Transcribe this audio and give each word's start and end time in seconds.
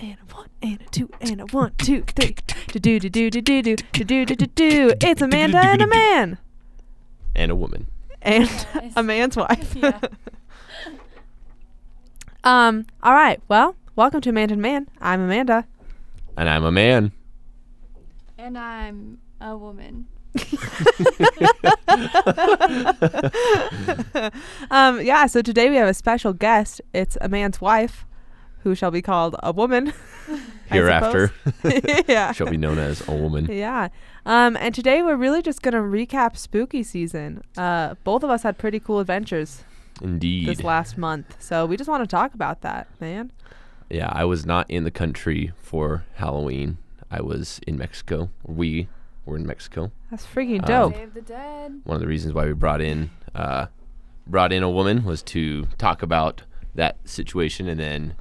and 0.00 0.16
a 0.18 0.34
one 0.34 0.48
and 0.62 0.80
a 0.80 0.84
two 0.90 1.10
and 1.20 1.40
a 1.40 1.44
one, 1.46 1.72
two, 1.78 2.02
three. 2.02 2.34
Do 2.68 2.78
do 2.78 2.98
do 3.00 3.10
do 3.10 3.30
do 3.30 3.42
do 3.42 3.62
do 3.62 3.76
do 3.76 4.24
do 4.24 4.34
do 4.36 4.46
do. 4.46 4.92
It's 5.00 5.20
Amanda 5.20 5.58
and 5.58 5.82
a 5.82 5.86
man. 5.86 6.38
and 7.36 7.50
a 7.50 7.54
woman. 7.54 7.86
And 8.22 8.48
a 8.96 9.02
man's 9.02 9.36
wife. 9.36 9.74
Yeah. 9.76 10.00
um, 12.44 12.86
all 13.02 13.12
right. 13.12 13.40
Well, 13.48 13.76
welcome 13.96 14.20
to 14.22 14.30
Amanda 14.30 14.54
and 14.54 14.62
Man. 14.62 14.88
I'm 15.00 15.20
Amanda. 15.20 15.66
And 16.36 16.48
I'm 16.48 16.64
a 16.64 16.72
man. 16.72 17.12
And 18.38 18.56
I'm 18.56 19.18
a 19.40 19.56
woman. 19.56 20.06
um, 24.70 25.00
yeah, 25.02 25.26
so 25.26 25.42
today 25.42 25.68
we 25.68 25.76
have 25.76 25.88
a 25.88 25.94
special 25.94 26.32
guest. 26.32 26.80
It's 26.94 27.18
a 27.20 27.28
man's 27.28 27.60
wife 27.60 28.06
who 28.62 28.74
shall 28.74 28.90
be 28.90 29.02
called 29.02 29.36
a 29.42 29.52
woman. 29.52 29.92
Hereafter 30.70 31.32
suppose. 31.44 32.04
yeah. 32.08 32.32
shall 32.32 32.48
be 32.48 32.56
known 32.56 32.78
as 32.78 33.06
a 33.08 33.12
woman. 33.12 33.46
Yeah. 33.50 33.88
Um, 34.24 34.56
and 34.56 34.74
today 34.74 35.02
we're 35.02 35.16
really 35.16 35.42
just 35.42 35.62
going 35.62 35.74
to 35.74 35.80
recap 35.80 36.36
spooky 36.36 36.82
season. 36.82 37.42
Uh, 37.56 37.94
both 38.04 38.22
of 38.22 38.30
us 38.30 38.44
had 38.44 38.56
pretty 38.56 38.78
cool 38.78 39.00
adventures 39.00 39.64
Indeed. 40.00 40.46
this 40.46 40.62
last 40.62 40.96
month. 40.96 41.36
So 41.42 41.66
we 41.66 41.76
just 41.76 41.90
want 41.90 42.02
to 42.02 42.06
talk 42.06 42.34
about 42.34 42.60
that, 42.60 42.86
man. 43.00 43.32
Yeah, 43.88 44.10
I 44.12 44.24
was 44.24 44.46
not 44.46 44.70
in 44.70 44.84
the 44.84 44.92
country 44.92 45.52
for 45.60 46.04
Halloween. 46.14 46.78
I 47.10 47.20
was 47.22 47.58
in 47.66 47.76
Mexico. 47.76 48.30
We 48.46 48.88
were 49.24 49.36
in 49.36 49.44
Mexico. 49.46 49.90
That's 50.10 50.24
freaking 50.24 50.60
Um, 50.60 50.66
dope. 50.66 50.94
Save 50.94 51.14
the 51.14 51.20
dead. 51.22 51.80
One 51.82 51.96
of 51.96 52.00
the 52.00 52.06
reasons 52.06 52.32
why 52.32 52.46
we 52.46 52.52
brought 52.52 52.80
in 52.80 53.10
uh, 53.34 53.66
brought 54.26 54.52
in 54.52 54.62
a 54.62 54.70
woman 54.70 55.04
was 55.04 55.22
to 55.24 55.66
talk 55.78 56.02
about 56.02 56.42
that 56.76 56.96
situation. 57.04 57.68
And 57.68 57.80
then 57.80 58.14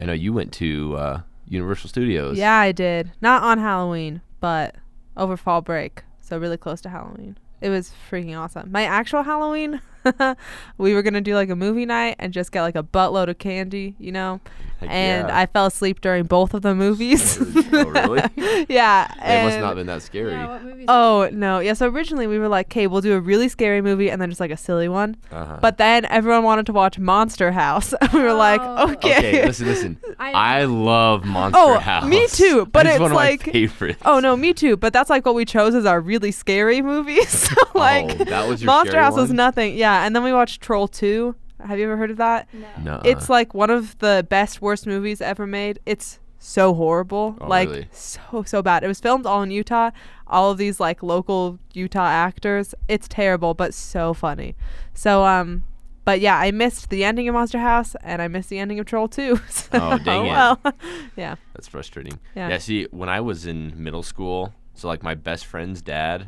I 0.00 0.06
know 0.06 0.12
you 0.12 0.32
went 0.32 0.52
to 0.54 0.96
uh, 0.96 1.20
Universal 1.48 1.88
Studios. 1.90 2.38
yeah, 2.38 2.58
I 2.58 2.72
did. 2.72 3.12
Not 3.20 3.42
on 3.42 3.58
Halloween, 3.58 4.20
but 4.40 4.74
over 5.16 5.36
fall 5.36 5.60
break. 5.60 6.02
So 6.20 6.38
really 6.38 6.56
close 6.56 6.80
to 6.82 6.88
Halloween. 6.88 7.36
It 7.60 7.68
was 7.68 7.92
freaking 8.10 8.38
awesome. 8.38 8.72
My 8.72 8.84
actual 8.84 9.22
Halloween, 9.22 9.80
we 10.78 10.94
were 10.94 11.02
going 11.02 11.14
to 11.14 11.20
do 11.20 11.34
like 11.34 11.50
a 11.50 11.56
movie 11.56 11.86
night 11.86 12.16
and 12.18 12.32
just 12.32 12.52
get 12.52 12.62
like 12.62 12.76
a 12.76 12.82
buttload 12.82 13.28
of 13.28 13.38
candy, 13.38 13.94
you 13.98 14.12
know? 14.12 14.40
Heck 14.80 14.90
and 14.90 15.28
yeah. 15.28 15.38
I 15.38 15.46
fell 15.46 15.66
asleep 15.66 16.00
during 16.00 16.24
both 16.24 16.54
of 16.54 16.62
the 16.62 16.74
movies. 16.74 17.38
Oh, 17.40 17.84
really? 17.84 18.22
yeah. 18.68 19.12
It 19.24 19.44
must 19.44 19.58
not 19.60 19.68
have 19.68 19.76
been 19.76 19.86
that 19.86 20.02
scary. 20.02 20.32
Yeah, 20.32 20.84
Oh 20.88 21.28
no! 21.32 21.60
Yeah. 21.60 21.74
So 21.74 21.86
originally 21.88 22.26
we 22.26 22.38
were 22.38 22.48
like, 22.48 22.66
"Okay, 22.66 22.86
we'll 22.88 23.00
do 23.00 23.14
a 23.14 23.20
really 23.20 23.48
scary 23.48 23.80
movie 23.80 24.10
and 24.10 24.20
then 24.20 24.28
just 24.28 24.40
like 24.40 24.50
a 24.50 24.56
silly 24.56 24.88
one." 24.88 25.16
Uh-huh. 25.30 25.58
But 25.62 25.78
then 25.78 26.04
everyone 26.06 26.42
wanted 26.42 26.66
to 26.66 26.72
watch 26.72 26.98
Monster 26.98 27.52
House. 27.52 27.94
we 28.12 28.20
were 28.20 28.34
like, 28.34 28.60
Oh. 28.62 28.90
"Okay." 28.92 29.16
okay, 29.18 29.46
listen, 29.46 29.66
listen. 29.66 29.96
I- 30.18 30.32
I 30.62 30.64
love 30.64 31.24
Monster 31.24 31.60
Oh, 31.60 31.78
House. 31.78 32.04
me 32.04 32.26
too, 32.26 32.66
but 32.66 32.84
It's 32.86 32.94
it's 32.96 33.00
one 33.00 33.12
of 33.12 33.16
like- 33.16 33.46
my 33.46 33.52
favorites. 33.52 34.02
Oh 34.04 34.18
no, 34.18 34.36
me 34.36 34.52
too. 34.52 34.76
But 34.76 34.92
that's 34.92 35.08
like 35.10 35.24
what 35.24 35.34
we 35.36 35.44
chose 35.44 35.74
as 35.76 35.86
our 35.86 36.00
really 36.00 36.32
scary 36.32 36.82
movies. 36.82 37.28
so 37.30 37.54
like, 37.74 38.20
Oh, 38.20 38.24
that 38.24 38.48
was 38.48 38.60
your 38.62 38.66
Monster 38.66 38.90
scary 38.92 39.04
House 39.04 39.14
was 39.14 39.32
nothing. 39.32 39.76
Yeah, 39.76 39.91
and 40.00 40.14
then 40.16 40.22
we 40.22 40.32
watched 40.32 40.60
Troll 40.60 40.88
Two. 40.88 41.34
Have 41.64 41.78
you 41.78 41.84
ever 41.84 41.96
heard 41.96 42.10
of 42.10 42.16
that? 42.16 42.48
No. 42.52 42.66
No. 42.82 43.02
It's 43.04 43.28
like 43.28 43.54
one 43.54 43.70
of 43.70 43.96
the 43.98 44.26
best 44.28 44.60
worst 44.60 44.86
movies 44.86 45.20
ever 45.20 45.46
made. 45.46 45.78
It's 45.86 46.18
so 46.38 46.74
horrible. 46.74 47.36
Oh, 47.40 47.46
like 47.46 47.68
really? 47.68 47.88
so 47.92 48.42
so 48.44 48.62
bad. 48.62 48.82
It 48.82 48.88
was 48.88 48.98
filmed 49.00 49.26
all 49.26 49.42
in 49.42 49.50
Utah. 49.52 49.90
All 50.26 50.50
of 50.50 50.58
these 50.58 50.80
like 50.80 51.02
local 51.02 51.58
Utah 51.72 52.06
actors. 52.08 52.74
It's 52.88 53.06
terrible 53.06 53.54
but 53.54 53.74
so 53.74 54.12
funny. 54.12 54.56
So 54.92 55.24
um 55.24 55.62
but 56.04 56.18
yeah, 56.20 56.36
I 56.36 56.50
missed 56.50 56.90
the 56.90 57.04
ending 57.04 57.28
of 57.28 57.34
Monster 57.34 57.60
House 57.60 57.94
and 58.02 58.20
I 58.20 58.26
missed 58.26 58.48
the 58.48 58.58
ending 58.58 58.80
of 58.80 58.86
Troll 58.86 59.06
2. 59.06 59.38
So, 59.48 59.68
Oh, 59.74 59.98
dang 59.98 60.26
it. 60.26 60.30
well. 60.30 60.60
yeah. 61.16 61.36
That's 61.54 61.68
frustrating. 61.68 62.18
Yeah. 62.34 62.48
Yeah. 62.48 62.58
See, 62.58 62.88
when 62.90 63.08
I 63.08 63.20
was 63.20 63.46
in 63.46 63.72
middle 63.80 64.02
school, 64.02 64.52
so 64.74 64.88
like 64.88 65.04
my 65.04 65.14
best 65.14 65.46
friend's 65.46 65.80
dad, 65.80 66.26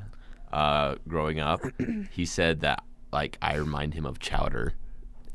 uh, 0.53 0.95
growing 1.09 1.41
up, 1.41 1.61
he 2.13 2.25
said 2.25 2.61
that 2.61 2.85
like 3.15 3.39
I 3.41 3.55
remind 3.55 3.95
him 3.95 4.05
of 4.05 4.19
Chowder. 4.19 4.75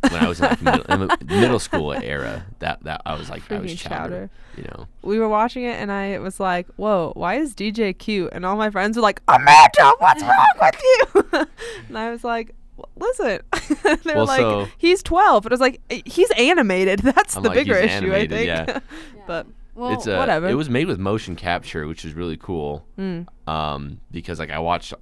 When 0.01 0.13
I 0.15 0.29
was 0.29 0.39
in 0.39 0.45
like 0.45 0.61
middle, 0.61 0.85
in 0.85 1.09
middle 1.27 1.59
school 1.59 1.91
era, 1.93 2.45
that 2.59 2.83
that 2.83 3.01
I 3.05 3.15
was 3.15 3.29
like 3.29 3.51
I 3.51 3.59
was 3.59 3.73
Chowder. 3.75 3.89
Chowder. 3.95 4.29
You 4.55 4.63
know. 4.63 4.87
We 5.01 5.17
were 5.19 5.27
watching 5.27 5.63
it 5.65 5.79
and 5.79 5.91
I 5.91 6.19
was 6.19 6.39
like, 6.39 6.67
"Whoa, 6.77 7.11
why 7.15 7.35
is 7.35 7.53
DJ 7.53 7.97
cute?" 7.97 8.29
And 8.31 8.45
all 8.45 8.55
my 8.55 8.69
friends 8.69 8.95
were 8.95 9.01
like, 9.03 9.21
"Amanda, 9.27 9.91
what's 9.99 10.21
wrong 10.21 10.55
with 10.61 10.81
you?" 10.83 11.45
and 11.89 11.97
I 11.97 12.11
was 12.11 12.23
like, 12.23 12.55
"Listen." 12.95 13.39
they're 13.83 14.15
Well, 14.15 14.25
like, 14.25 14.39
so- 14.39 14.67
"He's 14.77 15.03
12." 15.03 15.45
And 15.45 15.51
I 15.51 15.53
was 15.53 15.59
like, 15.59 15.81
"Eh, 15.89 16.01
"He's 16.05 16.31
animated. 16.31 16.99
That's 17.03 17.35
I'm 17.35 17.43
the 17.43 17.49
like, 17.49 17.57
bigger 17.57 17.75
issue, 17.75 17.91
animated, 18.13 18.33
I 18.33 18.35
think." 18.37 18.47
yeah. 18.47 18.65
Yeah. 18.67 19.23
but 19.27 19.47
well, 19.75 19.93
it's 19.93 20.07
uh, 20.07 20.15
whatever. 20.15 20.47
It 20.47 20.55
was 20.55 20.69
made 20.69 20.87
with 20.87 20.97
motion 20.99 21.35
capture, 21.35 21.87
which 21.87 22.05
is 22.05 22.13
really 22.13 22.37
cool. 22.37 22.85
Mm. 22.97 23.27
Um, 23.47 23.99
because 24.11 24.39
like 24.39 24.49
I 24.49 24.59
watched 24.59 24.93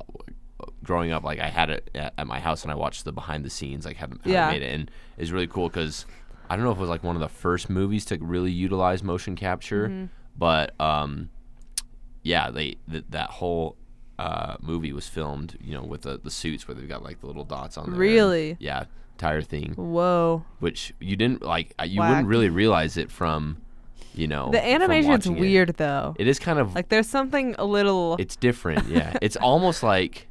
growing 0.88 1.12
up, 1.12 1.24
like 1.24 1.40
I 1.40 1.50
had 1.50 1.70
it 1.70 1.90
at, 1.94 2.14
at 2.18 2.26
my 2.28 2.40
house, 2.40 2.64
and 2.64 2.72
I 2.72 2.76
watched 2.76 3.06
the 3.06 3.12
behind 3.12 3.46
the 3.46 3.50
scenes, 3.52 3.86
like 3.86 3.98
how, 3.98 4.08
how 4.08 4.14
Yeah. 4.24 4.48
they 4.48 4.54
made 4.60 4.64
it, 4.64 4.74
and 4.74 4.92
it's 5.18 5.30
really 5.32 5.48
cool 5.48 5.68
because 5.70 6.06
I 6.50 6.56
don't 6.56 6.66
know 6.66 6.72
if 6.72 6.78
it 6.78 6.82
was 6.82 6.90
like 6.90 7.04
one 7.04 7.16
of 7.16 7.22
the 7.22 7.30
first 7.30 7.70
movies 7.70 8.06
to 8.06 8.18
really 8.20 8.52
utilize 8.52 9.04
motion 9.04 9.36
capture, 9.36 9.90
Mm-hmm. 9.90 10.06
but 10.38 10.74
um, 10.82 11.30
yeah, 12.24 12.50
they 12.52 12.78
th- 12.92 13.06
that 13.10 13.30
whole 13.30 13.76
uh, 14.20 14.56
movie 14.62 14.94
was 14.94 15.08
filmed, 15.08 15.58
you 15.62 15.74
know, 15.74 15.84
with 15.84 16.02
the, 16.02 16.18
the 16.18 16.32
suits 16.32 16.68
where 16.68 16.76
they've 16.76 16.90
got 16.90 17.04
like 17.04 17.20
the 17.22 17.28
little 17.28 17.44
dots 17.44 17.78
on 17.78 17.86
there. 17.86 17.92
and- 17.94 18.00
Really? 18.00 18.58
yeah, 18.60 18.86
entire 19.14 19.42
thing, 19.42 19.74
Whoa. 19.76 20.44
which 20.60 20.94
you 21.00 21.16
didn't 21.16 21.44
like. 21.44 21.74
You 21.86 22.00
Whack. 22.00 22.10
wouldn't 22.10 22.28
really 22.28 22.50
realize 22.50 22.98
it 22.98 23.12
from, 23.12 23.58
you 24.14 24.28
know, 24.28 24.50
The 24.52 24.66
animation's 24.66 25.10
watching 25.28 25.38
it. 25.38 25.42
weird 25.42 25.78
though. 25.78 26.16
It 26.18 26.28
is 26.28 26.40
kind 26.40 26.60
of 26.60 26.74
like 26.76 26.90
there's 26.90 27.08
something 27.10 27.56
a 27.60 27.66
little 27.66 28.16
it's 28.20 28.36
different, 28.36 28.88
yeah. 28.90 29.16
it's 29.22 29.36
almost 29.36 29.84
like 29.84 30.27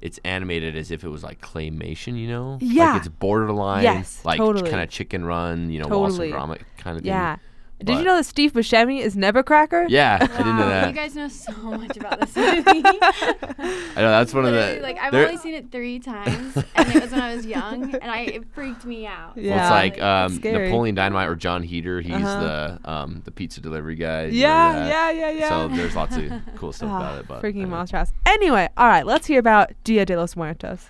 it's 0.00 0.18
animated 0.24 0.76
as 0.76 0.90
if 0.90 1.04
it 1.04 1.08
was 1.08 1.22
like 1.22 1.40
claymation, 1.40 2.18
you 2.18 2.28
know? 2.28 2.58
Yeah. 2.60 2.92
Like 2.92 3.00
it's 3.00 3.08
borderline, 3.08 3.82
Yes, 3.82 4.24
like 4.24 4.38
totally. 4.38 4.70
kind 4.70 4.82
of 4.82 4.88
chicken 4.88 5.24
run, 5.24 5.70
you 5.70 5.80
know, 5.80 5.88
Wallace 5.88 6.14
Totally. 6.16 6.32
and 6.32 6.40
Gromit 6.40 6.60
kind 6.78 6.96
of 6.96 7.02
thing. 7.02 7.08
Yeah. 7.12 7.36
Did 7.80 7.86
But- 7.86 7.98
you 8.00 8.04
know 8.04 8.16
that 8.16 8.24
Steve 8.26 8.52
Buscemi 8.52 9.00
is 9.00 9.16
Nebbercracker? 9.16 9.86
Yeah, 9.88 10.18
I 10.20 10.26
didn't 10.26 10.56
know 10.58 10.62
Wow, 10.64 10.68
that. 10.68 10.88
You 10.90 10.94
guys 10.94 11.14
know 11.16 11.28
so 11.28 11.52
much 11.52 11.96
about 11.96 12.20
this 12.20 12.36
movie. 12.36 12.82
I 12.84 13.94
know 13.96 14.10
that's 14.10 14.34
one 14.34 14.44
of 14.44 14.52
Literally, 14.52 14.76
the 14.76 14.82
like 14.82 14.98
I've 14.98 15.12
there- 15.12 15.24
only 15.26 15.38
seen 15.38 15.54
it 15.54 15.70
three 15.72 15.98
times, 15.98 16.56
and 16.74 16.94
it 16.94 17.02
was 17.02 17.10
when 17.10 17.20
I 17.22 17.34
was 17.34 17.46
young, 17.46 17.94
and 17.94 18.10
I 18.10 18.18
it 18.20 18.44
freaked 18.54 18.84
me 18.84 19.06
out. 19.06 19.32
Yeah. 19.36 19.56
Well, 19.56 19.64
it's 19.64 19.70
like 19.70 19.92
It's 19.94 20.02
um, 20.02 20.34
scary. 20.38 20.66
Napoleon 20.66 20.94
Dynamite 20.94 21.28
or 21.28 21.36
Jon 21.36 21.62
Heder. 21.62 22.02
He's 22.02 22.12
Uh-huh. 22.12 22.78
the 22.84 22.90
um, 22.90 23.22
the 23.24 23.30
pizza 23.30 23.62
delivery 23.62 23.94
guy. 23.96 24.24
You 24.26 24.40
Yeah, 24.42 24.72
that? 24.74 24.88
yeah, 24.88 25.10
yeah, 25.10 25.30
yeah. 25.38 25.48
So 25.48 25.68
there's 25.68 25.96
lots 25.96 26.16
of 26.18 26.24
cool 26.56 26.72
stuff 26.72 26.90
Ah, 26.92 26.96
about 26.98 27.18
it. 27.20 27.28
But 27.28 27.42
freaking 27.42 27.68
Monster 27.68 27.96
House. 27.96 28.12
Anyway, 28.26 28.68
all 28.76 28.88
right, 28.88 29.06
let's 29.06 29.26
hear 29.26 29.38
about 29.40 29.70
Dia 29.84 30.04
de 30.04 30.16
los 30.18 30.36
Muertos. 30.36 30.88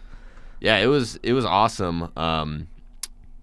Yeah, 0.61 0.79
it 0.79 0.87
was 0.87 1.21
it 1.23 1.35
was 1.35 1.45
awesome. 1.45 2.11
Um, 2.17 2.67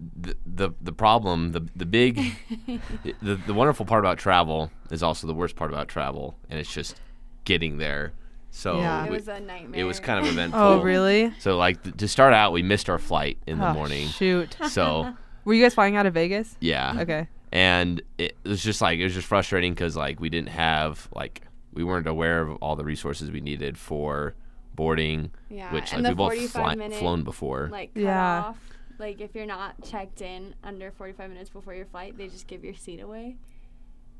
the 0.00 0.36
the 0.46 0.70
the 0.80 0.92
problem, 0.92 1.52
the 1.52 1.66
the 1.74 1.86
big, 1.86 2.32
the 3.22 3.34
the 3.46 3.54
wonderful 3.54 3.84
part 3.86 4.04
about 4.04 4.18
travel 4.18 4.70
is 4.90 5.02
also 5.02 5.26
the 5.26 5.34
worst 5.34 5.56
part 5.56 5.70
about 5.72 5.88
travel, 5.88 6.36
and 6.48 6.58
it's 6.58 6.72
just 6.72 7.00
getting 7.44 7.78
there. 7.78 8.12
So 8.50 8.78
Yeah. 8.78 9.04
it 9.04 9.10
was 9.10 9.28
a 9.28 9.40
nightmare. 9.40 9.80
it 9.80 9.84
was 9.84 10.00
kind 10.00 10.24
of 10.24 10.30
eventful. 10.32 10.60
Oh, 10.60 10.80
really? 10.82 11.32
So 11.38 11.56
like 11.56 11.82
th- 11.82 11.96
to 11.98 12.08
start 12.08 12.32
out, 12.32 12.52
we 12.52 12.62
missed 12.62 12.88
our 12.88 12.98
flight 12.98 13.38
in 13.46 13.58
the 13.58 13.70
Oh, 13.70 13.74
morning. 13.74 14.08
Shoot. 14.08 14.56
So 14.70 15.14
Were 15.44 15.54
you 15.54 15.62
guys 15.62 15.74
flying 15.74 15.96
out 15.96 16.06
of 16.06 16.14
Vegas? 16.14 16.56
yeah, 16.60 17.00
Okay. 17.00 17.26
and 17.52 18.02
it 18.18 18.36
was 18.44 18.62
just 18.62 18.80
like 18.80 18.98
it 18.98 19.04
was 19.04 19.14
just 19.14 19.26
frustrating 19.26 19.72
because 19.72 19.96
like 19.96 20.20
we 20.20 20.28
didn't 20.28 20.50
have 20.50 21.08
like 21.14 21.42
we 21.72 21.84
weren't 21.84 22.06
aware 22.06 22.40
of 22.40 22.56
all 22.62 22.76
the 22.76 22.84
resources 22.84 23.30
we 23.30 23.40
needed 23.40 23.76
for 23.78 24.34
boarding, 24.74 25.30
Yeah, 25.50 25.72
which 25.72 25.92
like 25.92 26.02
the 26.02 26.08
we 26.10 26.14
both 26.14 26.32
45 26.34 26.50
fly- 26.78 26.90
flown 26.90 27.22
before. 27.24 27.68
like 27.70 27.92
cut 27.94 28.02
Yeah. 28.02 28.44
off. 28.46 28.58
Like 28.98 29.20
if 29.20 29.34
you're 29.34 29.46
not 29.46 29.82
checked 29.84 30.20
in 30.22 30.54
under 30.64 30.90
45 30.90 31.30
minutes 31.30 31.50
before 31.50 31.74
your 31.74 31.86
flight, 31.86 32.18
they 32.18 32.28
just 32.28 32.46
give 32.46 32.64
your 32.64 32.74
seat 32.74 33.00
away. 33.00 33.36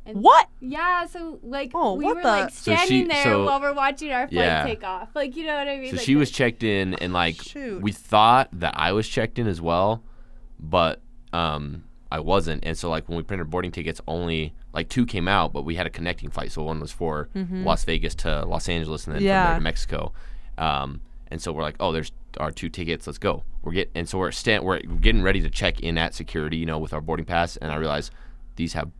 And 0.06 0.22
What? 0.22 0.48
Yeah, 0.60 1.04
so 1.06 1.38
like 1.42 1.72
Oh, 1.74 1.94
we 1.94 2.06
were 2.06 2.14
the- 2.14 2.22
like 2.22 2.50
So 2.50 2.72
standing 2.72 3.02
she- 3.02 3.08
there 3.08 3.24
so- 3.24 3.44
while 3.44 3.60
we're 3.60 3.74
watching 3.74 4.10
our 4.12 4.26
flight 4.28 4.44
Yeah. 4.44 4.62
take 4.64 4.84
off. 4.84 5.10
Like 5.14 5.36
you 5.36 5.44
know 5.46 5.56
what 5.56 5.68
I 5.68 5.76
mean? 5.78 5.90
So 5.90 5.96
Like, 5.96 6.04
she 6.06 6.16
was 6.16 6.30
checked 6.30 6.62
in, 6.62 6.94
and 6.94 7.12
like 7.12 7.42
Shoot. 7.42 7.82
we 7.82 7.92
thought 7.92 8.48
that 8.52 8.74
I 8.76 8.92
was 8.92 9.06
checked 9.08 9.38
in 9.38 9.46
as 9.46 9.60
well, 9.60 10.02
but 10.58 11.02
um, 11.32 11.84
I 12.10 12.20
wasn't. 12.20 12.64
And 12.64 12.78
so 12.78 12.88
like 12.88 13.08
when 13.08 13.16
we 13.18 13.22
printed 13.22 13.50
boarding 13.50 13.70
tickets, 13.72 14.00
only 14.08 14.54
like 14.72 14.88
two 14.88 15.04
came 15.04 15.28
out, 15.28 15.52
but 15.52 15.62
we 15.64 15.74
had 15.74 15.86
a 15.86 15.90
connecting 15.90 16.30
flight. 16.30 16.52
So 16.52 16.62
one 16.62 16.80
was 16.80 16.92
for 16.92 17.28
Las 17.34 17.84
Vegas 17.84 18.14
to 18.16 18.44
Los 18.46 18.68
Angeles, 18.68 19.06
and 19.06 19.14
then 19.16 19.20
from 19.22 19.26
Mm-hmm. 19.28 19.46
There 19.48 19.54
to 19.56 19.60
Mexico. 19.60 20.12
Um, 20.56 21.00
and 21.30 21.40
so 21.40 21.52
we're 21.52 21.62
like, 21.62 21.76
oh, 21.80 21.92
there's 21.92 22.12
our 22.38 22.50
two 22.50 22.68
tickets. 22.68 23.06
Let's 23.06 23.18
go. 23.18 23.44
We're 23.62 23.72
get 23.72 23.90
and 23.94 24.08
so 24.08 24.18
we're 24.18 24.30
stand 24.32 24.64
we're 24.64 24.80
getting 24.80 25.22
ready 25.22 25.40
to 25.42 25.50
check 25.50 25.80
in 25.80 25.98
at 25.98 26.14
security, 26.14 26.56
you 26.56 26.66
know, 26.66 26.78
with 26.78 26.92
our 26.92 27.00
boarding 27.00 27.26
pass. 27.26 27.56
And 27.56 27.70
I 27.72 27.76
realize 27.76 28.10
these 28.56 28.72
have 28.72 28.90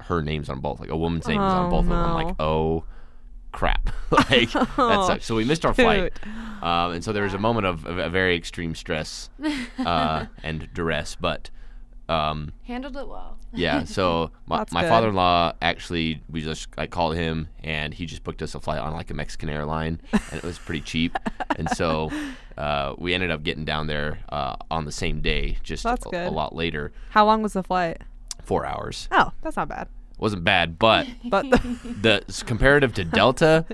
her 0.00 0.22
names 0.22 0.48
on 0.48 0.60
both, 0.60 0.80
like 0.80 0.90
a 0.90 0.96
woman's 0.96 1.26
name 1.26 1.40
is 1.40 1.52
on 1.52 1.66
Oh, 1.66 1.70
both 1.70 1.84
of 1.84 1.88
them. 1.90 1.98
I'm 1.98 2.14
like, 2.14 2.34
oh 2.40 2.84
crap 3.52 3.90
like 4.10 4.52
that 4.52 4.76
sucks 5.06 5.26
so 5.26 5.34
we 5.34 5.44
missed 5.44 5.66
our 5.66 5.74
flight 5.74 6.12
um, 6.62 6.92
and 6.92 7.02
so 7.02 7.12
there 7.12 7.24
was 7.24 7.34
a 7.34 7.38
moment 7.38 7.66
of, 7.66 7.84
of 7.84 7.98
a 7.98 8.08
very 8.08 8.36
extreme 8.36 8.76
stress 8.76 9.28
uh, 9.84 10.26
and 10.44 10.68
duress 10.72 11.16
but 11.20 11.50
um, 12.10 12.52
Handled 12.64 12.96
it 12.96 13.06
well. 13.08 13.38
yeah. 13.52 13.84
So 13.96 14.30
my, 14.46 14.58
That's 14.58 14.72
my 14.72 14.82
good. 14.82 14.88
father-in-law 14.88 15.54
actually, 15.62 16.22
we 16.30 16.40
just 16.42 16.68
I 16.76 16.86
called 16.86 17.14
him 17.16 17.48
and 17.62 17.94
he 17.94 18.06
just 18.06 18.24
booked 18.24 18.42
us 18.42 18.54
a 18.54 18.60
flight 18.60 18.80
on 18.80 18.92
like 18.92 19.10
a 19.10 19.14
Mexican 19.14 19.48
airline, 19.48 20.00
and 20.12 20.34
it 20.34 20.42
was 20.42 20.58
pretty 20.58 20.80
cheap. 20.82 21.16
and 21.56 21.68
so 21.70 22.10
uh, 22.58 22.94
we 22.98 23.14
ended 23.14 23.30
up 23.30 23.42
getting 23.42 23.64
down 23.64 23.86
there 23.86 24.18
uh, 24.28 24.56
on 24.70 24.84
the 24.84 24.92
same 24.92 25.20
day, 25.20 25.58
just 25.62 25.84
That's 25.84 26.04
a, 26.12 26.28
a 26.28 26.30
lot 26.30 26.54
later, 26.54 26.92
How 27.10 27.24
long 27.24 27.42
was 27.42 27.52
the 27.54 27.62
flight? 27.62 27.98
four 28.42 28.66
hours. 28.66 29.06
Oh, 29.12 29.30
that's 29.42 29.56
not 29.56 29.68
bad. 29.68 29.86
wasn't 30.18 30.42
bad, 30.44 30.78
but 30.78 31.06
But 31.24 31.48
the 31.50 32.24
s- 32.28 32.42
comparative 32.42 32.92
to 32.94 33.04
Delta, 33.04 33.64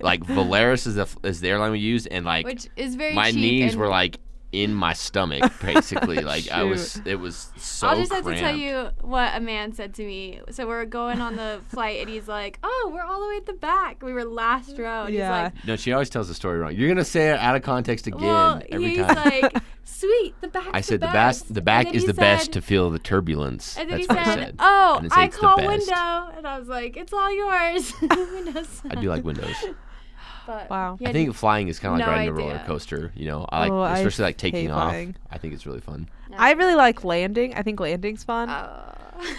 like 0.00 0.22
Volaris 0.24 0.86
is 0.86 0.94
the 0.94 1.02
f- 1.02 1.16
is 1.22 1.40
the 1.40 1.48
airline 1.50 1.72
we 1.72 1.78
used, 1.80 2.08
and 2.10 2.24
like 2.24 2.46
Which 2.46 2.68
is 2.76 2.94
very 2.94 3.14
my 3.14 3.30
cheap 3.30 3.40
knees 3.40 3.72
and 3.72 3.80
were 3.80 3.88
like 3.88 4.18
in 4.62 4.74
my 4.74 4.92
stomach, 4.92 5.52
basically. 5.60 6.16
like 6.22 6.50
I 6.50 6.62
was, 6.64 7.00
it 7.04 7.16
was 7.16 7.50
so. 7.56 7.88
I'll 7.88 7.96
just 7.96 8.12
have 8.12 8.24
to 8.24 8.34
tell 8.34 8.56
you 8.56 8.90
what 9.00 9.34
a 9.34 9.40
man 9.40 9.72
said 9.72 9.94
to 9.94 10.04
me. 10.04 10.40
So 10.50 10.66
we're 10.66 10.84
going 10.84 11.20
on 11.20 11.36
the 11.36 11.60
flight, 11.68 12.00
and 12.00 12.08
he's 12.08 12.28
like, 12.28 12.58
"Oh, 12.62 12.90
we're 12.92 13.02
all 13.02 13.20
the 13.20 13.28
way 13.28 13.36
at 13.36 13.46
the 13.46 13.52
back. 13.52 14.02
We 14.02 14.12
were 14.12 14.24
last 14.24 14.78
row." 14.78 15.04
And 15.04 15.14
Yeah. 15.14 15.50
He's 15.50 15.54
like, 15.54 15.66
No, 15.66 15.76
she 15.76 15.92
always 15.92 16.10
tells 16.10 16.28
the 16.28 16.34
story 16.34 16.58
wrong. 16.58 16.74
You're 16.74 16.88
gonna 16.88 17.04
say 17.04 17.30
it 17.30 17.38
out 17.38 17.54
of 17.56 17.62
context 17.62 18.06
again 18.06 18.20
"Well, 18.22 18.62
every 18.70 18.90
he's 18.96 19.06
time. 19.06 19.16
like, 19.42 19.56
sweet. 19.84 20.34
The 20.40 20.48
back. 20.48 20.68
I 20.72 20.80
said 20.80 21.00
the 21.00 21.06
best. 21.06 21.42
best. 21.44 21.54
The 21.54 21.62
back 21.62 21.94
is 21.94 22.02
he 22.02 22.06
the 22.06 22.14
best 22.14 22.52
to 22.52 22.60
feel 22.62 22.90
the 22.90 22.98
turbulence. 22.98 23.76
And 23.76 23.90
then 23.90 23.98
That's 24.00 24.10
he 24.12 24.16
what 24.16 24.24
said, 24.26 24.38
I 24.38 24.44
said. 24.44 24.56
"Oh, 24.58 25.08
I 25.10 25.22
I 25.24 25.28
call 25.28 25.56
window," 25.56 26.32
and 26.36 26.46
I 26.46 26.58
was 26.58 26.68
like, 26.68 26.96
"It's 26.96 27.12
all 27.12 27.32
yours." 27.34 27.92
Windows. 28.00 28.82
I 28.88 28.94
do 28.96 29.08
like 29.08 29.24
windows. 29.24 29.54
But 30.46 30.70
Wow. 30.70 30.96
he 30.98 31.06
I 31.06 31.12
think 31.12 31.34
flying 31.34 31.68
is 31.68 31.78
kind 31.78 31.94
of 31.94 31.98
like 32.00 32.06
no 32.08 32.12
riding 32.12 32.28
a 32.28 32.32
roller 32.32 32.62
coaster. 32.66 33.12
You 33.14 33.26
know, 33.26 33.46
I 33.50 33.60
like 33.60 33.72
Oh, 33.72 33.80
I 33.80 33.98
especially 33.98 34.24
like 34.24 34.36
taking 34.36 34.70
off. 34.70 34.90
flying. 34.90 35.16
I 35.30 35.38
think 35.38 35.54
it's 35.54 35.66
really 35.66 35.80
fun. 35.80 36.08
I 36.36 36.52
really 36.52 36.74
like 36.74 37.04
landing. 37.04 37.54
I 37.54 37.62
think 37.62 37.80
landing's 37.80 38.24
fun. 38.24 38.48
Uh, 38.48 38.92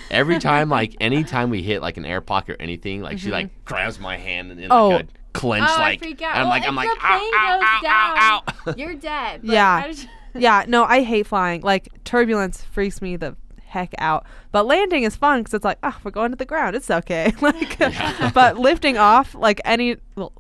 Every 0.10 0.40
time, 0.50 0.70
like 0.70 0.96
anytime 1.00 1.50
we 1.50 1.62
hit 1.62 1.82
like 1.82 1.98
an 1.98 2.06
air 2.06 2.22
pocket 2.22 2.54
or 2.58 2.62
anything, 2.62 3.02
like 3.02 3.20
she 3.20 3.30
like 3.32 3.50
grabs 3.66 4.00
my 4.00 4.18
hand 4.18 4.52
and 4.52 4.60
in 4.60 4.72
Oh. 4.72 4.90
like 4.90 5.06
a 5.06 5.08
clench, 5.34 5.70
oh, 5.70 5.80
like 5.80 6.00
I 6.02 6.06
freak 6.06 6.22
out. 6.22 6.32
and 6.32 6.40
I'm 6.40 6.44
Well, 6.46 6.50
like 6.50 6.68
I'm 6.68 6.76
like 6.76 6.90
the 6.90 7.06
ow, 7.06 7.18
plane 7.20 7.32
ow, 7.36 7.58
goes 7.60 7.68
ow, 7.68 7.82
down, 7.82 8.18
ow, 8.18 8.44
ow. 8.68 8.74
You're 8.78 8.96
dead. 8.96 9.42
But 9.44 9.52
Yeah. 9.54 9.76
I 9.86 9.88
just- 9.92 10.08
yeah, 10.36 10.66
no, 10.68 10.84
I 10.84 11.02
hate 11.04 11.26
flying. 11.28 11.62
Like 11.62 11.90
turbulence 12.04 12.62
freaks 12.64 13.02
me 13.02 13.16
the 13.18 13.36
heck 13.68 13.94
out. 14.00 14.26
But 14.52 14.66
landing 14.66 15.04
is 15.04 15.16
fun 15.16 15.42
because 15.42 15.54
it's 15.54 15.66
like, 15.66 15.78
oh, 15.84 15.96
we're 16.04 16.12
going 16.12 16.32
to 16.32 16.38
the 16.38 16.46
ground. 16.46 16.76
It's 16.76 16.90
okay. 16.90 17.34
like, 17.42 17.78
but 18.34 18.58
lifting 18.58 18.98
off, 18.98 19.36
like 19.36 19.62
any, 19.66 19.98
well, 20.16 20.32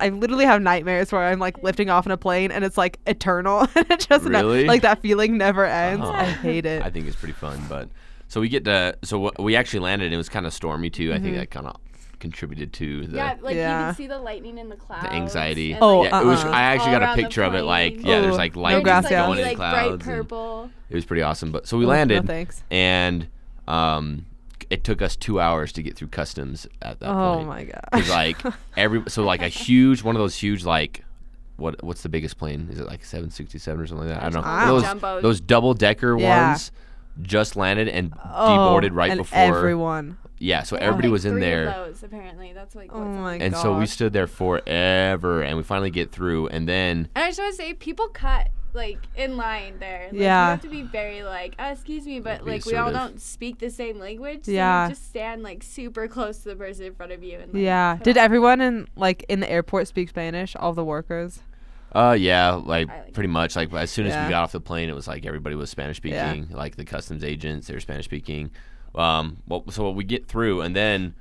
I 0.00 0.08
literally 0.10 0.44
have 0.44 0.60
nightmares 0.60 1.12
where 1.12 1.22
I'm 1.22 1.38
like 1.38 1.62
lifting 1.62 1.88
off 1.90 2.04
in 2.06 2.12
a 2.12 2.16
plane 2.16 2.50
and 2.50 2.64
it's 2.64 2.76
like 2.76 2.98
eternal 3.06 3.60
and 3.74 3.90
it 3.90 4.06
just 4.08 4.24
ne- 4.24 4.64
like 4.66 4.82
that 4.82 5.00
feeling 5.00 5.38
never 5.38 5.64
ends. 5.64 6.04
Uh-huh. 6.04 6.12
I 6.18 6.24
hate 6.24 6.66
it. 6.66 6.82
I 6.82 6.90
think 6.90 7.06
it's 7.06 7.16
pretty 7.16 7.34
fun, 7.34 7.60
but 7.68 7.88
so 8.28 8.40
we 8.40 8.48
get 8.48 8.64
to 8.64 8.96
so 9.02 9.30
we 9.38 9.56
actually 9.56 9.80
landed. 9.80 10.06
and 10.06 10.14
It 10.14 10.18
was 10.18 10.28
kind 10.28 10.46
of 10.46 10.52
stormy 10.52 10.90
too. 10.90 11.12
I 11.12 11.16
Mm-hmm. 11.16 11.24
think 11.24 11.36
that 11.36 11.50
kind 11.50 11.66
of 11.66 11.76
contributed 12.22 12.72
to 12.72 13.06
the. 13.06 13.16
yeah, 13.18 13.36
like 13.42 13.54
you 13.56 13.60
can 13.60 13.94
see 13.94 14.06
the 14.06 14.18
lightning 14.18 14.56
in 14.56 14.70
the 14.70 14.76
clouds. 14.76 15.06
anxiety. 15.08 15.72
and, 15.72 15.82
Oh, 15.82 15.98
like, 16.00 16.10
yeah, 16.12 16.20
it 16.22 16.24
was. 16.24 16.42
uh-uh. 16.44 16.50
I 16.50 16.62
actually 16.62 16.94
all 16.94 17.00
got 17.00 17.18
a 17.18 17.22
picture 17.22 17.42
of 17.42 17.54
it. 17.54 17.62
Like, 17.64 17.96
plane. 17.96 18.06
yeah, 18.06 18.20
there's 18.22 18.34
Oh, 18.34 18.38
like 18.38 18.54
no 18.56 18.62
they're 18.62 18.62
lightning 18.62 18.84
grass, 18.84 19.02
just, 19.04 19.12
yeah. 19.12 19.20
like, 19.20 19.28
going 19.28 19.38
in 19.40 19.44
like 19.48 19.56
clouds. 19.56 20.04
bright 20.04 20.16
purple. 20.16 20.70
It 20.88 20.94
was 20.94 21.04
pretty 21.04 21.22
awesome. 21.22 21.52
But 21.52 21.66
so 21.68 21.76
we 21.76 21.84
Oh, 21.84 21.88
no 21.88 21.92
landed, 21.92 22.26
thanks. 22.26 22.62
and 22.70 23.26
um, 23.68 24.24
it 24.70 24.84
took 24.84 25.02
us 25.02 25.16
two 25.16 25.38
hours 25.40 25.72
to 25.72 25.82
get 25.82 25.96
through 25.96 26.08
customs 26.08 26.66
at 26.80 26.98
that 27.00 27.10
Oh 27.10 27.34
point. 27.34 27.40
Oh 27.40 27.44
my 27.48 27.64
god. 27.64 27.84
'Cause, 27.92 28.08
like 28.08 28.38
every 28.76 29.02
so 29.08 29.24
like 29.24 29.42
a 29.42 29.48
huge 29.48 30.02
one 30.02 30.16
of 30.16 30.20
those 30.20 30.36
huge 30.36 30.64
like 30.64 31.04
what 31.56 31.82
what's 31.84 32.02
the 32.02 32.08
biggest 32.08 32.38
plane? 32.38 32.68
Is 32.72 32.78
it 32.80 32.86
like 32.86 33.04
767 33.04 33.80
or 33.80 33.86
something 33.86 34.08
like 34.08 34.16
that? 34.16 34.24
I 34.24 34.30
don't 34.30 34.42
know. 34.42 34.48
Wow. 34.48 34.80
Those 35.20 35.22
those 35.22 35.40
double 35.40 35.74
decker 35.74 36.16
Yeah. 36.18 36.48
ones 36.50 36.72
just 37.20 37.56
landed 37.56 37.88
and 37.88 38.12
Oh, 38.24 38.48
deboarded 38.48 38.90
right 38.94 39.10
and 39.10 39.18
before. 39.18 39.38
everyone. 39.38 40.16
yeah, 40.38 40.62
so 40.62 40.76
They 40.76 40.82
had, 40.82 40.88
everybody 40.88 41.08
like, 41.08 41.12
was 41.12 41.24
in 41.24 41.32
three 41.32 41.42
of 41.42 41.46
there. 41.48 41.64
Those, 41.86 42.02
apparently, 42.02 42.52
that's 42.52 42.74
like. 42.74 42.90
Oh 42.92 43.04
my 43.04 43.34
on- 43.34 43.42
And 43.42 43.56
so 43.56 43.76
we 43.78 43.86
stood 43.86 44.12
there 44.12 44.26
forever, 44.26 45.42
and 45.42 45.56
we 45.56 45.62
finally 45.62 45.90
get 45.90 46.10
through, 46.10 46.48
and 46.48 46.68
then 46.68 47.08
And 47.14 47.24
I 47.24 47.28
just 47.28 47.38
want 47.38 47.52
to 47.52 47.56
say, 47.56 47.74
people 47.74 48.08
cut 48.08 48.48
like 48.74 48.98
in 49.16 49.36
line 49.36 49.74
there. 49.80 50.08
Like, 50.10 50.18
Yeah. 50.18 50.46
You 50.46 50.50
have 50.52 50.62
to 50.62 50.68
be 50.68 50.80
very 50.82 51.22
like, 51.22 51.54
uh, 51.58 51.70
excuse 51.72 52.06
me, 52.06 52.20
but 52.20 52.42
Be 52.42 52.52
like 52.52 52.64
we 52.64 52.74
all 52.74 52.90
don't 52.90 53.20
speak 53.20 53.58
the 53.58 53.68
same 53.68 53.98
language. 53.98 54.46
So 54.46 54.52
Yeah. 54.52 54.84
You 54.84 54.94
just 54.94 55.08
stand 55.10 55.42
like 55.42 55.62
super 55.62 56.08
close 56.08 56.38
to 56.38 56.48
the 56.48 56.56
person 56.56 56.86
in 56.86 56.94
front 56.94 57.12
of 57.12 57.22
you. 57.22 57.38
And, 57.38 57.52
like, 57.52 57.62
Yeah. 57.62 57.98
Did 58.02 58.16
off. 58.16 58.24
everyone 58.24 58.62
in 58.62 58.88
like 58.96 59.26
in 59.28 59.40
the 59.40 59.50
airport 59.50 59.88
speak 59.88 60.08
Spanish? 60.08 60.56
All 60.56 60.72
the 60.72 60.86
workers? 60.86 61.40
Uh 61.94 62.16
yeah, 62.18 62.52
like 62.52 62.88
like 62.88 63.12
pretty 63.12 63.28
much 63.28 63.56
like 63.56 63.72
as 63.74 63.90
soon 63.90 64.06
as 64.06 64.12
Yeah. 64.14 64.26
we 64.26 64.30
got 64.30 64.42
off 64.44 64.52
the 64.52 64.60
plane, 64.60 64.88
it 64.88 64.94
was 64.94 65.06
like 65.06 65.26
everybody 65.26 65.54
was 65.54 65.70
Spanish 65.70 66.00
Yeah. 66.02 66.30
speaking, 66.32 66.56
like 66.56 66.76
the 66.76 66.84
customs 66.84 67.22
agents, 67.24 67.66
they 67.66 67.74
were 67.74 67.80
Spanish 67.80 68.04
speaking. 68.06 68.50
Um, 68.94 69.38
well, 69.46 69.64
so 69.70 69.90
we 69.90 70.04
get 70.04 70.26
through, 70.26 70.60
and 70.60 70.76
then 70.76 71.14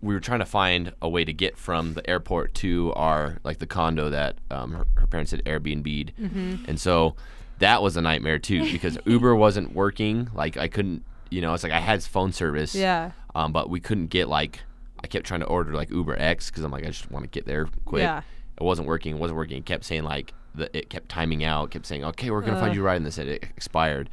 we 0.00 0.14
were 0.14 0.20
trying 0.20 0.38
to 0.38 0.46
find 0.46 0.92
a 1.02 1.08
way 1.08 1.24
to 1.24 1.32
get 1.32 1.56
from 1.56 1.94
the 1.94 2.08
airport 2.08 2.54
to 2.54 2.92
our 2.94 3.38
like 3.42 3.58
the 3.58 3.66
condo 3.66 4.10
that 4.10 4.36
um, 4.50 4.72
her, 4.72 4.86
her 4.94 5.06
parents 5.06 5.32
had 5.32 5.44
Airbnb'd, 5.44 6.12
Mm-hmm. 6.20 6.64
and 6.68 6.78
so 6.80 7.16
that 7.58 7.82
was 7.82 7.96
a 7.96 8.00
nightmare 8.00 8.38
too 8.38 8.70
because 8.70 8.96
Uber 9.04 9.34
wasn't 9.34 9.74
working. 9.74 10.28
Like 10.32 10.56
I 10.56 10.68
couldn't, 10.68 11.04
you 11.30 11.40
know, 11.40 11.52
it's 11.54 11.64
like 11.64 11.72
I 11.72 11.80
had 11.80 12.02
phone 12.04 12.30
service. 12.32 12.74
Yeah. 12.74 13.10
um, 13.34 13.52
but 13.52 13.68
we 13.68 13.80
couldn't 13.80 14.06
get 14.08 14.28
like 14.28 14.60
I 15.02 15.06
kept 15.08 15.26
trying 15.26 15.40
to 15.40 15.46
order 15.46 15.72
like 15.74 15.90
Uber 15.90 16.14
X 16.20 16.50
because 16.50 16.62
I'm 16.62 16.70
like 16.70 16.84
I 16.84 16.88
just 16.88 17.10
want 17.10 17.24
to 17.24 17.28
get 17.28 17.46
there 17.46 17.66
quick. 17.84 18.02
Yeah. 18.02 18.22
It 18.60 18.64
wasn't 18.64 18.88
working. 18.88 19.16
It 19.16 19.18
wasn't 19.18 19.36
working. 19.36 19.58
It 19.58 19.66
kept 19.66 19.84
saying 19.84 20.04
like 20.04 20.34
the 20.54 20.76
it 20.76 20.90
kept 20.90 21.08
timing 21.08 21.44
out. 21.44 21.66
It 21.66 21.70
kept 21.70 21.86
saying 21.86 22.04
okay 22.04 22.30
we're 22.30 22.42
gonna 22.42 22.58
find 22.58 22.70
Ugh. 22.70 22.76
you 22.76 22.82
right, 22.82 22.96
and 22.96 23.06
this 23.06 23.18
it 23.18 23.28
expired, 23.56 24.10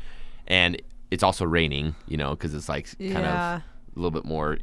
and 0.47 0.81
it's 1.12 1.24
also 1.24 1.45
raining. 1.45 1.95
You 2.07 2.18
know 2.18 2.31
because 2.31 2.53
it's 2.53 2.69
like 2.69 2.86
kind 3.00 3.13
Yeah. 3.13 3.56
of 3.56 3.62
a 3.62 4.00
little 4.00 4.12
bit 4.12 4.25
more. 4.25 4.57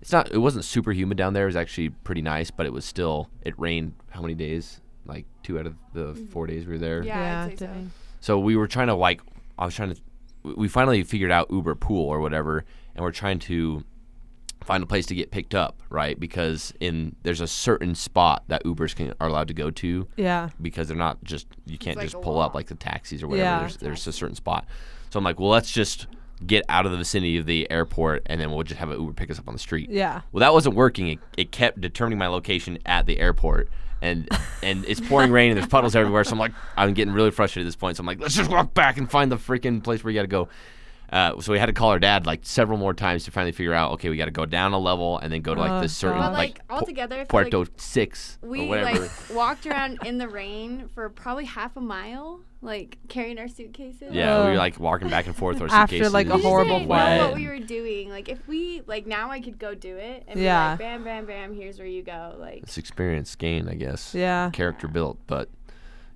It's 0.00 0.12
not. 0.12 0.30
It 0.32 0.38
wasn't 0.38 0.64
super 0.64 0.92
humid 0.92 1.18
down 1.18 1.34
there. 1.34 1.44
It 1.44 1.46
was 1.46 1.56
actually 1.56 1.90
pretty 1.90 2.22
nice, 2.22 2.50
but 2.50 2.66
it 2.66 2.72
was 2.72 2.84
still. 2.84 3.28
It 3.42 3.58
rained 3.58 3.94
how 4.10 4.22
many 4.22 4.34
days? 4.34 4.80
Like 5.06 5.26
two 5.42 5.58
out 5.58 5.66
of 5.66 5.74
the 5.92 6.14
mm. 6.14 6.28
four 6.30 6.46
days 6.46 6.66
we 6.66 6.72
were 6.72 6.78
there. 6.78 7.02
Yeah, 7.02 7.44
I'd 7.44 7.58
say 7.58 7.66
so. 7.66 7.72
So 8.20 8.38
we 8.38 8.54
were 8.54 8.66
trying 8.68 8.88
to 8.88 8.94
like, 8.94 9.22
I 9.58 9.64
was 9.64 9.74
trying 9.74 9.94
to, 9.94 10.00
we 10.56 10.68
finally 10.68 11.02
figured 11.02 11.30
out 11.30 11.50
Uber 11.50 11.74
Pool 11.74 12.06
or 12.06 12.20
whatever, 12.20 12.64
and 12.94 13.02
we're 13.02 13.12
trying 13.12 13.38
to 13.40 13.82
find 14.62 14.82
a 14.82 14.86
place 14.86 15.06
to 15.06 15.14
get 15.14 15.30
picked 15.30 15.54
up, 15.54 15.82
right? 15.90 16.18
Because 16.18 16.72
in 16.80 17.16
there's 17.22 17.40
a 17.40 17.46
certain 17.46 17.94
spot 17.94 18.44
that 18.48 18.62
Ubers 18.64 18.94
can 18.94 19.14
are 19.20 19.28
allowed 19.28 19.48
to 19.48 19.54
go 19.54 19.70
to 19.70 20.06
Yeah. 20.16 20.50
because 20.60 20.88
they're 20.88 20.96
not 20.96 21.22
just 21.24 21.46
you 21.66 21.78
can't 21.78 21.96
like 21.96 22.06
just 22.08 22.20
pull 22.22 22.34
law. 22.34 22.46
up 22.46 22.54
like 22.54 22.66
the 22.66 22.74
taxis 22.74 23.22
or 23.22 23.28
whatever. 23.28 23.44
Yeah. 23.48 23.58
There's 23.60 23.76
there's 23.78 24.06
a 24.06 24.12
certain 24.12 24.36
spot. 24.36 24.66
So 25.10 25.18
I'm 25.18 25.24
like, 25.24 25.40
well, 25.40 25.48
let's 25.50 25.70
just 25.70 26.06
get 26.46 26.64
out 26.68 26.86
of 26.86 26.92
the 26.92 26.98
vicinity 26.98 27.36
of 27.36 27.44
the 27.46 27.70
airport, 27.70 28.22
and 28.26 28.40
then 28.40 28.50
we'll 28.50 28.62
just 28.62 28.78
have 28.78 28.90
an 28.90 28.98
Uber 29.00 29.12
pick 29.12 29.30
us 29.30 29.38
up 29.38 29.46
on 29.48 29.54
the 29.54 29.58
street. 29.60 29.90
Yeah. 29.90 30.22
Well, 30.32 30.40
that 30.40 30.52
wasn't 30.54 30.74
working. 30.74 31.08
It, 31.08 31.18
it 31.36 31.52
kept 31.52 31.80
determining 31.80 32.18
my 32.18 32.28
location 32.28 32.78
at 32.86 33.04
the 33.06 33.18
airport, 33.18 33.68
and 34.00 34.28
and 34.62 34.84
it's 34.86 35.00
pouring 35.00 35.32
rain 35.32 35.50
and 35.50 35.58
there's 35.58 35.68
puddles 35.68 35.94
everywhere. 35.96 36.24
So 36.24 36.32
I'm 36.32 36.38
like, 36.38 36.52
I'm 36.76 36.94
getting 36.94 37.12
really 37.12 37.30
frustrated 37.30 37.66
at 37.66 37.68
this 37.68 37.76
point. 37.76 37.96
So 37.96 38.02
I'm 38.02 38.06
like, 38.06 38.20
let's 38.20 38.34
just 38.36 38.50
walk 38.50 38.72
back 38.72 38.96
and 38.98 39.10
find 39.10 39.30
the 39.32 39.36
freaking 39.36 39.82
place 39.82 40.02
where 40.04 40.12
you 40.12 40.18
got 40.18 40.22
to 40.22 40.28
go. 40.28 40.48
Uh, 41.10 41.40
so 41.40 41.52
we 41.52 41.58
had 41.58 41.66
to 41.66 41.72
call 41.72 41.90
our 41.90 41.98
dad 41.98 42.24
like 42.26 42.40
several 42.42 42.78
more 42.78 42.94
times 42.94 43.24
to 43.24 43.30
finally 43.30 43.52
figure 43.52 43.74
out. 43.74 43.92
Okay, 43.92 44.08
we 44.08 44.16
got 44.16 44.26
to 44.26 44.30
go 44.30 44.46
down 44.46 44.72
a 44.72 44.78
level 44.78 45.18
and 45.18 45.32
then 45.32 45.42
go 45.42 45.54
to 45.54 45.60
like 45.60 45.70
Oh, 45.72 45.80
this 45.80 45.96
certain 45.96 46.18
But 46.20 46.32
like, 46.32 46.58
like 46.58 46.60
altogether, 46.70 47.16
I 47.16 47.18
feel 47.20 47.26
Puerto 47.26 47.58
like 47.58 47.68
Six 47.76 48.38
we 48.42 48.62
or 48.66 48.68
whatever. 48.68 49.00
like 49.00 49.10
walked 49.34 49.66
around 49.66 49.98
in 50.06 50.18
the 50.18 50.28
rain 50.28 50.88
for 50.94 51.08
probably 51.10 51.46
half 51.46 51.76
a 51.76 51.80
mile, 51.80 52.40
like 52.62 52.98
carrying 53.08 53.38
our 53.38 53.48
suitcases. 53.48 54.12
yeah, 54.12 54.44
we 54.44 54.50
were 54.50 54.56
like 54.56 54.78
walking 54.78 55.08
back 55.08 55.26
and 55.26 55.34
forth. 55.34 55.60
Our 55.60 55.66
After, 55.68 55.94
suitcases 55.96 56.12
like, 56.14 56.28
a 56.28 56.30
We 56.30 56.36
just 56.36 56.46
horrible 56.48 56.74
didn't 56.78 56.86
flight. 56.88 57.16
know 57.20 57.26
what 57.26 57.34
we 57.34 57.48
were 57.48 57.58
doing. 57.58 58.08
Like 58.10 58.28
if 58.28 58.46
we 58.46 58.82
like 58.86 59.06
now, 59.06 59.30
I 59.30 59.40
could 59.40 59.58
go 59.58 59.74
do 59.74 59.96
it 59.96 60.22
and 60.28 60.38
Yeah. 60.38 60.76
be 60.76 60.84
like, 60.84 60.92
bam, 60.92 61.04
bam, 61.04 61.26
bam. 61.26 61.54
Here's 61.54 61.78
where 61.78 61.88
you 61.88 62.02
go. 62.04 62.36
Like 62.38 62.62
It's 62.62 62.78
experience 62.78 63.34
gained, 63.34 63.68
I 63.68 63.74
guess. 63.74 64.14
Yeah. 64.14 64.50
Character 64.52 64.86
built, 64.86 65.18
but 65.26 65.48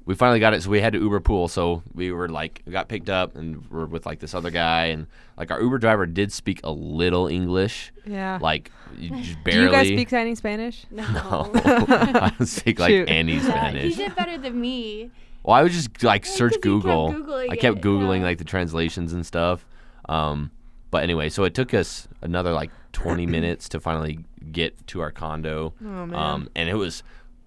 we 0.07 0.15
finally 0.15 0.39
got 0.41 0.53
it. 0.55 0.63
So 0.63 0.71
we 0.71 0.81
had 0.81 0.93
to 0.93 0.99
Uber 0.99 1.21
pool. 1.21 1.49
So 1.49 1.83
we 1.95 2.13
were 2.13 2.29
like, 2.29 2.63
we 2.67 2.73
got 2.73 2.89
picked 2.89 3.09
up 3.09 3.37
and 3.37 3.69
we're 3.71 3.87
with 3.87 4.05
like 4.07 4.21
this 4.21 4.35
other 4.35 4.51
guy, 4.51 4.87
and 4.87 5.07
like 5.39 5.51
our 5.51 5.61
Uber 5.61 5.79
driver 5.79 6.07
did 6.07 6.33
speak 6.33 6.61
a 6.65 6.71
little 6.71 7.27
English, 7.27 7.93
Yeah. 8.07 8.39
like 8.41 8.71
you 8.97 9.11
just 9.23 9.43
Do 9.45 9.63
you 9.63 9.71
guys 9.71 9.87
speak 9.89 10.13
any 10.13 10.35
Spanish? 10.35 10.85
no. 10.91 11.03
No, 11.05 11.51
I 11.65 12.33
don't 12.39 12.47
speak 12.47 12.79
like 12.79 12.91
Shoot. 12.91 13.09
any 13.11 13.35
Yeah, 13.37 13.71
he 13.73 13.95
did 13.95 14.15
better 14.15 14.37
than 14.39 14.61
me. 14.61 15.11
Well, 15.43 15.57
I 15.57 15.63
would 15.63 15.73
just 15.73 16.03
like 16.03 16.25
Yeah, 16.25 16.31
search 16.33 16.53
'cause 16.55 16.65
you 16.65 16.81
kept 16.81 17.17
Google. 17.17 17.35
I 17.51 17.57
kept 17.57 17.79
it, 17.79 17.83
googling 17.83 18.19
yeah. 18.21 18.25
like 18.25 18.39
the 18.39 18.45
translations 18.45 19.13
and 19.13 19.25
stuff. 19.27 19.67
Um, 20.09 20.51
but 20.91 21.03
anyway, 21.03 21.29
so 21.29 21.45
it 21.45 21.55
took 21.55 21.75
us 21.75 22.09
another 22.23 22.53
like 22.53 22.71
20 22.93 23.27
minutes 23.37 23.69
to 23.71 23.81
finally 23.81 24.21
get 24.53 24.87
to 24.89 25.01
our 25.01 25.11
condo. 25.11 25.75
Oh, 25.83 26.07
man. 26.07 26.15
Um, 26.15 26.49
and 26.55 26.69
it 26.69 26.75
was 26.77 27.03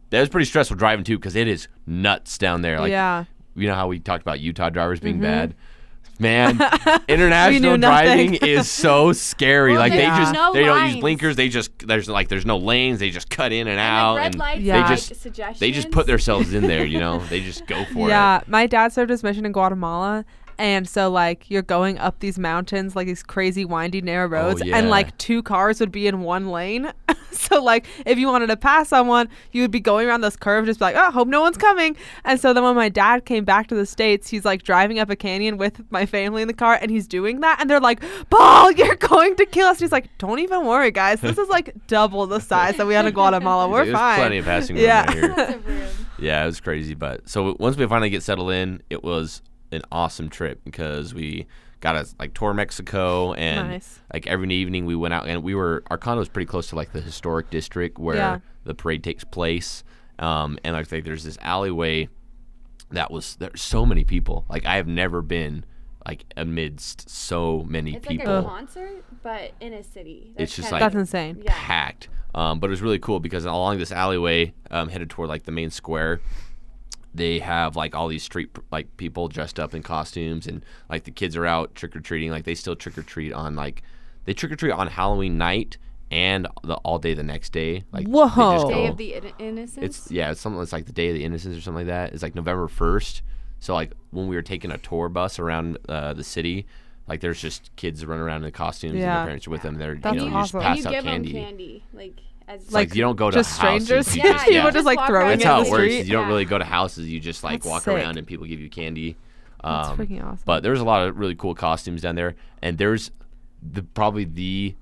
that 0.09 0.19
was 0.19 0.29
pretty 0.29 0.45
stressful 0.45 0.77
driving 0.77 1.03
too 1.05 1.17
because 1.17 1.35
it 1.35 1.47
is 1.47 1.67
nuts 1.85 2.37
down 2.37 2.61
there. 2.61 2.79
Like 2.79 2.91
yeah. 2.91 3.25
you 3.55 3.67
know 3.67 3.75
how 3.75 3.87
we 3.87 3.99
talked 3.99 4.21
about 4.21 4.39
Utah 4.39 4.69
drivers 4.69 4.99
being 4.99 5.17
Mhm. 5.17 5.21
bad. 5.21 5.55
Man, 6.19 6.59
international 7.07 7.77
driving 7.77 8.33
is 8.35 8.69
so 8.71 9.13
scary. 9.13 9.73
Well, 9.73 9.81
like 9.81 9.91
they 9.93 10.05
just 10.05 10.33
no 10.33 10.51
they 10.51 10.63
don't 10.63 10.87
use 10.89 10.99
blinkers. 10.99 11.35
They 11.35 11.47
just 11.47 11.87
there's 11.87 12.09
like 12.09 12.27
there's 12.27 12.45
no 12.45 12.57
lanes. 12.57 12.99
They 12.99 13.11
just 13.11 13.29
cut 13.29 13.51
in 13.51 13.67
and, 13.67 13.71
And 13.71 13.79
out, 13.79 14.15
red 14.15 14.25
and 14.27 14.35
lights 14.39 14.61
Yeah. 14.61 14.81
they 14.87 14.95
just 14.95 15.15
suggestions. 15.21 15.59
they 15.59 15.69
just 15.71 15.91
put 15.91 16.07
themselves 16.07 16.53
in 16.55 16.63
there. 16.65 16.85
You 16.85 16.99
know, 16.99 17.19
they 17.29 17.39
just 17.41 17.67
go 17.67 17.85
for 17.93 17.99
it. 18.07 18.09
yeah, 18.09 18.41
my 18.47 18.65
dad 18.65 18.93
served 18.93 19.11
his 19.11 19.21
mission 19.23 19.45
in 19.45 19.51
Guatemala, 19.51 20.25
And 20.59 20.87
so 20.87 21.09
like 21.09 21.49
you're 21.49 21.61
going 21.61 21.97
up 21.99 22.19
these 22.19 22.39
mountains, 22.39 22.95
like 22.95 23.07
these 23.07 23.23
crazy 23.23 23.65
windy 23.65 24.01
narrow 24.01 24.27
oh, 24.27 24.29
roads, 24.29 24.61
yeah. 24.63 24.77
and 24.77 24.89
like 24.89 25.17
two 25.17 25.43
cars 25.43 25.79
would 25.79 25.91
be 25.91 26.07
in 26.07 26.21
one 26.21 26.49
lane. 26.49 26.91
so 27.31 27.61
like 27.61 27.85
if 28.05 28.17
you 28.17 28.27
wanted 28.27 28.47
to 28.47 28.57
pass 28.57 28.89
someone, 28.89 29.29
you 29.51 29.61
would 29.61 29.71
be 29.71 29.79
going 29.79 30.07
around 30.07 30.21
this 30.21 30.35
curve, 30.35 30.65
just 30.65 30.79
be 30.79 30.85
like, 30.85 30.95
oh, 30.95 31.11
hope 31.11 31.27
no 31.27 31.41
one's 31.41 31.57
coming. 31.57 31.95
And 32.23 32.39
so 32.39 32.53
then 32.53 32.63
when 32.63 32.75
my 32.75 32.89
dad 32.89 33.25
came 33.25 33.45
back 33.45 33.67
to 33.67 33.75
the 33.75 33.85
states, 33.85 34.29
he's 34.29 34.45
like 34.45 34.63
driving 34.63 34.99
up 34.99 35.09
a 35.09 35.15
canyon 35.15 35.57
with 35.57 35.81
my 35.91 36.05
family 36.05 36.41
in 36.41 36.47
the 36.47 36.53
car, 36.53 36.79
and 36.81 36.89
he's 36.89 37.07
doing 37.07 37.41
that, 37.41 37.59
and 37.59 37.69
they're 37.69 37.79
like, 37.79 38.01
Paul, 38.29 38.71
you're 38.77 38.95
going 38.95 39.35
to 39.35 39.45
kill 39.45 39.67
us. 39.67 39.77
And 39.77 39.81
he's 39.81 39.91
like, 39.91 40.09
don't 40.17 40.39
even 40.39 40.65
worry, 40.65 40.91
guys. 40.91 41.21
This 41.21 41.37
is 41.37 41.49
like 41.49 41.75
double 41.87 42.25
the 42.27 42.39
size 42.39 42.77
that 42.77 42.87
we 42.87 42.93
had 42.93 43.05
in 43.05 43.13
Guatemala. 43.13 43.69
We're 43.69 43.85
There's 43.85 43.97
fine. 43.97 44.19
plenty 44.19 44.37
of 44.39 44.45
passing 44.45 44.75
room 44.75 44.85
Yeah. 44.85 45.05
right 45.05 45.13
here. 45.13 45.27
Lots 45.37 45.53
of 45.53 45.67
room. 45.67 45.87
Yeah, 46.19 46.43
it 46.43 46.47
was 46.47 46.59
crazy. 46.59 46.95
But 46.95 47.29
so 47.29 47.55
once 47.59 47.77
we 47.77 47.85
finally 47.87 48.09
get 48.09 48.23
settled 48.23 48.51
in, 48.51 48.81
it 48.89 49.03
was 49.03 49.41
an 49.71 49.81
awesome 49.91 50.29
trip 50.29 50.61
because 50.63 51.13
we 51.13 51.45
got 51.79 51.93
to 51.93 52.07
like 52.19 52.33
tour 52.33 52.53
Mexico 52.53 53.33
and 53.33 53.69
Nice. 53.69 53.99
like 54.13 54.25
every 54.27 54.51
evening 54.53 54.85
we 54.85 54.95
went 54.95 55.13
out 55.13 55.27
and 55.27 55.43
we 55.43 55.53
were 55.55 55.83
our 55.91 55.97
condo 55.97 56.19
was 56.19 56.29
pretty 56.29 56.47
close 56.47 56.67
to 56.69 56.75
like 56.75 56.91
the 56.91 57.01
historic 57.01 57.49
district 57.49 57.99
where 57.99 58.15
Yeah. 58.15 58.39
the 58.63 58.73
parade 58.73 59.03
takes 59.03 59.23
place. 59.23 59.83
Um, 60.19 60.57
and 60.63 60.75
like 60.75 60.87
there's 60.89 61.23
this 61.23 61.37
alleyway 61.41 62.09
that 62.91 63.11
was 63.11 63.35
there's 63.35 63.61
so 63.61 63.85
many 63.85 64.03
people. 64.03 64.45
Like 64.49 64.65
I 64.65 64.77
have 64.77 64.87
never 64.87 65.21
been 65.21 65.65
like 66.05 66.23
amidst 66.37 67.09
so 67.09 67.63
many 67.67 67.95
It's 67.95 68.07
people 68.07 68.33
like 68.33 68.45
a 68.45 68.47
concert, 68.47 69.03
but 69.21 69.51
in 69.59 69.73
a 69.73 69.83
city. 69.83 70.31
It's 70.37 70.55
just 70.55 70.71
like- 70.71 70.79
That's 70.79 70.95
insane. 70.95 71.41
Yeah. 71.43 71.51
packed. 71.53 72.07
Um, 72.33 72.59
but 72.59 72.67
it 72.67 72.71
was 72.71 72.81
really 72.81 72.99
cool 72.99 73.19
because 73.19 73.45
along 73.45 73.77
this 73.79 73.91
alleyway, 73.91 74.53
um, 74.71 74.89
headed 74.89 75.09
toward 75.09 75.27
like 75.29 75.43
the 75.43 75.51
main 75.51 75.69
square, 75.69 76.21
they 77.17 77.39
have 77.39 77.75
like 77.75 77.93
all 77.95 78.07
these 78.07 78.23
street 78.23 78.49
like 78.71 78.95
people 78.97 79.27
dressed 79.27 79.59
up 79.59 79.73
in 79.73 79.83
costumes, 79.83 80.47
and 80.47 80.63
like 80.89 81.03
the 81.03 81.11
kids 81.11 81.35
are 81.35 81.45
out 81.45 81.75
trick 81.75 81.95
or 81.95 81.99
treating. 81.99 82.31
Like 82.31 82.45
they 82.45 82.55
still 82.55 82.75
trick 82.75 82.97
or 82.97 83.03
treat 83.03 83.33
on 83.33 83.55
like 83.55 83.83
they 84.25 84.33
trick 84.33 84.51
or 84.51 84.55
treat 84.55 84.71
on 84.71 84.87
Halloween 84.87 85.37
night 85.37 85.77
and 86.09 86.47
the 86.63 86.75
all 86.75 86.99
day 86.99 87.13
the 87.13 87.23
next 87.23 87.51
day. 87.51 87.83
Like 87.91 88.05
they 88.05 88.11
just 88.13 88.37
Whoa. 88.37 88.69
Day 88.69 88.87
of 88.87 88.97
the 88.97 89.13
In- 89.15 89.33
Innocents. 89.39 89.77
it's 89.99 90.11
yeah, 90.11 90.31
it's 90.31 90.39
something 90.41 90.59
that's 90.59 90.73
like 90.73 90.85
the 90.85 90.93
Day 90.93 91.09
of 91.09 91.15
the 91.15 91.23
Innocents 91.25 91.57
or 91.57 91.61
something 91.61 91.85
like 91.85 91.93
that. 91.93 92.13
It's 92.13 92.23
like 92.23 92.35
November 92.35 92.67
first. 92.67 93.21
So 93.59 93.73
like 93.73 93.91
when 94.11 94.27
we 94.27 94.35
were 94.35 94.41
taking 94.41 94.71
a 94.71 94.77
tour 94.77 95.09
bus 95.09 95.39
around 95.39 95.77
uh, 95.89 96.13
the 96.13 96.23
city, 96.23 96.65
like 97.07 97.21
there's 97.21 97.41
just 97.41 97.75
kids 97.75 98.05
running 98.05 98.23
around 98.23 98.43
in 98.43 98.51
costumes 98.51 98.93
and 98.93 99.01
their 99.01 99.25
parents 99.25 99.47
are 99.47 99.49
with 99.51 99.63
them. 99.63 99.75
They're 99.75 99.95
That's 99.95 100.15
you 100.15 100.21
know 100.21 100.27
you 100.27 100.33
awesome. 100.35 100.43
just 100.43 100.53
and 100.53 100.63
pass 100.63 100.77
you 100.77 100.85
out 100.87 100.91
give 100.91 101.03
candy. 101.05 101.33
them 101.33 101.43
candy, 101.43 101.83
like 101.93 102.13
as 102.47 102.63
It's 102.63 102.71
like, 102.71 102.95
you 102.95 103.01
don't 103.01 103.15
go 103.15 103.29
to 103.29 103.35
just 103.37 103.57
houses, 103.59 103.87
strangers. 103.87 104.15
you 104.15 104.23
Yeah, 104.23 104.31
just- 104.33 104.45
you 104.45 104.51
People 104.53 104.65
yeah. 104.67 104.71
just 104.71 104.85
like 104.85 104.97
walk 104.99 105.07
throwing 105.07 105.21
around 105.23 105.29
That's 105.39 105.43
in 105.43 105.47
how 105.49 105.59
the 105.61 105.67
it 105.67 105.71
works. 105.71 105.83
street. 105.83 106.05
You 106.05 106.11
don't 106.13 106.21
Yeah. 106.23 106.27
really 106.27 106.45
go 106.45 106.57
to 106.57 106.65
houses. 106.65 107.07
You 107.09 107.19
just 107.19 107.43
like 107.43 107.61
That's 107.61 107.65
walk 107.67 107.83
sick. 107.83 107.93
around 107.93 108.17
and 108.17 108.25
people 108.25 108.45
give 108.45 108.59
you 108.59 108.69
candy. 108.69 109.17
That's 109.63 109.89
Um, 109.89 109.97
freaking 109.97 110.23
awesome. 110.23 110.39
But 110.45 110.63
there's 110.63 110.79
a 110.79 110.85
lot 110.85 111.07
of 111.07 111.17
really 111.17 111.35
cool 111.35 111.55
costumes 111.55 112.01
down 112.01 112.15
there, 112.15 112.35
and 112.61 112.77
there's 112.77 113.11
the 113.61 113.81
probably 113.83 114.23
the 114.25 114.75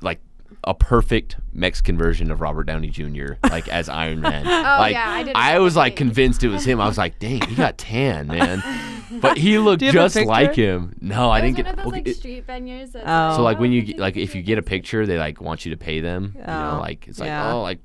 like 0.00 0.20
a 0.66 0.74
perfect 0.74 1.36
Mexican 1.52 1.96
version 1.98 2.30
of 2.30 2.40
Robert 2.40 2.64
Downey 2.64 2.88
Jr. 2.88 3.34
like 3.50 3.68
as 3.68 3.88
Iron 4.04 4.20
Man. 4.20 4.46
Oh, 4.46 4.50
like 4.50 4.92
yeah, 4.92 5.08
I 5.10 5.22
did 5.22 5.36
I 5.36 5.58
was 5.58 5.76
like 5.76 5.96
convinced 5.96 6.42
it 6.42 6.48
was 6.48 6.64
him. 6.64 6.80
I 6.80 6.86
was 6.86 6.98
like, 6.98 7.18
dang, 7.18 7.40
he 7.42 7.54
got 7.54 7.78
tan, 7.78 8.26
man. 8.28 8.62
But 9.20 9.36
he 9.38 9.58
looked 9.58 9.78
Do 9.80 9.86
you 9.86 9.92
have 9.92 10.00
a 10.10 10.14
just 10.14 10.26
like 10.26 10.54
him. 10.56 10.96
No, 11.00 11.30
I 11.30 11.40
didn't 11.40 11.58
was 11.58 11.64
get. 11.64 11.66
one 11.66 11.72
of 11.78 11.84
those 11.84 11.86
okay, 11.86 11.96
like 12.00 12.08
it- 12.08 12.16
street 12.16 12.46
venues. 12.48 12.92
That's 12.92 13.04
Oh. 13.06 13.36
so 13.36 13.42
like 13.42 13.60
when 13.60 13.70
you 13.70 13.82
oh, 13.82 13.86
get, 13.86 13.98
like 13.98 14.16
if 14.16 14.34
you 14.34 14.42
get 14.42 14.58
a 14.58 14.62
picture. 14.62 14.98
picture, 15.02 15.06
they 15.06 15.18
like 15.18 15.40
want 15.40 15.64
you 15.64 15.70
to 15.70 15.76
pay 15.76 16.00
them. 16.00 16.32
You 16.34 16.40
know, 16.44 16.72
Oh, 16.76 16.80
like 16.80 17.06
it's 17.06 17.20
like 17.20 17.28
yeah. 17.28 17.52
oh 17.52 17.62
like 17.62 17.78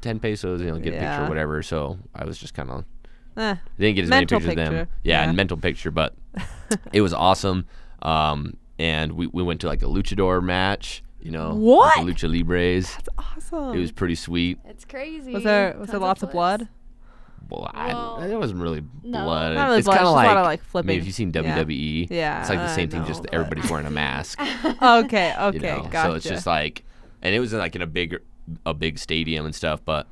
ten 0.00 0.18
pesos, 0.18 0.60
you 0.60 0.66
know, 0.68 0.78
get 0.78 0.94
a 0.94 0.98
picture 0.98 1.24
or 1.26 1.28
whatever. 1.28 1.62
So 1.62 1.98
I 2.14 2.24
was 2.24 2.38
just 2.38 2.54
kind 2.54 2.70
of 2.70 2.84
Eh, 3.36 3.54
didn't 3.78 3.94
get 3.94 4.02
as 4.04 4.10
many 4.10 4.26
pictures 4.26 4.48
of 4.48 4.56
them. 4.56 4.72
Yeah, 4.74 4.84
Yeah. 5.04 5.28
and 5.28 5.36
mental 5.36 5.56
picture, 5.58 5.92
but 5.92 6.16
it 6.92 7.02
was 7.02 7.12
awesome. 7.14 7.66
Um, 8.02 8.56
and 8.80 9.12
we, 9.12 9.28
we 9.28 9.44
went 9.44 9.60
to 9.60 9.68
like 9.68 9.82
a 9.82 9.86
luchador 9.86 10.42
match. 10.42 11.04
You 11.20 11.32
know, 11.32 11.54
What? 11.54 11.96
Like 11.98 12.06
the 12.06 12.12
lucha 12.26 12.30
libres. 12.30 12.92
that's 12.94 13.08
awesome. 13.18 13.74
It 13.76 13.80
was 13.80 13.90
pretty 13.92 14.14
sweet. 14.14 14.58
It's 14.66 14.84
crazy. 14.84 15.32
was 15.32 15.42
there 15.44 15.76
was 15.78 15.90
there 15.90 15.98
lots 16.00 16.22
of 16.22 16.28
flips. 16.28 16.34
blood? 16.34 16.68
Well, 17.50 17.70
I, 17.74 17.88
Well, 17.88 18.22
it 18.22 18.36
wasn't 18.36 18.60
really 18.60 18.82
no. 19.02 19.24
blood. 19.24 19.54
Not 19.54 19.64
really 19.66 19.78
it's 19.78 19.86
blood, 19.86 19.96
kind 19.98 20.06
it's 20.06 20.08
of 20.08 20.10
just 20.10 20.10
a 20.10 20.10
like, 20.10 20.26
lot 20.26 20.36
of, 20.36 20.44
like, 20.44 20.60
I 20.74 20.82
mean, 20.86 20.98
if 21.00 21.06
you've 21.06 21.14
seen 21.14 21.32
WWE, 21.32 22.08
Yeah, 22.10 22.40
it's 22.40 22.50
like 22.50 22.58
the 22.58 22.64
I 22.64 22.74
same 22.74 22.88
thing, 22.90 23.00
know, 23.02 23.06
just 23.08 23.22
but- 23.22 23.32
everybody's 23.34 23.70
wearing 23.70 23.86
a 23.86 23.90
mask. 23.90 24.38
okay, 24.82 25.34
okay, 25.40 25.54
you 25.54 25.60
know? 25.60 25.88
gotcha. 25.90 26.08
So 26.10 26.14
it's 26.14 26.24
just 26.26 26.46
like, 26.46 26.84
and 27.22 27.34
it 27.34 27.40
was 27.40 27.52
like 27.54 27.74
in 27.74 27.82
a 27.82 27.86
big, 27.86 28.18
a 28.66 28.74
big 28.74 28.98
stadium 28.98 29.44
and 29.46 29.54
stuff. 29.54 29.80
But 29.84 30.06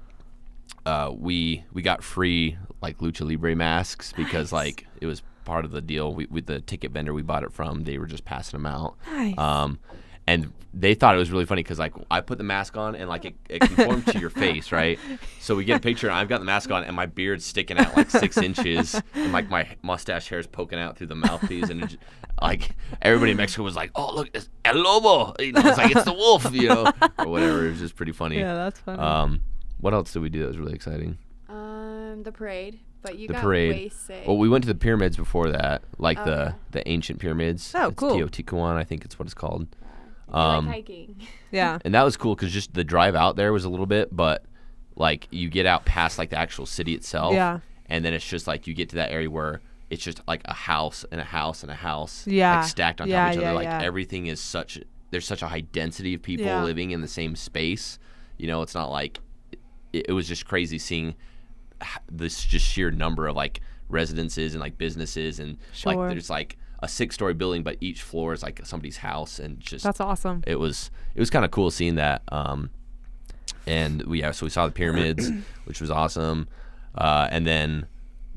uh, 0.86 1.12
we 1.16 1.64
we 1.72 1.82
got 1.82 2.02
free 2.02 2.56
like 2.82 2.98
lucha 2.98 3.28
libre 3.28 3.54
masks 3.54 4.12
because 4.16 4.50
like 4.52 4.86
it 5.00 5.06
was 5.06 5.22
part 5.44 5.64
of 5.64 5.70
the 5.72 5.80
deal. 5.82 6.14
We 6.14 6.26
with 6.26 6.46
the 6.46 6.60
ticket 6.60 6.90
vendor 6.90 7.12
we 7.14 7.22
bought 7.22 7.44
it 7.44 7.52
from, 7.52 7.84
they 7.84 7.98
were 7.98 8.06
just 8.06 8.24
passing 8.24 8.56
them 8.58 8.66
out. 8.66 8.96
Nice. 9.10 9.36
Um, 9.38 9.78
and 10.26 10.52
they 10.74 10.94
thought 10.94 11.14
it 11.14 11.18
was 11.18 11.30
really 11.30 11.46
funny 11.46 11.62
because 11.62 11.78
like 11.78 11.94
I 12.10 12.20
put 12.20 12.36
the 12.36 12.44
mask 12.44 12.76
on 12.76 12.94
and 12.96 13.08
like 13.08 13.24
it, 13.24 13.34
it 13.48 13.60
conformed 13.62 14.06
to 14.08 14.18
your 14.18 14.28
face, 14.30 14.72
right? 14.72 14.98
So 15.40 15.54
we 15.56 15.64
get 15.64 15.78
a 15.78 15.80
picture 15.80 16.08
and 16.08 16.16
I've 16.16 16.28
got 16.28 16.38
the 16.38 16.44
mask 16.44 16.70
on 16.70 16.84
and 16.84 16.94
my 16.94 17.06
beard's 17.06 17.46
sticking 17.46 17.78
out 17.78 17.96
like 17.96 18.10
six 18.10 18.36
inches 18.36 19.00
and 19.14 19.32
like 19.32 19.48
my 19.48 19.66
mustache 19.82 20.28
hair 20.28 20.38
is 20.38 20.46
poking 20.46 20.78
out 20.78 20.98
through 20.98 21.06
the 21.06 21.14
mouthpiece 21.14 21.70
and 21.70 21.82
it, 21.84 21.86
j- 21.90 21.96
like 22.42 22.76
everybody 23.00 23.30
in 23.30 23.38
Mexico 23.38 23.62
was 23.62 23.74
like, 23.76 23.90
"Oh 23.94 24.14
look, 24.14 24.28
it's 24.34 24.50
El 24.66 24.74
Lobo," 24.76 25.34
you 25.42 25.52
know, 25.52 25.62
it's 25.64 25.78
like 25.78 25.92
it's 25.96 26.04
the 26.04 26.12
wolf, 26.12 26.52
you 26.52 26.68
know, 26.68 26.92
or 27.20 27.26
whatever. 27.28 27.66
It 27.66 27.70
was 27.70 27.78
just 27.78 27.96
pretty 27.96 28.12
funny. 28.12 28.38
yeah, 28.38 28.54
that's 28.54 28.78
funny. 28.80 28.98
Um, 28.98 29.40
what 29.80 29.94
else 29.94 30.12
did 30.12 30.20
we 30.20 30.28
do 30.28 30.40
that 30.40 30.48
was 30.48 30.58
really 30.58 30.74
exciting? 30.74 31.16
Um, 31.48 32.22
the 32.24 32.32
parade, 32.32 32.78
but 33.00 33.16
you 33.18 33.28
The 33.28 33.34
got 33.34 33.42
parade. 33.42 33.92
way. 34.10 34.22
Well, 34.26 34.36
we 34.36 34.50
went 34.50 34.64
to 34.64 34.68
the 34.68 34.74
pyramids 34.78 35.16
before 35.16 35.50
that, 35.52 35.82
like 35.96 36.18
Oh, 36.18 36.24
the 36.26 36.30
yeah. 36.36 36.52
the 36.72 36.86
ancient 36.88 37.18
pyramids. 37.18 37.72
Oh, 37.74 37.86
It's 37.88 37.96
cool. 37.96 38.10
Teotihuacan, 38.16 38.76
I 38.76 38.84
think 38.84 39.06
it's 39.06 39.18
what 39.18 39.24
it's 39.26 39.32
called. 39.34 39.68
You 40.28 40.34
um, 40.34 40.66
like 40.66 40.74
hiking. 40.88 41.16
yeah. 41.52 41.78
and 41.84 41.94
that 41.94 42.02
was 42.02 42.16
cool 42.16 42.34
because 42.34 42.52
just 42.52 42.74
the 42.74 42.84
drive 42.84 43.14
out 43.14 43.36
there 43.36 43.52
was 43.52 43.64
a 43.64 43.68
little 43.68 43.86
bit, 43.86 44.14
but 44.14 44.44
like 44.96 45.28
you 45.30 45.48
get 45.48 45.66
out 45.66 45.84
past 45.84 46.18
like 46.18 46.30
the 46.30 46.38
actual 46.38 46.66
city 46.66 46.94
itself, 46.94 47.34
Yeah. 47.34 47.60
and 47.86 48.04
then 48.04 48.12
it's 48.14 48.26
just 48.26 48.46
like 48.46 48.66
you 48.66 48.74
get 48.74 48.88
to 48.90 48.96
that 48.96 49.12
area 49.12 49.30
where 49.30 49.60
it's 49.90 50.02
just 50.02 50.20
like 50.26 50.40
a 50.46 50.54
house 50.54 51.04
and 51.12 51.20
a 51.20 51.24
house 51.24 51.62
and 51.62 51.70
a 51.70 51.74
house, 51.76 52.26
Yeah. 52.26 52.56
like 52.60 52.68
stacked 52.68 53.00
on 53.00 53.08
Yeah, 53.08 53.16
top 53.26 53.28
of 53.28 53.36
each 53.36 53.42
yeah, 53.42 53.48
other. 53.50 53.54
Like 53.56 53.64
yeah. 53.64 53.82
everything 53.82 54.26
is 54.26 54.40
such 54.40 54.80
there's 55.12 55.26
such 55.26 55.42
a 55.42 55.46
high 55.48 55.60
density 55.60 56.14
of 56.14 56.22
people 56.22 56.46
Yeah. 56.46 56.64
living 56.64 56.90
in 56.90 57.00
the 57.02 57.08
same 57.08 57.36
space. 57.36 57.98
You 58.38 58.48
know, 58.48 58.62
it's 58.62 58.74
not 58.74 58.90
like 58.90 59.20
it, 59.92 60.06
it 60.08 60.12
was 60.12 60.26
just 60.26 60.46
crazy 60.46 60.78
seeing 60.78 61.14
this 62.10 62.42
just 62.44 62.66
sheer 62.66 62.90
number 62.90 63.26
of 63.28 63.36
like 63.36 63.60
residences 63.88 64.54
and 64.54 64.60
like 64.60 64.78
businesses 64.78 65.38
and 65.38 65.58
Sure. 65.72 65.94
like 65.94 66.10
there's 66.10 66.30
like 66.30 66.56
a 66.80 66.88
six 66.88 67.14
story 67.14 67.34
building, 67.34 67.62
but 67.62 67.76
each 67.80 68.02
floor 68.02 68.32
is 68.32 68.42
like 68.42 68.60
somebody's 68.64 68.98
house 68.98 69.38
and 69.38 69.58
just 69.60 69.84
That's 69.84 70.00
awesome. 70.00 70.42
it 70.46 70.56
was 70.56 70.90
it 71.14 71.20
was 71.20 71.30
kind 71.30 71.44
of 71.44 71.50
cool 71.50 71.70
seeing 71.70 71.94
that. 71.96 72.22
Um, 72.28 72.70
and 73.66 74.02
we 74.02 74.20
yeah, 74.20 74.30
so 74.32 74.46
we 74.46 74.50
saw 74.50 74.66
the 74.66 74.72
pyramids, 74.72 75.30
which 75.64 75.80
was 75.80 75.90
awesome. 75.90 76.48
Uh, 76.94 77.28
and 77.30 77.46
then 77.46 77.86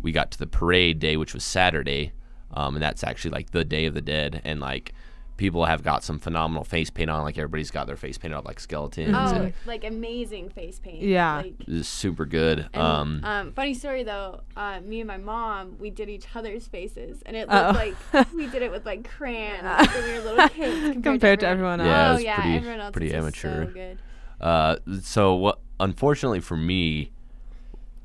we 0.01 0.11
got 0.11 0.31
to 0.31 0.37
the 0.37 0.47
parade 0.47 0.99
day, 0.99 1.17
which 1.17 1.33
was 1.33 1.43
Saturday, 1.43 2.13
um, 2.53 2.75
and 2.75 2.83
that's 2.83 3.03
actually 3.03 3.31
like 3.31 3.51
the 3.51 3.63
Day 3.65 3.85
of 3.85 3.93
the 3.93 4.01
Dead. 4.01 4.41
And 4.43 4.59
like 4.59 4.93
people 5.39 5.63
have 5.65 5.81
got 5.81 6.03
some 6.03 6.19
phenomenal 6.19 6.65
face 6.65 6.89
paint 6.89 7.09
on, 7.09 7.23
like 7.23 7.37
everybody's 7.37 7.71
got 7.71 7.87
their 7.87 7.95
face 7.95 8.17
painted 8.17 8.35
up 8.35 8.45
like 8.45 8.59
skeletons. 8.59 9.15
Oh, 9.17 9.35
And 9.35 9.53
like 9.65 9.85
amazing 9.85 10.49
face 10.49 10.79
paint. 10.79 11.01
Yeah. 11.01 11.37
Like, 11.37 11.53
it 11.65 11.85
super 11.85 12.25
good. 12.25 12.67
and, 12.73 12.81
Um, 12.83 13.21
um, 13.23 13.51
funny 13.53 13.73
story 13.73 14.03
though, 14.03 14.41
uh, 14.57 14.81
me 14.81 14.99
and 14.99 15.07
my 15.07 15.15
mom, 15.17 15.77
we 15.79 15.89
did 15.89 16.09
each 16.09 16.25
other's 16.35 16.67
faces, 16.67 17.23
and 17.25 17.37
it 17.37 17.47
looked 17.47 17.51
Uh-oh. 17.53 17.93
like 18.13 18.31
we 18.33 18.47
did 18.47 18.61
it 18.61 18.69
with 18.71 18.85
like 18.85 19.09
crayons 19.09 19.63
like, 19.63 19.93
when 19.95 20.03
we 20.03 20.11
were 20.19 20.23
little 20.25 20.49
kids 20.49 20.75
compared, 20.93 21.03
Compared 21.03 21.39
to 21.39 21.47
everyone 21.47 21.79
else, 21.81 21.89
Yeah, 21.89 22.11
it 22.11 22.15
oh 22.15 22.17
yeah, 22.19 22.35
pretty- 22.35 22.55
everyone 22.57 22.79
else 22.81 22.91
pretty 22.91 23.07
is 23.07 23.13
amateur. 23.13 23.65
So 23.65 23.71
good. 23.71 23.97
Uh, 24.41 24.75
so 25.01 25.35
what? 25.35 25.59
Unfortunately 25.79 26.41
for 26.41 26.57
me, 26.57 27.11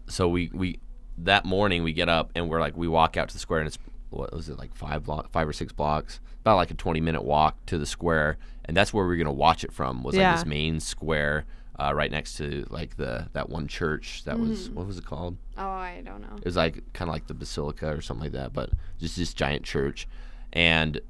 so 0.06 0.28
we 0.28 0.50
we 0.54 0.78
that 1.18 1.44
morning 1.44 1.82
we 1.82 1.92
get 1.92 2.08
up 2.08 2.30
and 2.36 2.48
we're 2.48 2.60
like 2.60 2.76
we 2.76 2.86
walk 2.88 3.16
out 3.16 3.28
to 3.28 3.34
the 3.34 3.38
square 3.40 3.58
and 3.60 3.66
it's 3.66 3.78
what 4.14 4.32
was 4.32 4.48
it 4.48 4.58
like 4.58 4.74
five 4.74 5.04
block 5.04 5.30
five 5.30 5.46
or 5.48 5.52
six 5.52 5.72
blocks 5.72 6.20
about 6.40 6.56
like 6.56 6.70
a 6.70 6.74
20 6.74 7.00
minute 7.00 7.22
walk 7.24 7.56
to 7.66 7.78
the 7.78 7.86
square 7.86 8.36
and 8.66 8.76
that's 8.76 8.92
where 8.92 9.06
we 9.06 9.14
are 9.14 9.18
gonna 9.18 9.32
watch 9.32 9.64
it 9.64 9.72
from 9.72 10.02
was 10.02 10.14
Yeah. 10.14 10.30
like 10.30 10.40
this 10.40 10.46
main 10.46 10.80
square 10.80 11.44
uh, 11.78 11.92
right 11.94 12.10
next 12.10 12.36
to 12.36 12.64
like 12.70 12.96
the 12.96 13.28
that 13.32 13.48
one 13.50 13.66
church 13.66 14.22
that 14.24 14.38
was 14.38 14.68
Mm-hmm. 14.68 14.74
what 14.76 14.86
was 14.86 14.98
it 14.98 15.04
called 15.04 15.36
Oh, 15.58 15.62
I 15.68 16.02
don't 16.04 16.20
know. 16.20 16.36
it 16.36 16.44
was 16.44 16.56
like 16.56 16.92
kind 16.92 17.08
of 17.08 17.12
like 17.14 17.26
the 17.26 17.34
basilica 17.34 17.88
or 17.88 18.00
something 18.00 18.24
like 18.24 18.32
that, 18.32 18.52
but 18.52 18.70
just 19.00 19.16
this 19.16 19.34
giant 19.34 19.64
church, 19.64 20.06
and 20.52 21.00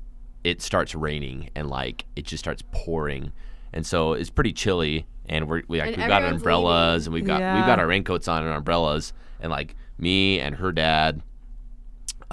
it 0.42 0.60
starts 0.62 0.94
raining 0.94 1.50
and 1.54 1.68
like 1.68 2.04
it 2.16 2.24
just 2.24 2.42
starts 2.44 2.62
pouring, 2.72 3.32
and 3.72 3.86
so 3.86 4.12
it's 4.14 4.30
pretty 4.30 4.52
chilly. 4.52 5.06
And 5.26 5.48
we're 5.48 5.62
we, 5.68 5.78
like 5.80 5.88
And 5.94 5.96
we've 5.98 6.08
got 6.08 6.22
umbrellas 6.24 7.06
and 7.06 7.14
we've 7.14 7.24
got 7.26 7.40
we've 7.56 7.66
got 7.66 7.78
our 7.78 7.86
raincoats 7.86 8.28
on 8.28 8.42
and 8.42 8.50
our 8.50 8.58
umbrellas, 8.58 9.12
and 9.40 9.50
like 9.50 9.74
me 9.98 10.38
and 10.40 10.56
her 10.56 10.72
dad. 10.72 11.22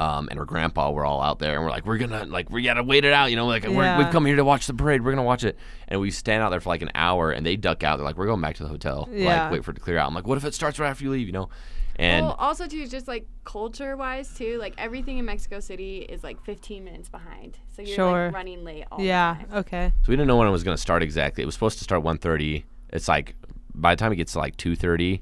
Um, 0.01 0.29
and 0.29 0.39
her 0.39 0.45
grandpa 0.45 0.89
were 0.91 1.05
all 1.05 1.21
out 1.21 1.37
there, 1.39 1.55
and 1.55 1.63
we're 1.63 1.69
like, 1.69 1.85
we're 1.85 1.97
gonna 1.99 2.25
like 2.25 2.49
we 2.49 2.63
gotta 2.63 2.81
wait 2.83 3.05
it 3.05 3.13
out, 3.13 3.29
you 3.29 3.35
know, 3.35 3.45
like 3.45 3.63
we're, 3.67 3.83
Yeah. 3.83 3.97
we've 3.99 4.09
come 4.09 4.25
here 4.25 4.35
to 4.37 4.43
watch 4.43 4.65
the 4.65 4.73
parade, 4.73 5.03
we're 5.03 5.11
gonna 5.11 5.21
watch 5.23 5.43
it, 5.43 5.57
and 5.87 6.01
we 6.01 6.09
stand 6.09 6.41
out 6.41 6.49
there 6.49 6.59
for 6.59 6.69
like 6.69 6.81
an 6.81 6.91
hour, 6.95 7.31
and 7.31 7.45
they 7.45 7.55
duck 7.55 7.83
out, 7.83 7.97
they're 7.97 8.05
like, 8.05 8.17
we're 8.17 8.25
going 8.25 8.41
back 8.41 8.55
to 8.55 8.63
the 8.63 8.69
hotel, 8.69 9.07
Yeah. 9.11 9.43
like 9.43 9.51
wait 9.51 9.63
for 9.65 9.71
it 9.71 9.75
to 9.75 9.79
clear 9.81 9.97
out. 9.99 10.07
I'm 10.07 10.15
like, 10.15 10.25
what 10.25 10.37
if 10.39 10.45
it 10.45 10.53
starts 10.55 10.79
right 10.79 10.89
after 10.89 11.03
you 11.03 11.11
leave, 11.11 11.27
you 11.27 11.33
know? 11.33 11.49
And 11.97 12.25
well, 12.25 12.35
also 12.39 12.65
too, 12.67 12.87
just 12.87 13.07
like 13.07 13.27
culture 13.43 13.95
wise 13.95 14.33
too, 14.33 14.57
like 14.57 14.73
everything 14.79 15.19
in 15.19 15.25
Mexico 15.25 15.59
City 15.59 15.97
is 15.99 16.23
like 16.23 16.41
15 16.45 16.83
minutes 16.83 17.09
behind, 17.09 17.59
so 17.75 17.83
you're 17.83 17.95
Sure. 17.95 18.25
like 18.27 18.33
running 18.33 18.63
late 18.63 18.85
all 18.91 18.99
Yeah. 19.01 19.35
the 19.41 19.45
time. 19.49 19.57
Okay. 19.59 19.91
So 20.01 20.09
we 20.09 20.15
didn't 20.15 20.27
know 20.29 20.37
when 20.37 20.47
it 20.47 20.51
was 20.51 20.63
going 20.63 20.75
to 20.75 20.81
start 20.81 21.03
exactly. 21.03 21.43
It 21.43 21.45
was 21.45 21.53
supposed 21.53 21.77
to 21.77 21.83
start 21.83 22.01
1:30. 22.03 22.63
It's 22.91 23.07
like 23.07 23.35
by 23.75 23.93
the 23.93 23.99
time 23.99 24.11
it 24.13 24.15
gets 24.15 24.33
to 24.33 24.39
like 24.39 24.57
2:30, 24.57 25.21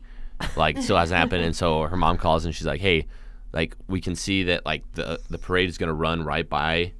like 0.55 0.77
still 0.77 0.95
hasn't 0.95 1.19
happened. 1.19 1.43
And 1.43 1.55
so 1.55 1.81
her 1.83 1.97
mom 1.97 2.17
calls 2.17 2.45
and 2.45 2.55
she's 2.55 2.67
like, 2.67 2.79
"Hey, 2.81 3.07
like 3.53 3.75
we 3.87 3.99
can 4.01 4.15
see 4.15 4.43
that 4.43 4.65
like 4.65 4.83
the 4.93 5.19
the 5.29 5.37
parade 5.37 5.69
is 5.69 5.77
going 5.77 5.87
to 5.89 5.93
run 5.93 6.23
right 6.23 6.47
by 6.47 6.93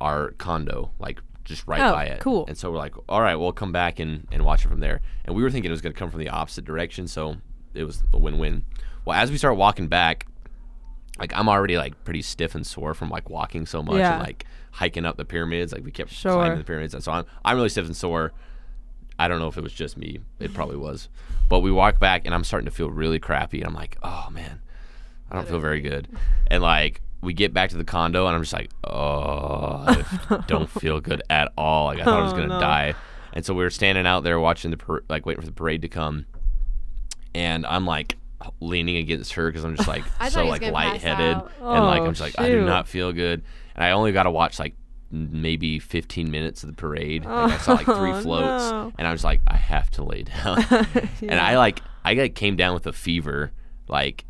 our 0.00 0.32
condo, 0.32 0.90
like 0.98 1.20
just 1.44 1.66
right 1.66 1.80
Oh, 1.80 1.92
by 1.92 2.04
it." 2.06 2.20
cool. 2.20 2.44
And 2.46 2.56
so 2.56 2.70
we're 2.70 2.78
like, 2.78 2.94
"All 3.08 3.20
right, 3.20 3.36
we'll 3.36 3.52
come 3.52 3.72
back 3.72 3.98
and 3.98 4.26
and 4.32 4.44
watch 4.44 4.64
it 4.64 4.68
from 4.68 4.80
there." 4.80 5.00
And 5.24 5.34
we 5.36 5.42
were 5.42 5.50
thinking 5.50 5.70
it 5.70 5.72
was 5.72 5.80
going 5.82 5.92
to 5.92 5.98
come 5.98 6.10
from 6.10 6.20
the 6.20 6.28
opposite 6.28 6.64
direction, 6.64 7.06
so 7.08 7.36
it 7.74 7.84
was 7.84 8.02
a 8.12 8.18
win-win. 8.18 8.64
Well, 9.04 9.18
as 9.18 9.30
we 9.30 9.36
start 9.38 9.56
walking 9.56 9.88
back, 9.88 10.26
like 11.18 11.32
I'm 11.36 11.48
already 11.48 11.76
like 11.76 12.02
pretty 12.04 12.22
stiff 12.22 12.54
and 12.54 12.66
sore 12.66 12.94
from 12.94 13.10
like 13.10 13.28
walking 13.30 13.66
so 13.66 13.82
much 13.82 13.96
Yeah. 13.98 14.14
and 14.14 14.22
like 14.22 14.46
hiking 14.72 15.04
up 15.04 15.16
the 15.16 15.24
pyramids. 15.24 15.72
Like 15.72 15.84
we 15.84 15.90
kept 15.90 16.10
Sure. 16.10 16.32
climbing 16.32 16.58
the 16.58 16.64
pyramids, 16.64 16.94
and 16.94 17.02
so 17.02 17.12
I'm 17.12 17.24
I'm 17.44 17.56
really 17.56 17.68
stiff 17.68 17.86
and 17.86 17.96
sore. 17.96 18.32
I 19.18 19.28
don't 19.28 19.38
know 19.38 19.46
if 19.48 19.56
it 19.56 19.62
was 19.62 19.72
just 19.72 19.96
me. 19.96 20.18
It 20.40 20.52
probably 20.54 20.76
was. 20.76 21.08
But 21.48 21.60
we 21.60 21.70
walk 21.70 22.00
back, 22.00 22.22
and 22.24 22.34
I'm 22.34 22.42
starting 22.42 22.64
to 22.64 22.72
feel 22.74 22.90
really 22.90 23.20
crappy. 23.20 23.60
And 23.60 23.68
I'm 23.68 23.74
like, 23.74 23.96
oh 24.02 24.28
man, 24.32 24.60
I 25.34 25.38
don't 25.38 25.48
feel 25.48 25.58
very 25.58 25.80
good. 25.80 26.06
And 26.46 26.62
like 26.62 27.00
we 27.20 27.32
get 27.34 27.52
back 27.52 27.70
to 27.70 27.76
the 27.76 27.84
condo, 27.84 28.26
and 28.26 28.36
I'm 28.36 28.42
just 28.42 28.52
like, 28.52 28.70
oh, 28.84 29.84
I 29.86 30.44
don't 30.46 30.70
feel 30.70 31.00
good 31.00 31.22
at 31.30 31.52
all. 31.58 31.86
Like 31.86 32.00
I 32.00 32.04
thought 32.04 32.20
I 32.20 32.22
was 32.22 32.32
Oh, 32.32 32.36
gonna 32.36 32.48
no. 32.48 32.60
die. 32.60 32.94
And 33.32 33.44
so 33.44 33.52
we 33.54 33.64
were 33.64 33.70
standing 33.70 34.06
out 34.06 34.22
there 34.22 34.38
watching 34.38 34.70
the 34.70 34.76
par- 34.76 35.02
like 35.08 35.26
waiting 35.26 35.40
for 35.40 35.46
the 35.46 35.52
parade 35.52 35.82
to 35.82 35.88
come, 35.88 36.26
and 37.34 37.66
I'm 37.66 37.86
like 37.86 38.16
leaning 38.60 38.96
against 38.98 39.32
her 39.34 39.48
because 39.50 39.64
I'm 39.64 39.74
just 39.76 39.88
like 39.88 40.04
so 40.30 40.44
like 40.46 40.62
lightheaded, 40.62 41.36
out. 41.36 41.50
and 41.60 41.84
like 41.84 42.00
Oh, 42.02 42.04
I'm 42.06 42.10
just 42.12 42.20
like 42.20 42.38
I 42.38 42.48
do 42.48 42.64
not 42.64 42.86
feel 42.86 43.12
good, 43.12 43.42
and 43.74 43.84
I 43.84 43.90
only 43.92 44.12
got 44.12 44.24
to 44.24 44.30
watch 44.30 44.58
like 44.58 44.74
maybe 45.10 45.78
15 45.78 46.30
minutes 46.30 46.62
of 46.64 46.68
the 46.70 46.76
parade. 46.76 47.24
Like 47.24 47.52
I 47.52 47.58
saw 47.58 47.72
like 47.74 47.86
three 47.86 48.12
floats, 48.22 48.70
no. 48.70 48.92
and 48.98 49.06
I 49.08 49.12
was 49.12 49.24
like, 49.24 49.40
I 49.46 49.56
have 49.56 49.90
to 49.92 50.04
lay 50.04 50.22
down. 50.24 50.64
And 51.22 51.34
I 51.40 51.56
like 51.56 51.80
I 52.04 52.14
like 52.14 52.34
came 52.34 52.54
down 52.56 52.74
with 52.74 52.86
a 52.86 52.92
fever, 52.92 53.50
like, 53.88 54.24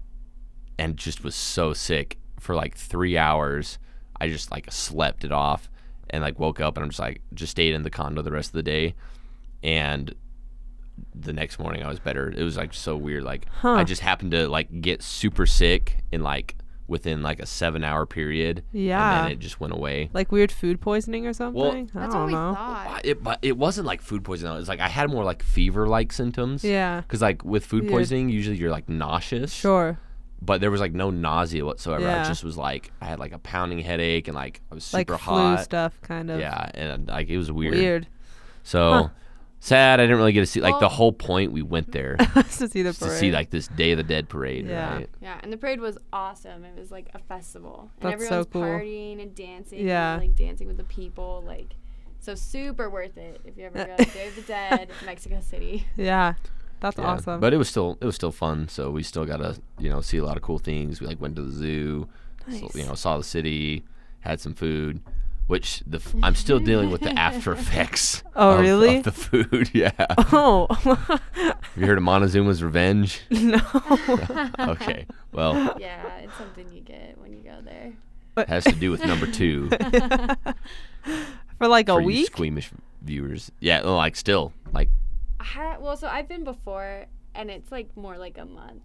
and 0.79 0.97
just 0.97 1.23
was 1.25 1.35
so 1.35 1.73
sick 1.73 2.19
for 2.41 2.55
like 2.55 2.77
three 2.77 3.17
hours. 3.17 3.79
I 4.21 4.29
just 4.29 4.51
like 4.51 4.71
slept 4.73 5.25
it 5.25 5.33
off, 5.33 5.69
and 6.11 6.23
like 6.23 6.39
woke 6.39 6.61
up, 6.61 6.77
and 6.77 6.85
I'm 6.85 6.91
just 6.91 7.01
like 7.01 7.21
just 7.35 7.51
stayed 7.53 7.75
in 7.75 7.83
the 7.83 7.91
condo 7.91 8.23
the 8.23 8.31
rest 8.33 8.49
of 8.51 8.55
the 8.55 8.63
day, 8.63 8.95
and 9.63 10.15
the 11.15 11.33
next 11.33 11.59
morning 11.59 11.83
I 11.83 11.89
was 11.89 11.99
better. 11.99 12.29
It 12.37 12.43
was 12.45 12.57
like 12.57 12.73
so 12.73 12.97
weird. 12.97 13.25
Like 13.25 13.47
Huh. 13.61 13.73
I 13.75 13.85
just 13.85 14.01
happened 14.03 14.31
to 14.33 14.49
like 14.49 14.81
get 14.81 15.03
super 15.03 15.45
sick 15.47 15.99
in 16.13 16.23
like 16.23 16.55
within 16.87 17.23
like 17.23 17.41
a 17.41 17.47
seven 17.47 17.83
hour 17.83 18.07
period. 18.07 18.63
Yeah. 18.73 19.19
And 19.19 19.25
then 19.27 19.33
it 19.33 19.39
just 19.41 19.59
went 19.59 19.73
away. 19.73 20.11
like 20.13 20.31
weird 20.31 20.53
food 20.53 20.81
poisoning 20.81 21.27
or 21.27 21.33
something. 21.33 21.91
I 21.95 21.99
That's 21.99 22.13
don't 22.15 22.23
what 22.23 22.27
we 22.27 22.33
know. 22.35 22.55
thought. 22.55 23.01
It, 23.05 23.23
but 23.25 23.39
it 23.43 23.57
wasn't 23.57 23.87
like 23.89 24.03
food 24.03 24.23
poisoning. 24.23 24.51
though. 24.53 24.57
It 24.57 24.61
was 24.61 24.69
like 24.69 24.81
I 24.81 24.89
had 24.89 25.11
more 25.11 25.25
like 25.25 25.43
fever 25.43 25.89
like 25.89 26.13
symptoms. 26.13 26.63
Yeah. 26.63 27.01
Because 27.01 27.21
like 27.23 27.45
with 27.45 27.65
food 27.67 27.85
Weird. 27.85 27.93
poisoning, 27.93 28.29
usually 28.29 28.57
you're 28.57 28.71
like 28.71 28.89
nauseous. 28.89 29.53
Sure. 29.53 29.99
But 30.45 30.61
there 30.61 30.71
was 30.71 30.81
like 30.81 30.93
no 30.93 31.11
nausea 31.11 31.65
whatsoever. 31.65 32.09
I 32.09 32.25
just 32.25 32.45
was 32.45 32.57
like 32.57 32.91
I 33.01 33.07
had 33.07 33.19
like 33.19 33.33
a 33.33 33.39
pounding 33.39 33.79
headache 33.79 34.29
and 34.29 34.35
like 34.35 34.61
I 34.71 34.75
was 34.75 34.85
super 34.85 34.99
Like 34.99 35.09
super 35.09 35.19
flu 35.19 35.35
hot. 35.35 35.65
stuff, 35.65 35.99
kind 36.03 36.31
of. 36.31 36.41
Yeah, 36.41 36.71
and 36.75 37.09
like 37.09 37.29
it 37.29 37.39
was 37.39 37.51
weird. 37.53 37.75
Weird. 37.75 38.07
So 38.63 38.91
Huh. 38.93 39.09
sad. 39.61 40.01
I 40.01 40.05
didn't 40.05 40.19
really 40.19 40.33
get 40.33 40.41
to 40.41 40.47
see 40.47 40.61
like 40.61 40.79
the 40.81 40.89
whole 40.89 41.13
point. 41.13 41.53
We 41.53 41.63
went 41.63 41.93
there 41.93 42.17
to 42.35 42.69
see 42.69 42.83
the 42.83 42.89
was 42.91 42.99
to 42.99 43.11
see 43.11 43.31
like 43.31 43.51
this 43.51 43.69
Day 43.69 43.93
of 43.93 43.99
the 43.99 44.03
Dead 44.05 44.29
parade. 44.29 44.67
Yeah. 44.67 44.97
Right? 44.97 45.11
Yeah, 45.23 45.39
and 45.43 45.53
the 45.53 45.57
parade 45.57 45.81
was 45.81 45.97
awesome. 46.13 46.65
It 46.65 46.79
was 46.79 46.91
like 46.91 47.09
a 47.15 47.19
festival, 47.21 47.91
and 48.01 48.13
That's 48.13 48.23
so 48.29 48.41
everyone's 48.41 48.47
cool. 48.53 48.63
partying 48.63 49.23
and 49.23 49.35
dancing. 49.35 49.79
and, 49.81 49.89
Yeah. 49.89 50.17
like 50.21 50.35
dancing 50.37 50.67
with 50.67 50.77
the 50.77 50.85
people, 50.85 51.43
like 51.47 51.75
so 52.21 52.35
super 52.35 52.89
worth 52.91 53.17
it 53.19 53.41
if 53.45 53.57
you 53.59 53.65
ever 53.67 53.79
uh, 53.81 53.85
go 53.85 53.97
to 53.97 54.05
Day 54.11 54.29
of 54.29 54.37
the 54.37 54.43
Dead, 54.43 54.91
Mexico 55.07 55.41
City. 55.41 55.87
Yeah. 55.97 56.35
That's 56.85 56.99
Yeah, 56.99 57.05
awesome. 57.13 57.41
But 57.41 57.55
it 57.55 57.57
was 57.57 57.69
still 57.71 57.97
it 58.03 58.05
was 58.05 58.15
still 58.15 58.31
fun. 58.31 58.69
So 58.69 58.91
we 58.91 59.03
still 59.03 59.25
got 59.25 59.39
to 59.39 59.57
you 59.79 59.89
know 59.89 60.03
see 60.03 60.19
a 60.19 60.25
lot 60.25 60.37
of 60.37 60.43
cool 60.43 60.59
things. 60.59 61.01
We 61.01 61.07
like 61.07 61.19
went 61.19 61.35
to 61.37 61.43
the 61.43 61.51
zoo, 61.51 62.09
so, 62.51 62.69
you 62.75 62.85
know 62.85 62.95
saw 62.95 63.17
the 63.17 63.25
city, 63.25 63.85
had 64.21 64.39
some 64.39 64.53
food. 64.55 65.01
Which 65.47 65.83
the 65.87 65.97
f- 65.99 66.15
I'm 66.23 66.35
still 66.35 66.59
dealing 66.59 66.91
with 66.91 67.01
the 67.01 67.11
after 67.19 67.53
effects. 67.53 68.23
Oh, 68.37 68.53
of- 68.53 68.61
really? 68.61 68.97
Of 68.99 69.05
the 69.05 69.13
food, 69.13 69.71
yeah. 69.75 69.93
oh. 70.33 70.67
Have 70.75 71.61
you 71.77 71.87
heard 71.87 71.99
of 71.99 72.05
Montezuma's 72.05 72.63
Revenge? 72.63 73.21
no. 73.31 73.61
Okay, 74.59 75.07
well, 75.33 75.77
yeah, 75.79 76.19
it's 76.19 76.35
something 76.37 76.67
you 76.73 76.81
get 76.83 77.17
when 77.19 77.33
you 77.33 77.43
go 77.43 77.61
there. 77.63 77.93
it 78.39 78.49
has 78.49 78.65
to 78.65 78.73
do 78.73 78.91
with 78.91 79.05
number 79.07 79.27
two 79.27 79.69
For 81.59 81.69
like 81.69 81.89
a 81.89 81.93
for 81.95 82.01
you 82.01 82.07
week? 82.07 82.27
squeamish 82.27 82.71
viewers. 83.03 83.51
Yeah, 83.61 83.81
like 83.83 84.17
still 84.17 84.53
like 84.73 84.89
I 85.45 85.47
had, 85.47 85.81
well, 85.83 85.97
so 85.97 86.09
I've 86.09 86.27
been 86.29 86.43
before, 86.45 87.05
and 87.35 87.51
it's 87.51 87.71
like 87.71 87.95
more 87.97 88.17
like 88.17 88.39
a 88.39 88.47
month, 88.47 88.85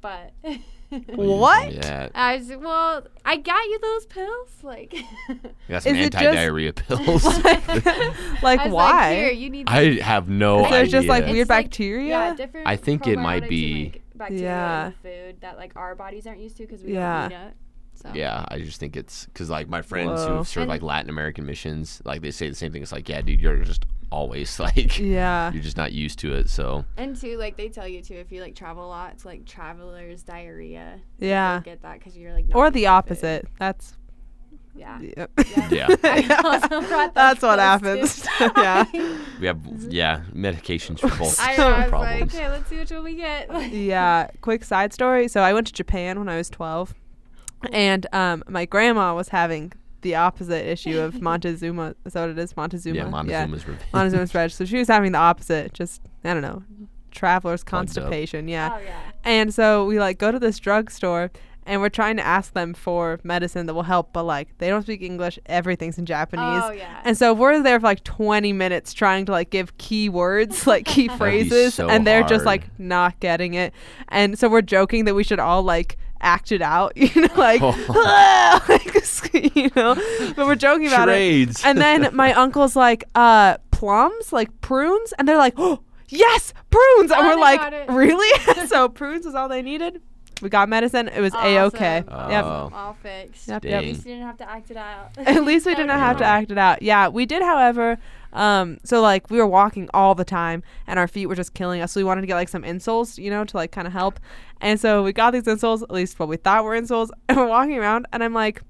but. 0.00 0.32
What? 1.06 1.72
Yeah, 1.72 2.10
I 2.14 2.36
was 2.36 2.48
well. 2.54 3.06
I 3.24 3.38
got 3.38 3.64
you 3.64 3.78
those 3.80 4.04
pills, 4.04 4.50
like. 4.62 4.94
I 4.94 5.38
got 5.70 5.82
some 5.84 5.96
Is 5.96 6.08
it 6.08 6.12
just- 6.12 6.22
anti-diarrhea 6.22 6.72
pills. 6.74 7.24
like 7.24 8.60
I 8.60 8.68
why? 8.68 8.68
was 8.68 8.72
like, 8.72 9.16
here, 9.16 9.30
you 9.30 9.48
need. 9.48 9.70
I 9.70 10.00
have 10.02 10.28
no 10.28 10.64
Is 10.64 10.70
there 10.70 10.80
idea. 10.80 10.92
just 10.92 11.08
like 11.08 11.22
It's 11.24 11.32
weird 11.32 11.48
like- 11.48 11.64
bacteria? 11.64 12.08
Yeah, 12.08 12.34
different. 12.34 12.66
I 12.66 12.76
think 12.76 13.06
it 13.06 13.18
might 13.18 13.44
probiotics 13.44 13.46
and, 13.46 13.48
be- 13.48 13.84
like, 13.94 14.02
bacteria 14.18 14.42
Yeah. 14.44 14.86
in 14.88 14.92
food 15.02 15.40
that 15.40 15.56
like 15.56 15.72
our 15.76 15.94
bodies 15.94 16.26
aren't 16.26 16.40
used 16.40 16.58
to 16.58 16.64
because 16.64 16.82
we 16.82 16.92
Yeah. 16.92 17.28
don't 17.30 17.32
eat 17.32 17.44
it. 17.46 17.54
So. 18.02 18.10
Yeah, 18.14 18.44
I 18.48 18.58
just 18.60 18.80
think 18.80 18.96
it's 18.96 19.26
because 19.26 19.48
like 19.48 19.68
my 19.68 19.80
friends 19.82 20.20
Whoa. 20.22 20.28
who 20.28 20.34
have 20.38 20.48
served 20.48 20.62
And- 20.62 20.68
like 20.70 20.82
Latin 20.82 21.08
American 21.10 21.46
missions, 21.46 22.02
like 22.04 22.20
they 22.22 22.30
say 22.32 22.48
the 22.48 22.54
same 22.54 22.72
thing. 22.72 22.82
It's 22.82 22.92
like, 22.92 23.08
yeah, 23.08 23.20
dude, 23.20 23.40
you're 23.40 23.58
just 23.58 23.86
always 24.10 24.58
like 24.66 24.98
Yeah. 24.98 25.52
you're 25.52 25.62
just 25.62 25.76
not 25.76 25.92
used 25.92 26.18
to 26.20 26.34
it. 26.34 26.48
So 26.50 26.84
And 26.96 27.14
too, 27.18 27.36
like 27.38 27.56
they 27.56 27.68
tell 27.68 27.86
you 27.86 28.02
too, 28.02 28.14
if 28.16 28.32
you 28.32 28.40
like 28.42 28.54
travel 28.56 28.84
a 28.84 28.88
lot, 28.88 29.12
it's 29.12 29.24
like 29.24 29.46
traveler's 29.46 30.22
diarrhea. 30.24 31.00
Yeah. 31.18 31.54
You'll 31.54 31.62
get 31.62 31.82
that 31.82 31.98
because 32.00 32.16
you're 32.18 32.32
like. 32.32 32.48
not 32.48 32.56
Or 32.56 32.70
the 32.70 32.80
to 32.80 32.86
food. 32.86 32.90
opposite. 32.90 33.48
That's 33.58 33.94
Yeah. 34.74 34.98
yeah. 35.00 35.26
yeah, 35.70 35.86
I 36.02 36.40
also 36.44 36.80
brought 36.88 37.14
That's 37.14 37.42
what 37.42 37.58
happens. 37.58 38.26
yeah. 38.40 38.84
we 39.40 39.46
have 39.46 39.60
yeah 39.88 40.22
medications 40.34 40.98
for 41.00 41.08
both 41.08 41.38
I, 41.40 41.56
know, 41.56 41.66
I 41.68 41.70
was 41.70 41.78
like, 41.80 41.88
problems. 41.88 42.34
okay, 42.34 42.48
let's 42.48 42.68
see 42.68 42.78
which 42.78 42.90
one 42.90 43.04
we 43.04 43.14
get. 43.14 43.70
yeah. 43.72 44.28
Quick 44.40 44.64
side 44.64 44.92
story. 44.92 45.28
So 45.28 45.40
I 45.42 45.52
went 45.52 45.66
to 45.68 45.72
Japan 45.72 46.18
when 46.18 46.28
I 46.28 46.36
was 46.36 46.50
12, 46.50 46.94
and 47.72 48.06
um, 48.12 48.42
my 48.48 48.64
grandma 48.64 49.14
was 49.14 49.28
having 49.28 49.72
the 50.02 50.16
opposite 50.16 50.66
issue 50.66 50.98
of 50.98 51.20
Montezuma. 51.22 51.94
Is 52.04 52.14
that 52.14 52.22
what 52.22 52.30
it 52.30 52.38
is? 52.38 52.56
Montezuma. 52.56 52.96
yeah, 52.96 53.04
Montezuma's 53.04 53.66
revenge. 53.66 53.92
Montezuma's 53.92 54.28
spread. 54.30 54.52
So 54.52 54.64
she 54.64 54.78
was 54.78 54.88
having 54.88 55.12
the 55.12 55.18
opposite. 55.18 55.72
Just 55.72 56.02
I 56.24 56.32
don't 56.32 56.42
know, 56.42 56.62
traveler's 57.10 57.62
Plugged 57.64 57.94
constipation. 57.94 58.48
Yeah. 58.48 58.70
Oh 58.74 58.82
yeah. 58.82 59.00
And 59.24 59.54
so 59.54 59.86
we 59.86 59.98
like 59.98 60.18
go 60.18 60.32
to 60.32 60.38
this 60.38 60.58
drugstore 60.58 61.30
and 61.64 61.80
we're 61.80 61.88
trying 61.88 62.16
to 62.16 62.26
ask 62.26 62.54
them 62.54 62.74
for 62.74 63.20
medicine 63.22 63.66
that 63.66 63.74
will 63.74 63.84
help, 63.84 64.12
but 64.12 64.24
like 64.24 64.48
they 64.58 64.68
don't 64.68 64.82
speak 64.82 65.02
English. 65.02 65.38
Everything's 65.46 65.98
in 65.98 66.06
Japanese. 66.06 66.62
Oh 66.64 66.72
yeah. 66.72 67.00
And 67.04 67.16
so 67.16 67.32
we're 67.32 67.62
there 67.62 67.78
for 67.78 67.84
like 67.84 68.02
20 68.02 68.52
minutes 68.52 68.92
trying 68.92 69.26
to 69.26 69.32
like 69.32 69.50
give 69.50 69.78
key 69.78 70.08
words, 70.08 70.66
like 70.66 70.84
key 70.86 71.08
phrases, 71.08 71.74
so 71.74 71.88
and 71.88 72.06
they're 72.06 72.24
just 72.24 72.44
like 72.44 72.68
not 72.78 73.20
getting 73.20 73.54
it. 73.54 73.72
And 74.08 74.38
so 74.38 74.48
we're 74.48 74.62
joking 74.62 75.04
that 75.04 75.14
we 75.14 75.22
should 75.22 75.38
all 75.38 75.62
like 75.62 75.96
act 76.22 76.52
it 76.52 76.62
out, 76.62 76.96
you 76.96 77.08
know, 77.20 77.34
like, 77.36 77.60
like 77.88 78.94
you 79.56 79.70
know, 79.76 79.94
but 80.36 80.46
we're 80.46 80.54
joking 80.54 80.86
about 80.86 81.08
it. 81.08 81.64
And 81.64 81.78
then 81.78 82.14
my 82.14 82.32
uncle's 82.32 82.76
like, 82.76 83.04
uh, 83.14 83.58
plums, 83.70 84.32
like 84.32 84.60
prunes, 84.60 85.12
and 85.18 85.26
they're 85.26 85.36
like, 85.36 85.54
oh, 85.56 85.80
yes, 86.08 86.54
prunes, 86.70 87.10
and 87.10 87.20
Oh, 87.20 87.28
we're 87.28 87.40
like, 87.40 87.88
really? 87.90 88.66
so 88.66 88.88
prunes 88.88 89.26
is 89.26 89.34
all 89.34 89.48
they 89.48 89.62
needed. 89.62 90.00
We 90.42 90.48
got 90.48 90.68
medicine. 90.68 91.08
It 91.08 91.20
was 91.20 91.32
a 91.34 91.60
okay. 91.60 92.04
Awesome. 92.08 92.30
Yep. 92.30 92.44
Oh. 92.44 92.70
All 92.74 92.96
fixed. 93.02 93.48
Yep, 93.48 93.64
At 93.64 93.70
yep. 93.70 93.80
Dang. 93.80 93.88
least 93.88 94.04
you 94.06 94.12
didn't 94.12 94.26
have 94.26 94.36
to 94.38 94.50
act 94.50 94.70
it 94.70 94.76
out. 94.76 95.10
At 95.18 95.44
least 95.44 95.66
we 95.66 95.74
did 95.74 95.86
not 95.86 95.98
have 95.98 96.18
to 96.18 96.24
act 96.24 96.50
it 96.50 96.58
out. 96.58 96.82
Yeah, 96.82 97.08
we 97.08 97.26
did, 97.26 97.42
however. 97.42 97.98
Um, 98.32 98.78
so 98.82 99.00
like 99.00 99.30
we 99.30 99.38
were 99.38 99.46
walking 99.46 99.88
all 99.94 100.14
the 100.14 100.24
time, 100.24 100.62
and 100.86 100.98
our 100.98 101.06
feet 101.06 101.26
were 101.26 101.34
just 101.34 101.54
killing 101.54 101.80
us. 101.80 101.92
So 101.92 102.00
we 102.00 102.04
wanted 102.04 102.22
to 102.22 102.26
get 102.26 102.34
like 102.34 102.48
some 102.48 102.62
insoles, 102.62 103.18
you 103.18 103.30
know, 103.30 103.44
to 103.44 103.56
like 103.56 103.72
kind 103.72 103.86
of 103.86 103.92
help. 103.92 104.18
And 104.60 104.80
so 104.80 105.02
we 105.02 105.12
got 105.12 105.32
these 105.32 105.42
insoles, 105.44 105.82
at 105.82 105.90
least 105.90 106.18
what 106.18 106.28
we 106.28 106.36
thought 106.36 106.64
were 106.64 106.78
insoles, 106.78 107.10
and 107.28 107.38
we're 107.38 107.46
walking 107.46 107.78
around, 107.78 108.06
and 108.12 108.22
I'm 108.24 108.34
like, 108.34 108.62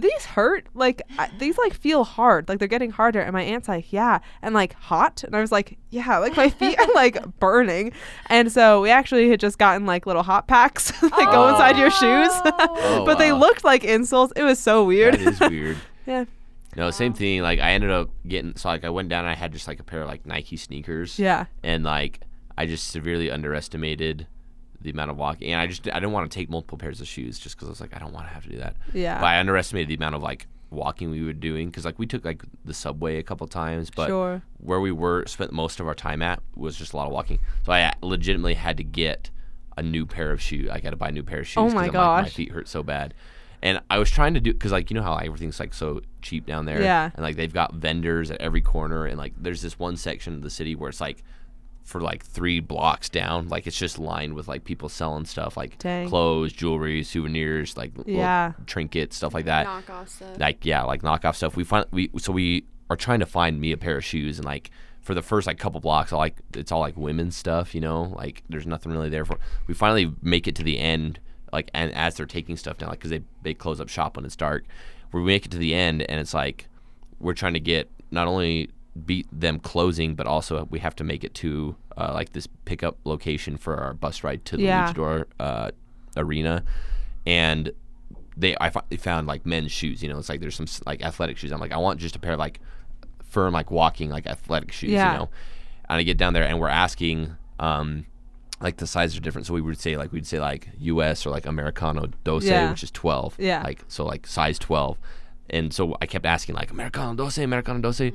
"Do 0.00 0.08
these 0.08 0.24
hurt? 0.24 0.66
Like 0.74 1.02
I, 1.18 1.30
these 1.38 1.56
like 1.56 1.72
feel 1.72 2.04
hard, 2.04 2.48
like 2.48 2.58
they're 2.58 2.68
getting 2.68 2.90
harder." 2.90 3.20
And 3.20 3.32
my 3.32 3.42
aunt's 3.42 3.68
like, 3.68 3.92
"Yeah," 3.92 4.18
and 4.42 4.54
like 4.54 4.74
hot, 4.74 5.22
and 5.22 5.36
I 5.36 5.40
was 5.40 5.52
like, 5.52 5.78
"Yeah," 5.90 6.18
like 6.18 6.36
my 6.36 6.48
feet 6.50 6.78
are 6.78 6.92
like 6.94 7.38
burning. 7.38 7.92
And 8.26 8.50
so 8.50 8.80
we 8.80 8.90
actually 8.90 9.28
had 9.30 9.38
just 9.40 9.58
gotten 9.58 9.86
like 9.86 10.06
little 10.06 10.22
hot 10.24 10.48
packs 10.48 10.90
that 11.00 11.28
go 11.30 11.48
inside 11.48 11.76
your 11.76 11.90
shoes, 11.90 12.30
Oh, 12.44 13.04
but 13.06 13.18
they 13.18 13.30
oh, 13.30 13.38
looked 13.38 13.62
like 13.62 13.82
insoles. 13.82 14.32
It 14.34 14.42
was 14.42 14.58
so 14.58 14.84
weird. 14.84 15.14
That 15.14 15.20
is 15.20 15.40
weird. 15.40 15.76
yeah. 16.06 16.24
No, 16.76 16.90
same 16.90 17.12
thing. 17.12 17.42
Like 17.42 17.60
I 17.60 17.70
ended 17.72 17.90
up 17.90 18.10
getting 18.26 18.56
so 18.56 18.68
like 18.68 18.84
I 18.84 18.90
went 18.90 19.08
down. 19.08 19.20
and 19.20 19.30
I 19.30 19.34
had 19.34 19.52
just 19.52 19.68
like 19.68 19.78
a 19.78 19.84
pair 19.84 20.02
of 20.02 20.08
like 20.08 20.26
Nike 20.26 20.56
sneakers. 20.56 21.18
Yeah. 21.18 21.46
And 21.62 21.84
like 21.84 22.20
I 22.58 22.66
just 22.66 22.88
severely 22.88 23.30
underestimated 23.30 24.26
the 24.84 24.90
amount 24.90 25.10
of 25.10 25.16
walking, 25.16 25.50
and 25.50 25.60
I 25.60 25.66
just 25.66 25.88
I 25.88 25.94
didn't 25.94 26.12
want 26.12 26.30
to 26.30 26.34
take 26.38 26.48
multiple 26.48 26.78
pairs 26.78 27.00
of 27.00 27.08
shoes 27.08 27.38
just 27.38 27.56
because 27.56 27.68
I 27.68 27.70
was 27.70 27.80
like 27.80 27.94
I 27.96 27.98
don't 27.98 28.12
want 28.12 28.28
to 28.28 28.32
have 28.32 28.44
to 28.44 28.50
do 28.50 28.58
that. 28.58 28.76
Yeah. 28.92 29.18
But 29.18 29.26
I 29.26 29.40
underestimated 29.40 29.88
the 29.88 29.94
amount 29.96 30.14
of 30.14 30.22
like 30.22 30.46
walking 30.70 31.10
we 31.10 31.22
were 31.22 31.32
doing 31.32 31.68
because 31.68 31.84
like 31.84 31.98
we 31.98 32.06
took 32.06 32.24
like 32.24 32.42
the 32.64 32.74
subway 32.74 33.18
a 33.18 33.22
couple 33.22 33.46
times, 33.46 33.90
but 33.90 34.08
Sure. 34.08 34.42
where 34.58 34.80
we 34.80 34.92
were 34.92 35.24
spent 35.26 35.52
most 35.52 35.80
of 35.80 35.86
our 35.86 35.94
time 35.94 36.22
at 36.22 36.40
was 36.54 36.76
just 36.76 36.92
a 36.92 36.96
lot 36.96 37.06
of 37.06 37.12
walking. 37.12 37.38
So 37.64 37.72
I 37.72 37.82
uh, 37.82 37.92
legitimately 38.02 38.54
had 38.54 38.76
to 38.76 38.84
get 38.84 39.30
a 39.76 39.82
new 39.82 40.06
pair 40.06 40.30
of 40.30 40.40
shoes. 40.40 40.68
I 40.70 40.80
got 40.80 40.90
to 40.90 40.96
buy 40.96 41.08
a 41.08 41.12
new 41.12 41.22
pair 41.22 41.40
of 41.40 41.46
shoes. 41.48 41.56
Oh 41.58 41.68
my 41.74 41.86
I'm 41.86 41.92
like, 41.92 42.24
my 42.24 42.28
feet 42.28 42.52
hurt 42.52 42.68
so 42.68 42.82
bad. 42.82 43.14
And 43.62 43.80
I 43.88 43.98
was 43.98 44.10
trying 44.10 44.34
to 44.34 44.40
do 44.40 44.52
because 44.52 44.72
like 44.72 44.90
you 44.90 44.94
know 44.94 45.02
how 45.02 45.16
everything's 45.16 45.58
like 45.58 45.72
so 45.72 46.02
cheap 46.20 46.44
down 46.44 46.66
there. 46.66 46.82
Yeah. 46.82 47.10
And 47.14 47.22
like 47.22 47.36
they've 47.36 47.52
got 47.52 47.74
vendors 47.74 48.30
at 48.30 48.38
every 48.40 48.60
corner, 48.60 49.06
and 49.06 49.16
like 49.16 49.32
there's 49.40 49.62
this 49.62 49.78
one 49.78 49.96
section 49.96 50.34
of 50.34 50.42
the 50.42 50.50
city 50.50 50.74
where 50.74 50.90
it's 50.90 51.00
like 51.00 51.24
for 51.84 52.00
like 52.00 52.24
three 52.24 52.60
blocks 52.60 53.08
down, 53.10 53.48
like 53.48 53.66
it's 53.66 53.78
just 53.78 53.98
lined 53.98 54.34
with 54.34 54.48
like 54.48 54.64
people 54.64 54.88
selling 54.88 55.24
stuff 55.26 55.56
like 55.56 55.78
Dang. 55.78 56.08
clothes, 56.08 56.52
jewelry, 56.52 57.02
souvenirs, 57.02 57.76
like 57.76 57.96
little 57.96 58.12
Yeah. 58.12 58.52
trinkets, 58.66 59.16
stuff 59.16 59.34
like 59.34 59.44
that 59.44 59.66
Knockoff 59.66 60.08
stuff. 60.08 60.38
like 60.40 60.64
yeah, 60.64 60.82
like 60.82 61.02
knockoff 61.02 61.36
stuff. 61.36 61.56
We 61.56 61.64
find 61.64 61.84
we 61.90 62.10
so 62.18 62.32
we 62.32 62.64
are 62.90 62.96
trying 62.96 63.20
to 63.20 63.26
find 63.26 63.60
me 63.60 63.70
a 63.72 63.76
pair 63.76 63.96
of 63.98 64.04
shoes, 64.04 64.38
and 64.38 64.46
like 64.46 64.70
for 65.02 65.14
the 65.14 65.20
first 65.22 65.46
like 65.46 65.58
couple 65.58 65.78
blocks, 65.80 66.12
all 66.12 66.18
like 66.18 66.36
it's 66.54 66.72
all 66.72 66.80
like 66.80 66.96
women's 66.96 67.36
stuff, 67.36 67.74
you 67.74 67.80
know. 67.82 68.04
Like 68.16 68.42
there's 68.48 68.66
nothing 68.66 68.90
really 68.90 69.10
there 69.10 69.26
for. 69.26 69.38
We 69.66 69.74
finally 69.74 70.10
make 70.22 70.48
it 70.48 70.54
to 70.56 70.62
the 70.62 70.78
end, 70.78 71.20
like 71.52 71.70
and 71.74 71.92
as 71.92 72.14
they're 72.14 72.24
taking 72.24 72.56
stuff 72.56 72.78
down, 72.78 72.88
like 72.88 72.98
because 73.00 73.10
they 73.10 73.20
they 73.42 73.52
close 73.52 73.78
up 73.80 73.90
shop 73.90 74.16
when 74.16 74.24
it's 74.24 74.36
dark. 74.36 74.64
We 75.12 75.20
make 75.22 75.44
it 75.44 75.50
to 75.52 75.58
the 75.58 75.74
end, 75.74 76.00
and 76.02 76.18
it's 76.18 76.32
like 76.32 76.66
we're 77.20 77.34
trying 77.34 77.52
to 77.54 77.60
get 77.60 77.90
not 78.10 78.26
only 78.26 78.70
beat 79.06 79.26
them 79.32 79.58
closing, 79.58 80.14
but 80.14 80.26
also 80.26 80.66
we 80.70 80.78
have 80.78 80.94
to 80.96 81.04
make 81.04 81.24
it 81.24 81.34
to 81.34 81.74
uh, 81.96 82.12
like 82.14 82.32
this 82.32 82.46
pickup 82.64 82.96
location 83.04 83.56
for 83.56 83.76
our 83.76 83.92
bus 83.94 84.22
ride 84.22 84.44
to 84.46 84.56
the 84.56 84.64
Yeah. 84.64 84.92
Luchador 84.92 85.24
uh, 85.40 85.70
arena, 86.16 86.62
and 87.26 87.72
they 88.36 88.56
I 88.60 88.70
finally 88.70 88.96
found 88.96 89.26
like 89.26 89.44
men's 89.46 89.72
shoes. 89.72 90.02
You 90.02 90.08
know, 90.08 90.18
it's 90.18 90.28
like 90.28 90.40
there's 90.40 90.56
some 90.56 90.66
like 90.86 91.02
athletic 91.02 91.36
shoes. 91.38 91.52
I'm 91.52 91.60
like, 91.60 91.72
I 91.72 91.76
want 91.78 92.00
just 92.00 92.16
a 92.16 92.18
pair 92.18 92.32
of 92.34 92.38
like 92.38 92.60
firm 93.24 93.52
like 93.52 93.70
walking 93.70 94.10
like 94.10 94.26
athletic 94.26 94.72
shoes. 94.72 94.90
Yeah. 94.90 95.12
You 95.12 95.18
know, 95.18 95.28
and 95.88 95.98
I 95.98 96.02
get 96.02 96.16
down 96.18 96.32
there 96.32 96.44
and 96.44 96.58
we're 96.60 96.68
asking. 96.68 97.36
um 97.58 98.06
like 98.60 98.76
the 98.78 98.86
sizes 98.86 99.16
are 99.18 99.20
different, 99.20 99.46
so 99.46 99.52
we 99.52 99.60
would 99.60 99.78
say 99.78 99.96
like 99.96 100.12
we'd 100.12 100.26
say 100.26 100.38
like 100.40 100.68
U.S. 100.78 101.26
or 101.26 101.30
like 101.30 101.44
Americano 101.44 102.06
Dose, 102.22 102.44
Yeah. 102.44 102.70
which 102.70 102.82
is 102.84 102.90
12. 102.92 103.34
Yeah. 103.38 103.62
Like 103.62 103.84
so 103.88 104.06
like 104.06 104.26
size 104.28 104.58
12, 104.60 104.96
and 105.50 105.74
so 105.74 105.96
I 106.00 106.06
kept 106.06 106.24
asking 106.24 106.54
like 106.54 106.70
Americano 106.70 107.14
Dose, 107.14 107.36
Americano 107.38 107.80
Dose, 107.80 108.00
Nothing. 108.00 108.14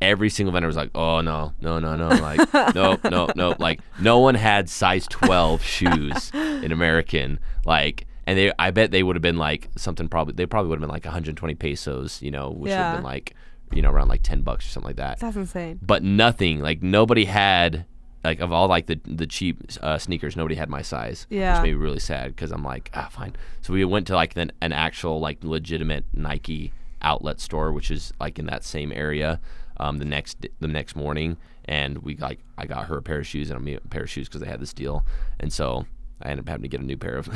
Every 0.00 0.28
single 0.30 0.52
vendor 0.52 0.66
was 0.66 0.76
like, 0.76 0.90
"Oh 0.94 1.20
no, 1.20 1.52
no, 1.60 1.78
no, 1.78 1.96
no!" 1.96 2.08
Like, 2.08 2.52
no, 2.74 2.98
no, 3.04 3.28
no. 3.34 3.54
Like, 3.58 3.80
no 4.00 4.18
one 4.18 4.34
had 4.34 4.68
size 4.68 5.06
twelve 5.08 5.62
shoes 5.62 6.30
in 6.34 6.72
American. 6.72 7.38
Like, 7.64 8.06
and 8.26 8.38
they, 8.38 8.52
I 8.58 8.70
bet 8.70 8.90
they 8.90 9.02
would 9.02 9.16
have 9.16 9.22
been 9.22 9.38
like 9.38 9.68
something. 9.76 10.08
Probably 10.08 10.34
they 10.34 10.46
probably 10.46 10.68
would 10.70 10.76
have 10.76 10.88
been 10.88 10.94
like 10.94 11.04
120 11.04 11.54
pesos, 11.54 12.20
you 12.22 12.30
know, 12.30 12.50
which 12.50 12.70
would 12.70 12.76
have 12.78 12.96
been 12.96 13.04
like, 13.04 13.34
you 13.72 13.82
know, 13.82 13.90
around 13.90 14.08
like 14.08 14.22
10 14.22 14.42
bucks 14.42 14.66
or 14.66 14.70
something 14.70 14.88
like 14.88 14.96
that. 14.96 15.18
That's 15.20 15.36
insane. 15.36 15.78
But 15.82 16.02
nothing, 16.02 16.60
like 16.60 16.82
nobody 16.82 17.24
had. 17.24 17.86
Like 18.24 18.40
of 18.40 18.50
all 18.50 18.66
like 18.66 18.86
the 18.86 18.98
the 19.04 19.26
cheap 19.26 19.62
uh, 19.82 19.98
sneakers, 19.98 20.34
nobody 20.34 20.56
had 20.56 20.68
my 20.68 20.82
size. 20.82 21.28
Yeah. 21.30 21.52
which 21.60 21.62
made 21.68 21.74
me 21.78 21.80
really 21.84 22.00
sad 22.00 22.34
because 22.34 22.50
I'm 22.50 22.64
like, 22.64 22.90
ah, 22.92 23.06
fine. 23.08 23.36
So 23.62 23.72
we 23.72 23.84
went 23.84 24.08
to 24.08 24.16
like 24.16 24.36
an, 24.36 24.50
an 24.60 24.72
actual 24.72 25.20
like 25.20 25.44
legitimate 25.44 26.06
Nike 26.12 26.72
outlet 27.06 27.40
store, 27.40 27.72
which 27.72 27.90
is 27.90 28.12
like 28.20 28.38
in 28.38 28.46
that 28.46 28.64
same 28.64 28.92
area. 28.92 29.40
Um, 29.78 29.98
the 29.98 30.06
next 30.06 30.46
the 30.58 30.68
next 30.68 30.96
morning, 30.96 31.36
and 31.66 31.98
we 31.98 32.16
like 32.16 32.40
I 32.56 32.66
got 32.66 32.86
her 32.86 32.96
a 32.96 33.02
pair 33.02 33.18
of 33.18 33.26
shoes 33.26 33.50
and 33.50 33.68
a 33.68 33.80
pair 33.88 34.04
of 34.04 34.10
shoes 34.10 34.26
because 34.28 34.40
they 34.40 34.46
had 34.48 34.60
this 34.60 34.72
deal, 34.72 35.04
and 35.38 35.52
so 35.52 35.84
I 36.22 36.30
ended 36.30 36.46
up 36.46 36.48
having 36.48 36.62
to 36.62 36.68
get 36.68 36.80
a 36.80 36.84
new 36.84 36.96
pair 36.96 37.16
of 37.18 37.28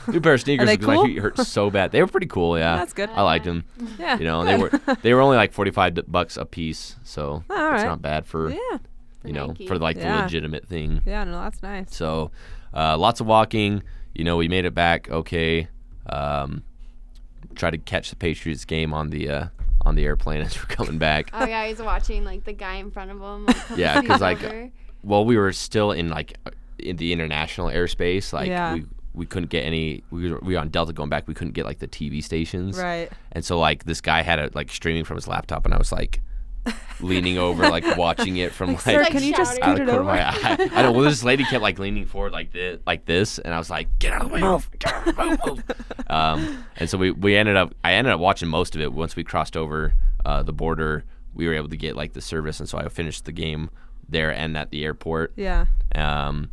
new 0.08 0.20
pair 0.20 0.32
of 0.32 0.40
sneakers 0.40 0.70
because 0.70 0.86
cool? 0.86 1.02
my 1.02 1.06
feet 1.08 1.18
hurt 1.18 1.36
so 1.38 1.70
bad. 1.70 1.92
They 1.92 2.00
were 2.00 2.06
pretty 2.06 2.26
cool, 2.26 2.58
yeah. 2.58 2.76
That's 2.76 2.94
good. 2.94 3.10
I 3.10 3.20
liked 3.20 3.44
them. 3.44 3.64
Yeah. 3.98 4.16
You 4.18 4.24
know, 4.24 4.44
they 4.44 4.56
were 4.56 4.70
they 5.02 5.12
were 5.12 5.20
only 5.20 5.36
like 5.36 5.52
forty 5.52 5.70
five 5.70 5.98
bucks 6.10 6.38
a 6.38 6.46
piece, 6.46 6.96
so 7.02 7.44
it's 7.50 7.58
right. 7.58 7.84
not 7.84 8.00
bad 8.00 8.26
for 8.26 8.48
Yeah. 8.50 8.78
you 9.24 9.34
know 9.34 9.48
Nike. 9.48 9.66
for 9.66 9.78
like 9.78 9.98
the 9.98 10.08
legitimate 10.08 10.66
thing. 10.66 11.02
Yeah. 11.04 11.24
No, 11.24 11.42
that's 11.42 11.62
nice. 11.62 11.94
So, 11.94 12.30
uh, 12.72 12.96
lots 12.96 13.20
of 13.20 13.26
walking. 13.26 13.82
You 14.14 14.24
know, 14.24 14.38
we 14.38 14.48
made 14.48 14.64
it 14.64 14.74
back 14.74 15.10
okay. 15.10 15.68
Um, 16.08 16.62
tried 17.54 17.70
to 17.72 17.78
catch 17.78 18.10
the 18.10 18.16
Patriots 18.16 18.64
game 18.64 18.92
on 18.94 19.10
the 19.10 19.28
uh, 19.28 19.46
on 19.82 19.94
the 19.94 20.04
airplane 20.04 20.40
as 20.46 20.56
we're 20.56 20.74
coming 20.74 20.98
back. 20.98 21.30
Oh 21.32 21.46
yeah, 21.46 21.66
he's 21.66 21.80
watching 21.80 22.24
like 22.24 22.44
the 22.44 22.52
guy 22.52 22.76
in 22.76 22.90
front 22.90 23.10
of 23.10 23.18
him. 23.20 23.46
Like, 23.46 23.56
couple 23.56 23.78
Yeah, 23.78 23.94
'cause, 24.02 24.06
seats 24.08 24.20
like, 24.20 24.44
over. 24.44 24.70
Well, 25.02 25.24
we 25.24 25.36
were 25.36 25.52
still 25.52 25.92
in 25.92 26.08
like 26.08 26.36
in 26.78 26.96
the 26.96 27.12
international 27.12 27.68
airspace. 27.68 28.32
Like 28.32 28.48
Yeah. 28.48 28.74
we 28.74 28.84
we 29.14 29.26
couldn't 29.26 29.50
get 29.50 29.64
any. 29.64 30.04
We 30.10 30.30
were, 30.30 30.38
we 30.40 30.54
were 30.54 30.60
on 30.60 30.68
Delta 30.68 30.92
going 30.92 31.08
back. 31.08 31.26
We 31.26 31.34
couldn't 31.34 31.54
get 31.54 31.64
like 31.64 31.78
the 31.80 31.88
TV 31.88 32.22
stations. 32.22 32.78
Right. 32.78 33.10
And 33.32 33.44
so 33.44 33.58
like 33.58 33.84
this 33.84 34.00
guy 34.00 34.22
had 34.22 34.38
it 34.38 34.54
like 34.54 34.70
streaming 34.70 35.04
from 35.04 35.16
his 35.16 35.26
laptop, 35.26 35.64
and 35.64 35.74
I 35.74 35.78
was 35.78 35.90
like 35.92 36.20
leaning 37.00 37.38
over, 37.38 37.68
like 37.68 37.84
watching 37.96 38.36
it 38.36 38.52
from 38.52 38.70
like. 38.72 38.80
Sir, 38.80 39.00
like 39.02 39.12
can 39.12 39.22
you 39.22 39.34
just 39.34 39.52
scoot 39.56 39.64
out 39.64 39.80
of 39.80 39.86
the 39.86 39.92
corner 39.92 40.10
of 40.10 40.16
over? 40.16 40.16
my 40.16 40.28
eye. 40.28 40.36
I 40.52 40.56
don't 40.56 40.72
know. 40.74 40.92
Well, 40.92 41.02
this 41.08 41.22
lady 41.24 41.44
kept 41.44 41.62
like 41.62 41.78
leaning 41.78 42.06
forward 42.06 42.32
like 42.32 42.52
this, 42.52 42.80
like 42.86 43.04
this, 43.04 43.38
and 43.38 43.52
I 43.54 43.58
was 43.58 43.70
like, 43.70 43.98
"Get 43.98 44.12
out 44.12 44.22
of 44.22 44.28
the 44.28 44.34
way, 44.34 44.40
move, 44.40 44.70
get 44.78 44.92
out 44.92 45.08
of 45.08 45.16
the 45.16 45.22
way, 45.22 45.36
move." 45.46 45.64
um, 46.08 46.64
and 46.76 46.88
so 46.90 46.98
we 46.98 47.10
we 47.10 47.36
ended 47.36 47.56
up, 47.56 47.74
I 47.84 47.92
ended 47.94 48.12
up 48.12 48.20
watching 48.20 48.48
most 48.48 48.74
of 48.74 48.80
it. 48.80 48.92
Once 48.92 49.16
we 49.16 49.24
crossed 49.24 49.56
over 49.56 49.94
uh, 50.24 50.42
the 50.42 50.52
border, 50.52 51.04
we 51.34 51.46
were 51.46 51.54
able 51.54 51.68
to 51.68 51.76
get 51.76 51.96
like 51.96 52.12
the 52.12 52.20
service, 52.20 52.60
and 52.60 52.68
so 52.68 52.78
I 52.78 52.88
finished 52.88 53.24
the 53.24 53.32
game 53.32 53.70
there 54.08 54.30
and 54.30 54.56
at 54.56 54.70
the 54.70 54.84
airport. 54.84 55.32
Yeah. 55.36 55.66
Um, 55.94 56.50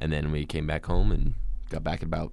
and 0.00 0.12
then 0.12 0.30
we 0.32 0.46
came 0.46 0.66
back 0.66 0.86
home 0.86 1.10
and 1.12 1.34
got 1.70 1.82
back 1.84 2.00
at 2.00 2.04
about 2.04 2.32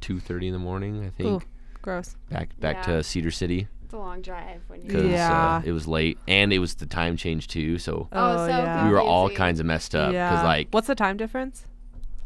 two 0.00 0.18
thirty 0.20 0.46
in 0.48 0.52
the 0.52 0.58
morning, 0.58 1.04
I 1.04 1.10
think. 1.10 1.42
Ooh, 1.42 1.46
gross. 1.80 2.16
Back 2.30 2.58
back 2.60 2.86
Yeah. 2.86 2.96
to 2.96 3.02
Cedar 3.02 3.30
City 3.30 3.68
It's 3.92 3.98
a 3.98 3.98
long 3.98 4.22
drive 4.22 4.62
when 4.68 4.80
you. 4.80 4.86
because 4.86 5.04
Yeah. 5.10 5.56
uh, 5.58 5.62
it 5.66 5.72
was 5.72 5.86
late 5.86 6.18
and 6.26 6.50
it 6.50 6.60
was 6.60 6.76
the 6.76 6.86
time 6.86 7.14
change 7.18 7.46
too. 7.46 7.76
So 7.78 8.08
Oh, 8.10 8.32
Oh, 8.32 8.36
so 8.38 8.48
yeah. 8.48 8.86
we 8.86 8.90
were 8.90 9.02
all 9.02 9.28
kinds 9.28 9.60
of 9.60 9.66
messed 9.66 9.94
up 9.94 10.08
because 10.12 10.14
yeah. 10.14 10.42
like 10.42 10.68
What's 10.70 10.86
the 10.86 10.94
time 10.94 11.18
difference? 11.18 11.66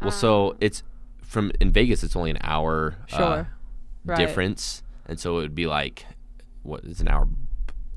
well, 0.00 0.12
so 0.12 0.50
Um, 0.52 0.57
it's 0.61 0.85
from 1.22 1.50
in 1.61 1.72
Vegas. 1.72 2.05
It's 2.05 2.14
only 2.14 2.31
an 2.31 2.38
hour 2.40 2.98
uh, 3.12 3.16
Sure. 3.16 3.48
Right. 4.05 4.16
difference, 4.16 4.85
and 5.07 5.18
so 5.18 5.38
it 5.38 5.40
would 5.40 5.55
be 5.57 5.66
like 5.66 6.07
what 6.62 6.85
is 6.85 7.00
an 7.00 7.09
hour. 7.09 7.29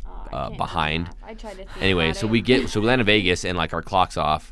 Oh, 0.08 0.10
uh, 0.36 0.47
can't 0.47 0.58
behind. 0.58 1.10
I 1.23 1.36
tried 1.36 1.51
to 1.51 1.58
think 1.58 1.69
Anyway, 1.79 2.05
about 2.05 2.17
so 2.17 2.25
it. 2.25 2.32
we 2.32 2.41
get 2.41 2.69
so 2.69 2.79
we 2.82 2.88
land 2.88 3.01
in 3.01 3.05
Vegas 3.15 3.45
and 3.45 3.55
like 3.55 3.71
our 3.75 3.84
clocks 3.84 4.17
off 4.17 4.51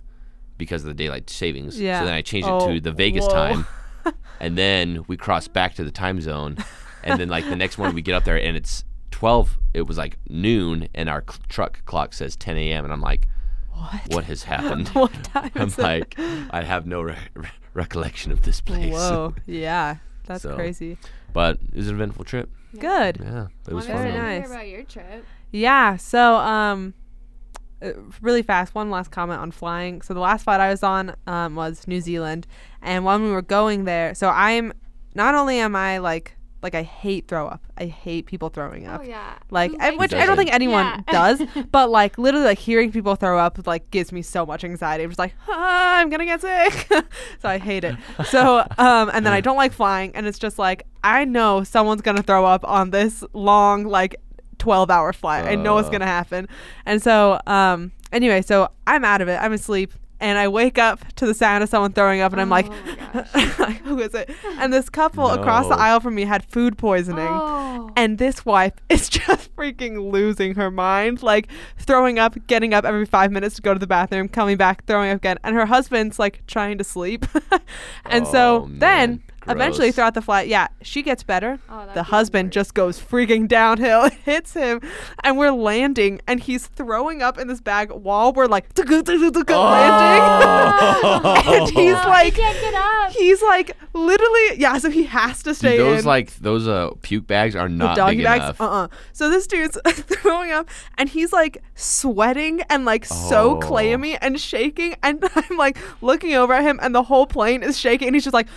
because 0.60 0.84
of 0.84 0.89
the 0.89 0.93
daylight 0.93 1.27
savings. 1.32 1.82
Yeah. 1.82 2.01
So 2.01 2.06
then 2.06 2.13
I 2.13 2.21
changed 2.21 2.47
it 2.47 2.51
Oh, 2.51 2.67
to 2.75 2.80
the 2.80 2.91
Vegas 2.91 3.25
whoa. 3.25 3.34
time, 3.34 3.65
and 4.39 4.56
then 4.56 5.03
we 5.08 5.17
cross 5.17 5.47
back 5.47 5.73
to 5.75 5.84
the 5.84 5.89
time 5.91 6.21
zone, 6.21 6.58
and 7.03 7.19
then 7.19 7.30
like 7.30 7.45
the 7.45 7.56
next 7.56 7.80
morning 7.80 7.95
we 7.95 8.03
get 8.03 8.13
up 8.13 8.23
there 8.23 8.39
and 8.39 8.56
it's 8.56 8.84
twelve. 9.17 9.58
It 9.73 9.88
was 9.88 9.97
like 9.97 10.17
noon, 10.30 10.88
and 10.93 11.10
our 11.10 11.23
cl- 11.27 11.41
truck 11.49 11.84
clock 11.86 12.13
says 12.13 12.36
ten 12.36 12.56
a.m. 12.58 12.84
and 12.84 12.93
I'm 12.93 13.01
like, 13.01 13.27
What? 13.73 14.01
what 14.13 14.23
has 14.25 14.43
happened? 14.43 14.88
what 14.93 15.12
time 15.23 15.51
I'm 15.56 15.67
is 15.67 15.77
it? 15.77 15.82
like, 15.82 16.15
I 16.51 16.62
have 16.63 16.86
no 16.86 17.01
re- 17.01 17.15
re- 17.34 17.49
recollection 17.73 18.32
of 18.32 18.43
this 18.43 18.62
place. 18.62 18.93
Whoa. 18.93 19.34
Yeah. 19.47 19.97
That's 20.25 20.43
So, 20.43 20.56
crazy. 20.56 20.97
But 21.34 21.58
it 21.73 21.77
was 21.77 21.88
an 21.88 21.95
eventful 21.95 22.25
trip. 22.25 22.49
Good. 22.77 23.17
Yeah, 23.23 23.47
it 23.67 23.73
was 23.73 23.88
Wanna 23.88 23.99
fun. 24.03 24.12
Very 24.12 24.36
hear 24.41 24.51
about 24.51 24.67
your 24.67 24.84
trip. 24.84 25.25
Yeah. 25.51 25.95
So, 25.97 26.36
um, 26.36 26.93
uh, 27.82 27.93
really 28.21 28.43
fast. 28.43 28.75
One 28.75 28.89
last 28.91 29.10
comment 29.10 29.39
on 29.39 29.49
flying. 29.51 30.01
So 30.03 30.13
the 30.13 30.19
last 30.19 30.43
flight 30.43 30.60
I 30.60 30.69
was 30.69 30.84
on 30.84 31.15
um, 31.25 31.56
was 31.56 31.88
New 31.88 32.01
Zealand, 32.01 32.45
and 32.84 33.03
when 33.03 33.23
we 33.23 33.32
were 33.32 33.41
going 33.41 33.86
there, 33.86 34.13
so 34.13 34.30
I'm 34.30 34.73
not 35.15 35.34
only 35.34 35.58
am 35.60 35.75
I 35.75 35.97
like 35.99 36.37
like 36.62 36.74
I 36.76 36.84
hate 36.84 37.28
throw 37.28 37.48
up. 37.48 37.63
I 37.78 37.86
hate 37.86 38.26
people 38.26 38.50
throwing 38.50 38.88
up. 38.88 39.02
Oh 39.02 39.04
yeah. 39.04 39.36
Like, 39.52 39.72
Who 39.72 39.78
I, 39.80 39.89
likes 39.89 39.98
which 40.00 40.13
I 40.13 40.26
don't 40.26 40.38
think 40.38 40.52
anyone 40.54 40.86
Yeah. 40.86 41.02
does, 41.12 41.41
but 41.72 41.89
like 41.89 42.17
literally, 42.17 42.46
like 42.46 42.58
hearing 42.60 42.91
people 42.91 43.15
throw 43.15 43.38
up 43.39 43.65
like 43.67 43.89
gives 43.91 44.12
me 44.12 44.22
so 44.22 44.46
much 44.46 44.63
anxiety. 44.63 45.04
I'm 45.04 45.10
just 45.12 45.20
like, 45.20 45.34
ah, 45.48 45.98
I'm 45.98 46.10
gonna 46.10 46.26
get 46.26 46.41
sick, 46.41 46.88
so 47.41 47.50
I 47.50 47.58
hate 47.60 47.84
it. 47.84 47.96
So, 48.26 48.60
um, 48.78 49.10
and 49.13 49.26
then 49.26 49.34
I 49.34 49.41
don't 49.41 49.58
like 49.58 49.72
flying, 49.74 50.15
and 50.15 50.26
it's 50.26 50.39
just 50.39 50.58
like 50.58 50.86
I 51.04 51.26
know 51.26 51.63
someone's 51.63 52.02
gonna 52.02 52.24
throw 52.24 52.46
up 52.46 52.65
on 52.65 52.89
this 52.89 53.24
long 53.34 53.84
like 53.86 54.15
12 54.58 54.89
hour 54.89 55.13
flight. 55.13 55.46
I 55.46 55.56
know 55.56 55.78
it's 55.78 55.88
Uh. 55.89 55.91
gonna 55.91 56.06
happen, 56.08 56.48
and 56.86 57.02
so 57.02 57.39
um, 57.46 57.91
anyway, 58.12 58.41
so 58.41 58.70
I'm 58.88 59.06
out 59.06 59.22
of 59.22 59.28
it. 59.28 59.38
I'm 59.41 59.54
asleep. 59.54 59.93
And 60.19 60.38
I 60.38 60.47
wake 60.47 60.77
up 60.80 61.13
to 61.15 61.27
the 61.27 61.34
sound 61.34 61.63
of 61.63 61.69
someone 61.69 61.93
throwing 61.93 62.21
up, 62.21 62.32
and 62.32 62.41
I'm 62.41 62.49
like, 62.49 62.65
Oh 62.69 62.71
my 62.86 63.25
gosh. 63.36 63.60
like, 63.60 63.77
who 63.84 63.99
is 63.99 64.13
it? 64.15 64.30
And 64.58 64.73
this 64.73 64.89
couple 64.89 65.27
across 65.30 65.67
the 65.67 65.75
aisle 65.75 65.99
from 65.99 66.15
me 66.15 66.25
had 66.25 66.43
food 66.45 66.77
poisoning. 66.77 67.27
Oh. 67.30 67.91
And 67.95 68.17
this 68.17 68.45
wife 68.45 68.73
is 68.89 69.10
just 69.10 69.56
freaking 69.56 70.12
losing 70.12 70.56
her 70.56 70.71
mind, 70.71 71.21
like 71.23 71.49
throwing 71.77 72.17
up, 72.19 72.36
getting 72.47 72.73
up 72.73 72.84
every 72.86 73.06
five 73.06 73.32
minutes 73.32 73.56
to 73.58 73.62
go 73.62 73.73
to 73.73 73.80
the 73.80 73.88
bathroom, 73.88 74.27
coming 74.27 74.58
back, 74.58 74.86
throwing 74.86 75.12
up 75.12 75.17
again. 75.17 75.38
And 75.43 75.56
her 75.56 75.65
husband's 75.67 76.17
like 76.19 76.45
trying 76.47 76.77
to 76.80 76.84
sleep. 76.84 77.25
and 78.06 78.25
so 78.27 78.63
Oh, 78.63 78.69
then 78.71 79.10
man. 79.10 79.23
Eventually 79.49 79.88
Gross. 79.88 79.95
throughout 79.95 80.13
the 80.13 80.21
flight, 80.21 80.47
yeah, 80.47 80.67
she 80.81 81.01
gets 81.03 81.23
better. 81.23 81.60
Oh, 81.69 81.86
the 81.93 82.03
be 82.03 82.10
husband 82.10 82.47
worst. 82.47 82.53
just 82.53 82.73
goes 82.73 82.99
freaking 82.99 83.47
downhill, 83.47 84.03
It 84.05 84.13
hits 84.13 84.53
him, 84.53 84.81
and 85.23 85.38
we're 85.38 85.51
landing, 85.51 86.21
and 86.27 86.39
he's 86.39 86.67
throwing 86.67 87.21
up 87.21 87.38
in 87.38 87.47
this 87.47 87.62
bag 87.62 87.91
while 87.91 88.33
we're 88.33 88.47
like 88.47 88.65
landing. 88.77 88.88
and 91.53 91.69
he's 91.69 91.95
Oh, 91.95 92.10
like, 92.10 92.27
I 92.27 92.29
can't 92.31 92.60
get 92.62 92.73
up. 92.73 93.12
he's 93.12 93.41
like 93.41 93.75
literally, 93.93 94.57
yeah. 94.57 94.77
So 94.77 94.89
he 94.89 95.03
has 95.03 95.43
to 95.43 95.53
stay 95.55 95.77
those 95.77 95.99
in. 95.99 96.05
like 96.05 96.36
those 96.38 96.67
uh 96.67 96.91
puke 97.01 97.27
bags 97.27 97.55
are 97.55 97.67
the 97.67 97.73
not 97.75 97.95
doggy 97.95 98.17
big 98.17 98.25
bags. 98.25 98.43
enough. 98.43 98.62
Uh 98.62 98.71
uh 98.71 98.88
So 99.13 99.29
this 99.29 99.47
dude's 99.47 99.77
throwing 99.88 100.51
up 100.51 100.69
and 100.97 101.10
he's 101.10 101.33
like 101.33 101.63
sweating 101.75 102.62
and 102.69 102.86
like 102.86 103.05
so 103.05 103.55
Oh. 103.55 103.60
clammy 103.60 104.17
and 104.17 104.39
shaking. 104.39 104.95
And 105.03 105.23
I'm 105.36 105.57
like 105.57 105.77
looking 106.01 106.33
over 106.33 106.53
at 106.53 106.63
him 106.63 106.79
and 106.81 106.93
the 106.93 107.03
whole 107.03 107.25
plane 107.27 107.63
is 107.63 107.77
shaking 107.77 108.07
and 108.07 108.15
he's 108.15 108.23
just 108.23 108.33
like, 108.33 108.47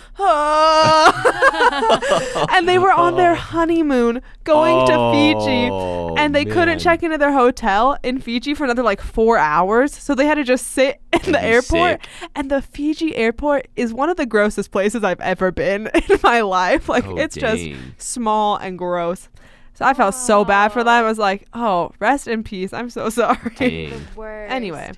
and 2.51 2.67
they 2.67 2.77
were 2.79 2.91
on 2.91 3.15
their 3.15 3.35
honeymoon 3.51 4.21
going 4.43 4.87
to 4.87 5.11
Fiji 5.11 5.69
Oh, 5.71 6.15
and 6.17 6.33
they 6.35 6.45
couldn't 6.45 6.79
check 6.79 7.03
into 7.03 7.17
their 7.17 7.31
hotel 7.31 7.97
in 8.03 8.19
Fiji 8.19 8.53
for 8.53 8.63
another 8.63 8.83
like 8.83 9.01
four 9.01 9.37
hours. 9.37 9.93
So 9.95 10.15
they 10.15 10.25
had 10.25 10.35
to 10.35 10.43
just 10.43 10.67
sit 10.67 10.99
in 11.25 11.31
the 11.31 11.41
airport. 11.43 12.01
sick. 12.03 12.29
And 12.35 12.49
the 12.51 12.61
Fiji 12.61 13.15
airport 13.15 13.67
is 13.75 13.93
one 13.93 14.09
of 14.09 14.17
the 14.17 14.25
grossest 14.25 14.71
places 14.71 15.03
I've 15.03 15.21
ever 15.21 15.51
been 15.51 15.87
in 16.09 16.19
my 16.23 16.41
life. 16.41 16.89
Like 16.89 17.05
Oh, 17.05 17.17
it's 17.17 17.35
just 17.35 17.63
small 17.97 18.57
and 18.57 18.77
gross. 18.77 19.29
So 19.73 19.85
I 19.85 19.93
felt 19.93 20.13
so 20.15 20.43
bad 20.45 20.71
for 20.73 20.83
them. 20.83 20.89
I 20.89 21.01
was 21.01 21.17
like, 21.17 21.47
oh, 21.53 21.91
rest 21.99 22.27
in 22.27 22.43
peace. 22.43 22.73
I'm 22.73 22.89
so 22.89 23.09
sorry. 23.09 23.37
Dang. 23.55 24.05
Anyway. 24.49 24.91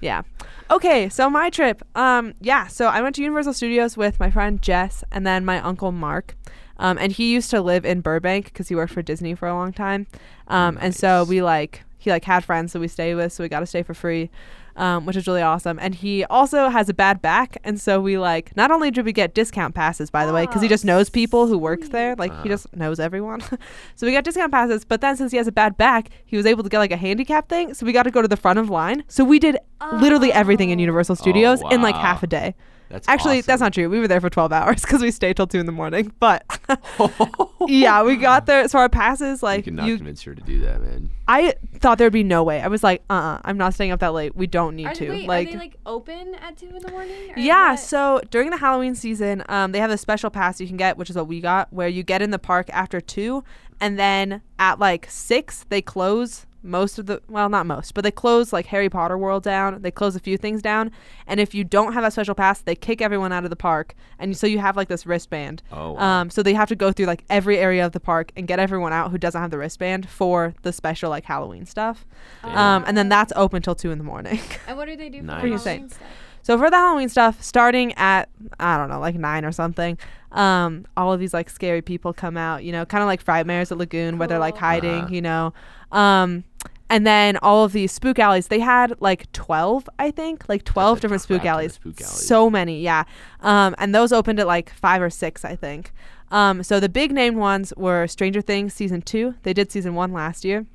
Yeah. 0.00 0.22
Okay, 0.68 1.08
so 1.08 1.30
my 1.30 1.48
trip. 1.48 1.82
Um, 1.94 2.34
yeah, 2.40 2.66
so 2.66 2.86
I 2.86 3.00
went 3.00 3.14
to 3.16 3.22
Universal 3.22 3.54
Studios 3.54 3.96
with 3.96 4.18
my 4.18 4.30
friend 4.30 4.60
Jess 4.60 5.04
and 5.12 5.24
then 5.26 5.44
my 5.44 5.60
uncle 5.60 5.92
Mark. 5.92 6.36
Um, 6.78 6.98
and 6.98 7.12
he 7.12 7.32
used 7.32 7.50
to 7.50 7.60
live 7.60 7.84
in 7.84 8.00
Burbank 8.00 8.46
because 8.46 8.68
he 8.68 8.74
worked 8.74 8.92
for 8.92 9.00
Disney 9.00 9.34
for 9.34 9.48
a 9.48 9.54
long 9.54 9.72
time. 9.72 10.06
Um, 10.48 10.76
and 10.80 10.94
so 10.94 11.24
we 11.24 11.40
like 11.40 11.84
he 12.06 12.10
like 12.10 12.24
had 12.24 12.42
friends 12.44 12.72
that 12.72 12.80
we 12.80 12.88
stay 12.88 13.14
with, 13.14 13.32
so 13.34 13.42
we 13.44 13.48
got 13.50 13.60
to 13.60 13.66
stay 13.66 13.82
for 13.82 13.92
free, 13.94 14.30
um, 14.76 15.04
which 15.06 15.16
is 15.16 15.26
really 15.26 15.42
awesome. 15.42 15.78
And 15.80 15.94
he 15.94 16.24
also 16.24 16.68
has 16.68 16.88
a 16.88 16.94
bad 16.94 17.20
back, 17.20 17.58
and 17.64 17.78
so 17.80 18.00
we 18.00 18.16
like 18.16 18.56
not 18.56 18.70
only 18.70 18.90
did 18.90 19.04
we 19.04 19.12
get 19.12 19.34
discount 19.34 19.74
passes 19.74 20.10
by 20.10 20.24
the 20.24 20.32
way 20.32 20.46
because 20.46 20.62
he 20.62 20.68
Oh, 20.68 20.76
just 20.76 20.84
knows 20.84 21.10
people 21.10 21.46
who 21.46 21.58
works 21.58 21.88
there, 21.90 22.14
like 22.16 22.30
he 22.32 22.38
Uh-huh. 22.38 22.48
just 22.48 22.76
knows 22.76 22.98
everyone. 23.00 23.40
so 23.96 24.06
we 24.06 24.12
got 24.12 24.24
discount 24.24 24.52
passes, 24.52 24.84
but 24.84 25.00
then 25.00 25.16
since 25.16 25.30
he 25.32 25.36
has 25.38 25.46
a 25.46 25.52
bad 25.52 25.76
back, 25.76 26.08
he 26.24 26.36
was 26.36 26.46
able 26.46 26.62
to 26.62 26.68
get 26.68 26.78
like 26.78 26.92
a 26.92 26.96
handicap 26.96 27.48
thing, 27.48 27.74
so 27.74 27.84
we 27.84 27.92
got 27.92 28.04
to 28.04 28.10
go 28.10 28.22
to 28.22 28.28
the 28.28 28.36
front 28.36 28.58
of 28.58 28.70
line. 28.70 29.04
So 29.08 29.24
we 29.24 29.38
did 29.38 29.58
literally 29.94 30.32
everything 30.32 30.70
in 30.70 30.78
Oh. 30.78 30.86
Universal 30.88 31.16
Studios 31.16 31.60
in 31.70 31.82
like 31.82 31.96
half 31.96 32.22
a 32.22 32.26
day. 32.26 32.54
That's 32.88 33.08
Actually, 33.08 33.40
that's 33.40 33.60
not 33.60 33.72
true. 33.72 33.88
We 33.88 33.98
were 33.98 34.08
there 34.08 34.20
for 34.20 34.30
12 34.30 34.52
hours 34.52 34.80
because 34.82 35.02
we 35.02 35.10
stayed 35.10 35.36
till 35.36 35.46
2 35.46 35.58
in 35.58 35.66
the 35.66 35.72
morning. 35.72 36.12
But 36.26 36.44
yeah, 37.68 38.02
we 38.02 38.16
got 38.16 38.46
there. 38.46 38.66
So 38.68 38.78
our 38.78 38.88
passes, 38.88 39.42
like 39.42 39.66
you 39.66 39.72
like, 39.72 39.76
cannot 39.76 39.86
you, 39.86 39.96
convince 39.96 40.22
her 40.22 40.34
to 40.34 40.40
do 40.42 40.60
that, 40.60 40.80
man. 40.80 41.10
I 41.28 41.54
thought 41.78 41.98
there'd 41.98 42.12
be 42.12 42.24
no 42.24 42.42
way. 42.42 42.60
I 42.60 42.68
was 42.68 42.82
like, 42.82 43.02
uh 43.10 43.12
uh-uh, 43.12 43.34
uh, 43.34 43.40
i 43.44 43.50
am 43.50 43.58
not 43.58 43.74
staying 43.74 43.92
up 43.92 44.00
that 44.00 44.12
late. 44.12 44.34
We 44.34 44.46
don't 44.46 44.74
need 44.76 44.86
Are, 44.86 44.94
to. 44.94 45.08
wait, 45.10 45.28
like, 45.28 45.48
are 45.48 45.50
they 45.52 45.58
like 45.58 45.76
open 45.84 46.34
at 46.36 46.56
two 46.56 46.68
in 46.68 46.82
the 46.82 46.90
morning? 46.90 47.32
or 47.32 47.38
yeah, 47.38 47.74
so 47.74 48.20
during 48.30 48.50
the 48.50 48.56
Halloween 48.56 48.94
season, 48.94 49.44
um, 49.48 49.72
they 49.72 49.78
have 49.78 49.90
a 49.90 49.98
special 49.98 50.30
pass 50.30 50.60
you 50.60 50.66
can 50.66 50.76
get, 50.76 50.96
which 50.96 51.10
is 51.10 51.16
what 51.16 51.28
we 51.28 51.40
got, 51.40 51.72
where 51.72 51.88
you 51.88 52.02
get 52.02 52.22
in 52.22 52.30
the 52.30 52.38
park 52.38 52.68
after 52.70 53.00
two, 53.00 53.44
and 53.80 53.98
then 53.98 54.40
at 54.58 54.78
like 54.78 55.06
six 55.10 55.64
they 55.68 55.82
close 55.82 56.45
most 56.66 56.98
of 56.98 57.06
the 57.06 57.22
well, 57.28 57.48
not 57.48 57.64
most, 57.66 57.94
but 57.94 58.02
they 58.04 58.10
close 58.10 58.52
like 58.52 58.66
Harry 58.66 58.88
Potter 58.90 59.16
World 59.16 59.42
down. 59.42 59.82
They 59.82 59.90
close 59.90 60.16
a 60.16 60.20
few 60.20 60.36
things 60.36 60.60
down, 60.62 60.90
and 61.26 61.40
if 61.40 61.54
you 61.54 61.64
don't 61.64 61.92
have 61.92 62.04
a 62.04 62.10
special 62.10 62.34
pass, 62.34 62.60
they 62.60 62.74
kick 62.74 63.00
everyone 63.00 63.32
out 63.32 63.44
of 63.44 63.50
the 63.50 63.56
park, 63.56 63.94
and 64.18 64.36
so 64.36 64.46
you 64.46 64.58
have 64.58 64.76
like 64.76 64.88
this 64.88 65.06
wristband. 65.06 65.62
Oh, 65.72 65.92
wow. 65.92 66.00
Um, 66.20 66.30
so 66.30 66.42
they 66.42 66.54
have 66.54 66.68
to 66.68 66.76
go 66.76 66.92
through 66.92 67.06
like 67.06 67.24
every 67.30 67.58
area 67.58 67.84
of 67.86 67.92
the 67.92 68.00
park 68.00 68.32
and 68.36 68.46
get 68.46 68.58
everyone 68.58 68.92
out 68.92 69.10
who 69.10 69.18
doesn't 69.18 69.40
have 69.40 69.50
the 69.50 69.58
wristband 69.58 70.08
for 70.08 70.54
the 70.62 70.72
special 70.72 71.10
like 71.10 71.24
Halloween 71.24 71.66
stuff. 71.66 72.04
Um, 72.42 72.84
and 72.86 72.96
then 72.96 73.08
that's 73.08 73.32
open 73.36 73.62
till 73.62 73.74
two 73.74 73.90
in 73.90 73.98
the 73.98 74.04
morning. 74.04 74.40
And 74.68 74.76
what 74.76 74.86
do 74.88 74.96
they 74.96 75.08
do 75.08 75.18
for 75.18 75.24
Nice. 75.24 75.36
the 75.36 75.40
Pretty 75.40 75.52
insane. 75.54 75.72
Halloween 75.78 75.90
stuff? 75.90 76.08
So 76.42 76.58
for 76.58 76.70
the 76.70 76.76
Halloween 76.76 77.08
stuff, 77.08 77.42
starting 77.42 77.92
at 77.94 78.28
I 78.60 78.76
don't 78.78 78.88
know, 78.88 79.00
like 79.00 79.16
nine 79.16 79.44
or 79.44 79.50
something, 79.50 79.98
um, 80.30 80.86
all 80.96 81.12
of 81.12 81.18
these 81.18 81.34
like 81.34 81.50
scary 81.50 81.82
people 81.82 82.12
come 82.12 82.36
out. 82.36 82.62
You 82.62 82.70
know, 82.72 82.84
kind 82.84 83.02
of 83.02 83.06
like 83.08 83.24
Frightmares 83.24 83.72
at 83.72 83.78
Lagoon, 83.78 84.16
where 84.18 84.28
they're 84.28 84.38
like 84.38 84.56
hiding. 84.56 85.02
Uh-huh. 85.04 85.14
You 85.14 85.22
know, 85.22 85.54
um, 85.90 86.44
and 86.88 87.06
then 87.06 87.36
all 87.42 87.64
of 87.64 87.72
these 87.72 87.92
spook 87.92 88.18
alleys. 88.18 88.48
They 88.48 88.60
had 88.60 89.00
like 89.00 89.30
twelve, 89.32 89.88
I 89.98 90.10
think, 90.10 90.48
like 90.48 90.64
twelve 90.64 91.00
different 91.00 91.22
spook 91.22 91.42
crap 91.42 91.54
ton 91.54 91.54
of 91.54 91.58
alleys. 91.60 91.72
spook 91.74 92.00
alleys. 92.00 92.10
So 92.26 92.48
many, 92.50 92.80
yeah. 92.80 93.04
Um, 93.40 93.74
and 93.78 93.94
those 93.94 94.12
opened 94.12 94.40
at 94.40 94.46
like 94.46 94.70
five 94.70 95.02
or 95.02 95.10
six, 95.10 95.44
I 95.44 95.56
think. 95.56 95.92
Um, 96.30 96.62
so 96.62 96.80
the 96.80 96.88
big 96.88 97.12
named 97.12 97.36
ones 97.36 97.72
were 97.76 98.06
Stranger 98.06 98.40
Things 98.40 98.74
season 98.74 99.02
two. 99.02 99.34
They 99.42 99.52
did 99.52 99.70
season 99.70 99.94
one 99.94 100.12
last 100.12 100.44
year. 100.44 100.66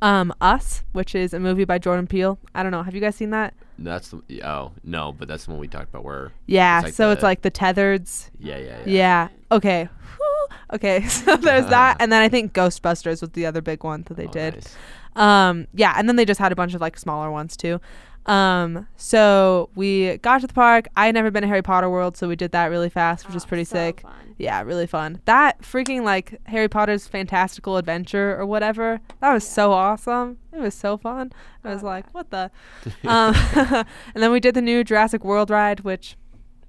Um, 0.00 0.32
Us, 0.40 0.82
which 0.92 1.14
is 1.14 1.32
a 1.32 1.38
movie 1.38 1.64
by 1.64 1.78
Jordan 1.78 2.08
Peele. 2.08 2.38
I 2.54 2.62
don't 2.64 2.72
know. 2.72 2.82
Have 2.82 2.94
you 2.94 3.00
guys 3.00 3.14
seen 3.14 3.30
that? 3.30 3.54
That's 3.78 4.10
the 4.28 4.42
oh 4.44 4.72
no, 4.84 5.12
but 5.12 5.28
that's 5.28 5.44
the 5.46 5.52
one 5.52 5.60
we 5.60 5.68
talked 5.68 5.88
about 5.90 6.04
where 6.04 6.32
Yeah. 6.46 6.78
It's 6.80 6.84
like 6.86 6.94
so 6.94 7.10
it's 7.10 7.22
like 7.22 7.42
the 7.42 7.50
Tethers. 7.50 8.30
yeah 8.38 8.56
yeah 8.58 8.78
yeah. 8.78 8.82
Yeah. 8.86 9.28
Okay. 9.52 9.88
Okay. 10.72 11.02
So 11.08 11.36
there's 11.36 11.66
that, 11.66 11.96
and 12.00 12.10
then 12.10 12.22
I 12.22 12.28
think 12.28 12.52
Ghostbusters 12.52 13.20
was 13.20 13.30
the 13.30 13.46
other 13.46 13.60
big 13.60 13.84
one 13.84 14.02
that 14.08 14.16
they 14.16 14.26
Oh, 14.26 14.30
did. 14.32 14.54
nice. 14.54 14.76
Um. 15.16 15.66
Yeah, 15.74 15.94
and 15.96 16.08
then 16.08 16.16
they 16.16 16.24
just 16.24 16.40
had 16.40 16.52
a 16.52 16.56
bunch 16.56 16.74
of 16.74 16.80
like 16.80 16.98
smaller 16.98 17.30
ones 17.30 17.56
too. 17.56 17.80
Um. 18.26 18.86
So 18.96 19.68
we 19.74 20.16
got 20.18 20.40
to 20.42 20.46
the 20.46 20.54
park. 20.54 20.86
I 20.96 21.06
had 21.06 21.14
never 21.14 21.30
been 21.30 21.42
to 21.42 21.48
Harry 21.48 21.62
Potter 21.62 21.90
World, 21.90 22.16
so 22.16 22.28
we 22.28 22.36
did 22.36 22.52
that 22.52 22.66
really 22.66 22.88
fast, 22.88 23.26
which 23.26 23.34
is 23.36 23.44
Oh, 23.44 23.48
pretty 23.48 23.64
so 23.64 23.74
sick. 23.76 24.00
fun. 24.02 24.12
Yeah, 24.38 24.62
really 24.62 24.86
fun. 24.86 25.20
That 25.24 25.60
freaking 25.62 26.02
like 26.04 26.40
Harry 26.46 26.68
Potter's 26.68 27.06
Fantastical 27.06 27.76
Adventure 27.76 28.36
or 28.38 28.46
whatever. 28.46 29.00
That 29.20 29.32
was 29.32 29.46
so 29.46 29.72
awesome. 29.72 30.38
It 30.52 30.60
was 30.60 30.74
so 30.74 30.96
fun. 30.96 31.32
I 31.64 31.72
was 31.74 31.82
like, 31.82 32.04
yeah. 32.06 32.10
what 32.12 32.30
the? 32.30 32.50
um, 33.08 33.34
and 34.14 34.22
then 34.22 34.30
we 34.32 34.40
did 34.40 34.54
the 34.54 34.62
new 34.62 34.82
Jurassic 34.84 35.24
World 35.24 35.50
ride, 35.50 35.80
which, 35.80 36.16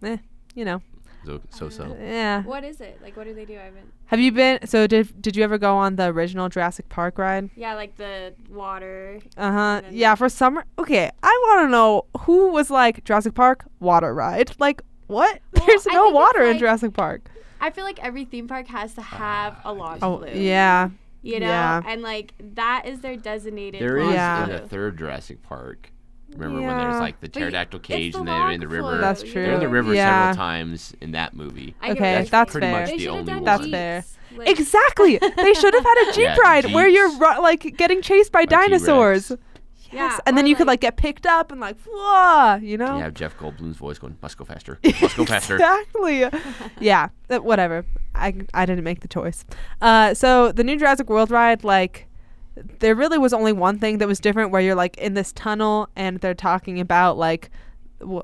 eh, 0.04 0.18
you 0.56 0.66
know, 0.66 0.82
So 1.26 1.42
so 1.50 1.70
so. 1.70 1.96
yeah. 2.00 2.44
What 2.44 2.64
is 2.64 2.82
it? 2.82 3.00
Like, 3.02 3.16
what 3.16 3.26
do 3.26 3.34
they 3.34 3.46
do? 3.46 3.58
I 3.58 3.64
haven't. 3.64 3.92
Have 4.08 4.20
you 4.20 4.32
been? 4.32 4.60
So 4.68 4.88
did 4.88 5.22
did 5.22 5.36
you 5.36 5.44
ever 5.44 5.58
go 5.58 5.76
on 5.78 5.96
the 5.96 6.08
original 6.08 6.50
Jurassic 6.50 6.90
Park 6.90 7.18
ride? 7.18 7.50
Yeah, 7.56 7.76
like 7.76 7.96
the 7.98 8.34
water. 8.50 9.20
Uh 9.38 9.52
huh. 9.52 9.82
Yeah, 9.90 10.16
for 10.16 10.28
summer. 10.30 10.66
Okay, 10.78 11.10
I 11.24 11.42
want 11.48 11.68
to 11.68 11.72
know 11.72 12.06
who 12.22 12.52
was 12.52 12.70
like 12.70 13.04
Jurassic 13.06 13.34
Park 13.34 13.66
water 13.80 14.14
ride. 14.14 14.52
Like 14.60 14.82
what? 15.08 15.40
Well, 15.54 15.66
There's 15.68 15.86
no 15.86 15.92
think 15.94 16.06
it's 16.08 16.14
water 16.16 16.46
in 16.46 16.58
Jurassic 16.60 16.94
Park. 16.94 17.30
I 17.62 17.70
feel 17.70 17.84
like 17.86 18.00
every 18.04 18.26
theme 18.26 18.48
park 18.48 18.68
has 18.68 18.94
to 18.96 19.02
have 19.02 19.56
a 19.64 19.72
launch 19.72 20.00
Oh 20.02 20.18
blue. 20.18 20.28
yeah. 20.34 20.90
You 21.22 21.40
know, 21.40 21.48
yeah. 21.48 21.82
and 21.88 22.02
like 22.02 22.34
that 22.56 22.86
is 22.86 23.00
their 23.00 23.16
designated. 23.16 23.82
There 23.82 23.98
is 23.98 24.12
Yeah. 24.14 24.44
in 24.44 24.50
the 24.50 24.60
third 24.68 24.98
Jurassic 24.98 25.42
Park. 25.42 25.90
Remember 26.36 26.62
when 26.62 26.70
Yeah. 26.78 26.84
there's 26.90 27.00
like 27.02 27.20
the 27.20 27.28
pterodactyl 27.28 27.80
it's 27.80 27.88
cage 27.88 28.14
the 28.14 28.20
and 28.20 28.28
they're 28.28 28.52
in 28.52 28.60
the 28.60 28.68
river? 28.68 28.98
That's 29.00 29.22
true. 29.22 29.32
They're 29.34 29.54
in 29.56 29.60
the 29.60 29.68
river 29.70 29.94
Yeah. 29.94 30.32
several 30.32 30.36
times 30.46 30.94
in 31.02 31.12
that 31.12 31.34
movie. 31.36 31.76
I 31.82 31.92
Okay, 31.92 32.14
you're 32.18 32.24
that's 32.26 32.52
pretty 32.52 32.68
fair. 32.68 32.82
much 32.82 32.90
They 32.90 32.98
the 32.98 33.10
only 33.10 33.34
one. 33.34 33.44
That's 33.44 33.68
fair. 33.68 34.04
Like, 34.36 34.50
Exactly. 34.50 35.18
they 35.18 35.54
should 35.54 35.74
have 35.74 35.84
had 35.86 36.08
a 36.10 36.12
jeep 36.14 36.24
Yeah, 36.24 36.38
ride 36.38 36.74
where 36.74 36.88
you're 36.88 37.10
ru- 37.12 37.42
like 37.42 37.76
getting 37.78 38.02
chased 38.02 38.32
by 38.32 38.46
By 38.46 38.66
T-Rex. 38.66 38.70
dinosaurs. 38.70 39.30
Yes. 39.92 40.14
Yeah, 40.14 40.18
and 40.26 40.36
then 40.36 40.46
or, 40.46 40.48
you 40.48 40.56
could 40.56 40.66
like- 40.66 40.82
like 40.82 40.82
get 40.82 40.98
picked 40.98 41.28
up 41.28 41.52
and 41.52 41.62
like, 41.62 41.76
whoa, 41.88 42.56
you 42.56 42.78
know? 42.80 42.96
You 42.98 43.04
have 43.04 43.14
Jeff 43.14 43.38
Goldblum's 43.38 43.78
voice 43.78 44.00
going, 44.00 44.18
"Must 44.24 44.36
go 44.38 44.44
faster, 44.44 44.80
must 45.02 45.16
go 45.16 45.24
faster." 45.26 45.54
exactly. 45.54 46.26
yeah. 46.80 47.10
uh, 47.30 47.38
Whatever. 47.38 47.86
I 48.16 48.34
I 48.56 48.66
didn't 48.66 48.84
make 48.86 49.02
the 49.02 49.08
choice. 49.08 49.46
Uh, 49.82 50.16
so 50.16 50.52
the 50.52 50.64
new 50.64 50.78
Jurassic 50.80 51.10
World 51.12 51.30
ride, 51.30 51.64
like, 51.64 52.08
there 52.80 52.96
really 52.96 53.18
was 53.18 53.34
only 53.34 53.52
one 53.54 53.80
thing 53.80 53.98
that 54.00 54.08
was 54.08 54.20
different, 54.20 54.52
where 54.52 54.62
you're 54.62 54.76
like 54.76 54.98
in 54.98 55.14
this 55.14 55.32
tunnel 55.34 55.90
and 55.96 56.20
they're 56.20 56.34
talking 56.34 56.80
about 56.80 57.18
like. 57.18 57.50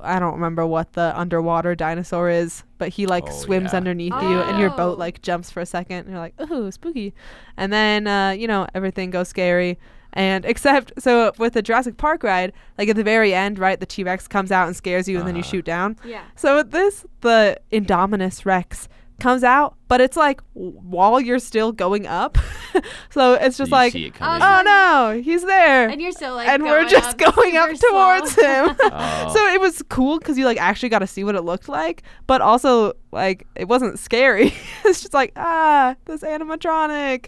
I 0.03 0.19
don't 0.19 0.33
remember 0.33 0.67
what 0.67 0.91
the 0.91 1.17
underwater 1.17 1.73
dinosaur 1.73 2.29
is, 2.29 2.63
but 2.79 2.89
he 2.89 3.05
like 3.05 3.23
Oh, 3.25 3.31
swims 3.31 3.71
yeah. 3.71 3.77
underneath 3.77 4.11
you, 4.21 4.39
and 4.41 4.59
your 4.59 4.71
Oh. 4.71 4.75
boat 4.75 4.99
like 4.99 5.21
jumps 5.21 5.49
for 5.51 5.61
a 5.61 5.65
second, 5.65 5.99
and 5.99 6.09
you're 6.09 6.19
like, 6.19 6.33
"Ooh, 6.51 6.69
spooky!" 6.69 7.13
And 7.55 7.71
then 7.71 8.05
uh, 8.05 8.31
you 8.31 8.45
know 8.45 8.67
everything 8.75 9.09
goes 9.09 9.29
scary, 9.29 9.79
and 10.11 10.43
except 10.53 10.91
so 11.01 11.31
with 11.37 11.53
the 11.53 11.61
Jurassic 11.61 11.95
Park 11.95 12.23
ride, 12.23 12.51
like 12.77 12.89
at 12.89 12.97
the 12.97 13.05
very 13.05 13.33
end, 13.33 13.57
right, 13.57 13.79
the 13.79 13.85
T 13.85 14.03
Rex 14.03 14.27
comes 14.27 14.51
out 14.51 14.67
and 14.67 14.75
scares 14.75 15.07
you, 15.07 15.17
and 15.17 15.25
then 15.25 15.35
you 15.37 15.39
Uh-huh. 15.43 15.49
shoot 15.49 15.63
down. 15.65 15.95
Yeah. 16.03 16.23
So 16.35 16.57
with 16.57 16.71
this, 16.71 17.05
the 17.21 17.57
Indominus 17.71 18.45
Rex 18.45 18.89
comes 19.19 19.43
out, 19.43 19.75
but 19.87 20.01
it's 20.01 20.17
like 20.17 20.41
while 20.53 21.19
you're 21.19 21.39
still 21.39 21.71
going 21.71 22.07
up. 22.07 22.37
so 23.09 23.33
it's 23.33 23.57
just 23.57 23.69
you 23.69 23.77
like, 23.77 23.93
see 23.93 24.05
it 24.05 24.13
coming. 24.13 24.41
Oh, 24.41 24.59
oh 24.59 24.63
no, 24.63 25.21
he's 25.21 25.43
there. 25.43 25.89
And 25.89 26.01
you're 26.01 26.11
still 26.11 26.35
like. 26.35 26.47
and 26.47 26.63
we're 26.63 26.81
going 26.81 26.89
just 26.89 27.21
up 27.21 27.35
going 27.35 27.57
up 27.57 27.69
super 27.69 27.77
slow. 27.77 28.19
towards 28.19 28.35
him. 28.35 28.75
Oh. 28.91 29.29
so 29.33 29.45
it 29.47 29.61
was 29.61 29.81
cool 29.89 30.19
because 30.19 30.37
you 30.37 30.45
like 30.45 30.59
actually 30.59 30.89
got 30.89 30.99
to 30.99 31.07
see 31.07 31.23
what 31.23 31.35
it 31.35 31.41
looked 31.41 31.69
like, 31.69 32.03
but 32.27 32.41
also 32.41 32.93
like 33.11 33.45
it 33.55 33.67
wasn't 33.67 33.99
scary. 33.99 34.53
it's 34.85 35.01
just 35.01 35.13
like 35.13 35.31
ah, 35.35 35.95
this 36.05 36.21
animatronic. 36.21 37.27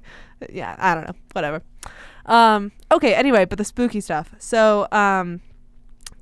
Yeah, 0.49 0.75
I 0.79 0.95
don't 0.95 1.07
know, 1.07 1.15
whatever. 1.33 1.61
Um, 2.25 2.71
okay, 2.91 3.13
anyway, 3.13 3.45
but 3.45 3.57
the 3.57 3.65
spooky 3.65 4.01
stuff. 4.01 4.33
So 4.39 4.87
um, 4.91 5.41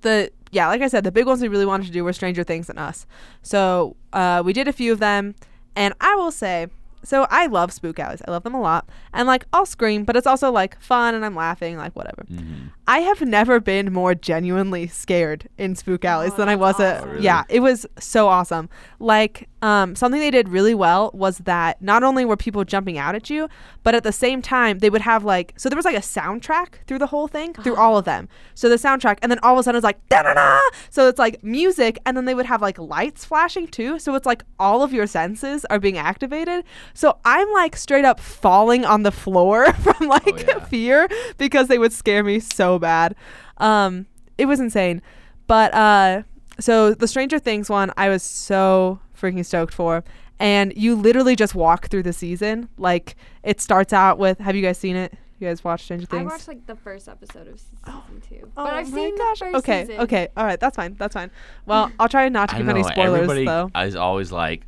the 0.01 0.31
yeah, 0.51 0.67
like 0.67 0.81
I 0.81 0.87
said, 0.87 1.03
the 1.03 1.11
big 1.11 1.25
ones 1.25 1.41
we 1.41 1.47
really 1.47 1.65
wanted 1.65 1.87
to 1.87 1.91
do 1.91 2.03
were 2.03 2.13
Stranger 2.13 2.43
Things 2.43 2.69
and 2.69 2.79
Us. 2.79 3.05
So 3.41 3.95
uh, 4.13 4.41
we 4.43 4.53
did 4.53 4.67
a 4.67 4.73
few 4.73 4.91
of 4.91 4.99
them, 4.99 5.35
and 5.75 5.93
I 6.01 6.15
will 6.15 6.31
say, 6.31 6.67
so 7.03 7.25
I 7.29 7.45
love 7.47 7.71
spook 7.71 7.97
alleys. 7.99 8.21
I 8.27 8.31
love 8.31 8.43
them 8.43 8.53
a 8.55 8.61
lot, 8.61 8.87
and 9.13 9.27
like 9.27 9.45
I'll 9.53 9.65
scream, 9.65 10.03
but 10.03 10.15
it's 10.15 10.27
also 10.27 10.51
like 10.51 10.79
fun, 10.81 11.15
and 11.15 11.23
I'm 11.25 11.35
laughing, 11.35 11.77
like 11.77 11.95
whatever. 11.95 12.23
Mhm. 12.29 12.71
I 12.89 12.99
have 13.01 13.21
never 13.21 13.59
been 13.59 13.93
more 13.93 14.15
genuinely 14.15 14.87
scared 14.87 15.47
in 15.57 15.75
spook 15.75 16.03
alleys 16.03 16.33
Oh, 16.33 16.37
than 16.37 16.49
I 16.49 16.55
that's 16.55 16.59
was 16.59 16.79
at. 16.79 16.95
awesome. 16.97 17.09
Oh, 17.09 17.11
really? 17.13 17.23
Yeah, 17.25 17.43
it 17.47 17.59
was 17.61 17.85
so 17.99 18.27
awesome. 18.27 18.67
Like, 18.99 19.47
um, 19.61 19.93
something 19.95 20.19
they 20.21 20.31
did 20.31 20.47
really 20.49 20.73
well 20.73 21.11
was 21.13 21.39
that 21.39 21.81
not 21.81 22.01
only 22.01 22.23
were 22.25 22.37
people 22.37 22.63
jumping 22.63 22.97
out 22.97 23.13
at 23.13 23.29
you, 23.29 23.47
but 23.83 23.93
at 23.93 24.03
the 24.03 24.11
same 24.13 24.41
time 24.41 24.79
they 24.79 24.89
would 24.89 25.01
have 25.01 25.25
like 25.25 25.53
so 25.57 25.67
there 25.67 25.75
was 25.75 25.83
like 25.85 25.97
a 25.97 25.99
soundtrack 25.99 26.85
through 26.87 26.97
the 26.99 27.07
whole 27.07 27.27
thing, 27.27 27.53
through 27.53 27.75
all 27.75 27.97
of 27.97 28.05
them. 28.05 28.29
So 28.55 28.69
the 28.69 28.77
soundtrack, 28.77 29.17
and 29.21 29.29
then 29.31 29.37
all 29.43 29.53
of 29.55 29.59
a 29.59 29.63
sudden 29.63 29.77
it's 29.77 29.83
like 29.83 29.99
da 30.09 30.23
da 30.23 30.33
da. 30.33 30.59
So 30.89 31.07
it's 31.09 31.19
like 31.19 31.43
music, 31.43 31.99
and 32.05 32.15
then 32.15 32.23
they 32.25 32.33
would 32.35 32.45
have 32.45 32.61
like 32.61 32.79
lights 32.79 33.25
flashing 33.25 33.67
too. 33.67 33.99
So 33.99 34.15
it's 34.15 34.25
like 34.25 34.43
all 34.59 34.81
of 34.81 34.93
your 34.93 35.07
senses 35.07 35.65
are 35.65 35.79
being 35.79 35.97
activated. 35.97 36.63
So 36.93 37.17
I'm 37.25 37.51
like 37.51 37.75
straight 37.75 38.05
up 38.05 38.19
falling 38.21 38.85
on 38.85 39.03
the 39.03 39.11
floor 39.11 39.71
from 39.85 40.07
like 40.07 40.23
Oh, 40.25 40.43
yeah. 40.47 40.65
fear 40.65 41.09
because 41.37 41.67
they 41.67 41.77
would 41.77 41.91
scare 41.93 42.23
me 42.23 42.39
so 42.39 42.78
bad. 42.79 43.15
Um, 43.57 44.07
it 44.37 44.45
was 44.45 44.59
insane. 44.59 45.01
But 45.47 45.73
uh, 45.73 46.23
so 46.59 46.93
the 46.93 47.07
Stranger 47.07 47.39
Things 47.39 47.69
one, 47.69 47.91
I 47.97 48.09
was 48.09 48.23
so 48.23 48.99
freaking 49.19 49.45
stoked 49.45 49.73
for. 49.73 50.03
And 50.39 50.71
you 50.77 50.95
literally 50.95 51.35
just 51.35 51.53
walk 51.53 51.87
through 51.87 52.03
the 52.03 52.13
season. 52.13 52.69
Like 52.77 53.15
it 53.43 53.59
starts 53.59 53.91
out 53.91 54.17
with. 54.17 54.39
Have 54.39 54.55
you 54.55 54.61
guys 54.61 54.77
seen 54.77 54.95
it? 54.95 55.13
You 55.39 55.47
guys 55.47 55.63
watched 55.63 55.85
Stranger 55.85 56.05
Things? 56.05 56.21
I 56.21 56.25
watched 56.25 56.47
like 56.47 56.65
the 56.65 56.75
first 56.75 57.07
episode 57.07 57.47
of 57.47 57.59
se- 57.59 57.65
season 57.85 58.21
two. 58.27 58.51
but 58.55 58.73
I've 58.73 58.91
my 58.91 58.97
seen 58.97 59.17
gosh. 59.17 59.39
the 59.39 59.45
first 59.45 59.55
okay, 59.57 59.81
season. 59.85 60.01
okay, 60.01 60.27
all 60.35 60.45
right, 60.45 60.59
that's 60.59 60.75
fine, 60.75 60.95
that's 60.99 61.13
fine. 61.13 61.31
Well, 61.65 61.91
I'll 61.97 62.09
try 62.09 62.27
not 62.27 62.49
to 62.49 62.57
give 62.57 62.65
don't 62.65 62.75
any 62.75 62.83
spoilers 62.83 63.21
Everybody 63.21 63.45
though. 63.45 63.71
is 63.81 63.95
always 63.95 64.33
like 64.33 64.63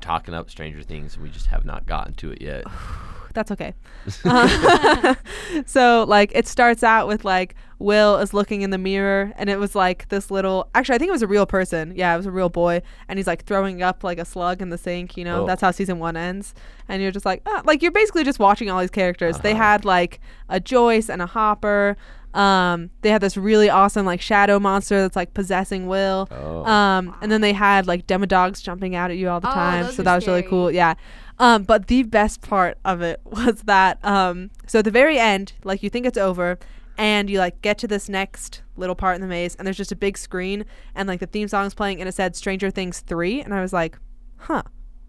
talking 0.00 0.34
up 0.34 0.50
Stranger 0.50 0.82
Things, 0.82 1.14
and 1.14 1.22
we 1.22 1.30
just 1.30 1.46
have 1.46 1.64
not 1.64 1.86
gotten 1.86 2.14
to 2.14 2.32
it 2.32 2.42
yet. 2.42 2.64
That's 3.34 3.50
okay. 3.52 3.74
Uh, 4.24 5.14
so 5.66 6.04
like 6.08 6.32
it 6.34 6.46
starts 6.46 6.82
out 6.82 7.06
with 7.06 7.24
like 7.24 7.54
Will 7.78 8.18
is 8.18 8.34
looking 8.34 8.60
in 8.62 8.70
the 8.70 8.78
mirror 8.78 9.32
and 9.36 9.48
it 9.48 9.58
was 9.58 9.74
like 9.74 10.08
this 10.08 10.30
little 10.30 10.68
actually 10.74 10.96
I 10.96 10.98
think 10.98 11.08
it 11.08 11.12
was 11.12 11.22
a 11.22 11.26
real 11.26 11.46
person. 11.46 11.92
Yeah, 11.96 12.12
it 12.14 12.16
was 12.16 12.26
a 12.26 12.30
real 12.30 12.48
boy 12.48 12.82
and 13.08 13.18
he's 13.18 13.26
like 13.26 13.44
throwing 13.44 13.82
up 13.82 14.04
like 14.04 14.18
a 14.18 14.24
slug 14.24 14.60
in 14.62 14.68
the 14.70 14.78
sink, 14.78 15.16
you 15.16 15.24
know. 15.24 15.42
Oh. 15.44 15.46
That's 15.46 15.60
how 15.62 15.70
season 15.70 15.98
1 15.98 16.16
ends. 16.16 16.54
And 16.88 17.00
you're 17.02 17.10
just 17.12 17.26
like 17.26 17.42
ah, 17.46 17.62
like 17.64 17.82
you're 17.82 17.92
basically 17.92 18.24
just 18.24 18.38
watching 18.38 18.70
all 18.70 18.80
these 18.80 18.90
characters. 18.90 19.38
They 19.38 19.52
Uh-huh. 19.52 19.62
had 19.62 19.84
like 19.84 20.20
a 20.48 20.60
Joyce 20.60 21.08
and 21.08 21.22
a 21.22 21.26
Hopper. 21.26 21.96
Um 22.34 22.90
they 23.02 23.10
had 23.10 23.20
this 23.20 23.36
really 23.36 23.68
awesome 23.68 24.06
like 24.06 24.20
shadow 24.20 24.58
monster 24.60 25.00
that's 25.00 25.16
like 25.16 25.34
possessing 25.34 25.86
Will. 25.88 26.28
Oh. 26.30 26.64
Um, 26.64 27.16
and 27.20 27.30
then 27.32 27.40
they 27.40 27.52
had 27.52 27.86
like 27.86 28.06
demodogs 28.06 28.62
jumping 28.62 28.94
out 28.94 29.10
at 29.10 29.16
you 29.16 29.28
all 29.28 29.40
the 29.40 29.50
Oh, 29.50 29.54
time, 29.54 29.90
so 29.92 30.00
are 30.00 30.04
that 30.04 30.14
was 30.16 30.26
really 30.26 30.42
cool. 30.42 30.70
Yeah. 30.70 30.94
Um, 31.38 31.62
but 31.64 31.86
the 31.86 32.02
best 32.02 32.42
part 32.42 32.78
of 32.84 33.00
it 33.00 33.20
was 33.24 33.62
that 33.62 33.98
um, 34.04 34.50
so 34.66 34.80
at 34.80 34.84
the 34.84 34.90
very 34.90 35.18
end, 35.18 35.54
like 35.64 35.82
you 35.82 35.90
think 35.90 36.06
it's 36.06 36.18
over, 36.18 36.58
and 36.98 37.30
you 37.30 37.38
like 37.38 37.62
get 37.62 37.78
to 37.78 37.88
this 37.88 38.08
next 38.08 38.62
little 38.76 38.94
part 38.94 39.14
in 39.14 39.20
the 39.22 39.26
maze, 39.26 39.54
and 39.56 39.66
there's 39.66 39.76
just 39.78 39.90
a 39.90 39.96
big 39.96 40.18
screen, 40.18 40.64
and 40.94 41.08
like 41.08 41.18
the 41.20 41.26
theme 41.26 41.48
song's 41.48 41.74
playing, 41.74 41.98
and 42.00 42.08
it 42.08 42.12
said 42.12 42.36
Stranger 42.36 42.70
Things 42.70 43.00
three, 43.00 43.40
and 43.40 43.54
I 43.54 43.60
was 43.62 43.72
like, 43.72 43.98
huh. 44.36 44.62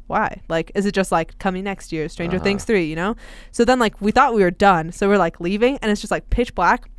Why? 0.08 0.42
Like, 0.50 0.74
is 0.76 0.86
it 0.86 0.94
just 0.94 1.10
like 1.10 1.38
coming 1.40 1.64
next 1.64 1.94
year, 1.94 2.10
Stranger 2.10 2.36
Uh-huh. 2.36 2.44
Things 2.44 2.66
3, 2.66 2.84
you 2.84 2.98
know? 2.98 3.16
So 3.54 3.64
then, 3.64 3.80
like, 3.80 4.02
we 4.02 4.12
thought 4.12 4.34
we 4.34 4.44
were 4.44 4.52
done. 4.52 4.92
So 4.92 5.08
we're 5.08 5.18
like 5.18 5.40
leaving, 5.40 5.78
and 5.78 5.90
it's 5.90 6.02
just 6.02 6.12
like 6.12 6.30
pitch 6.30 6.54
black. 6.54 6.90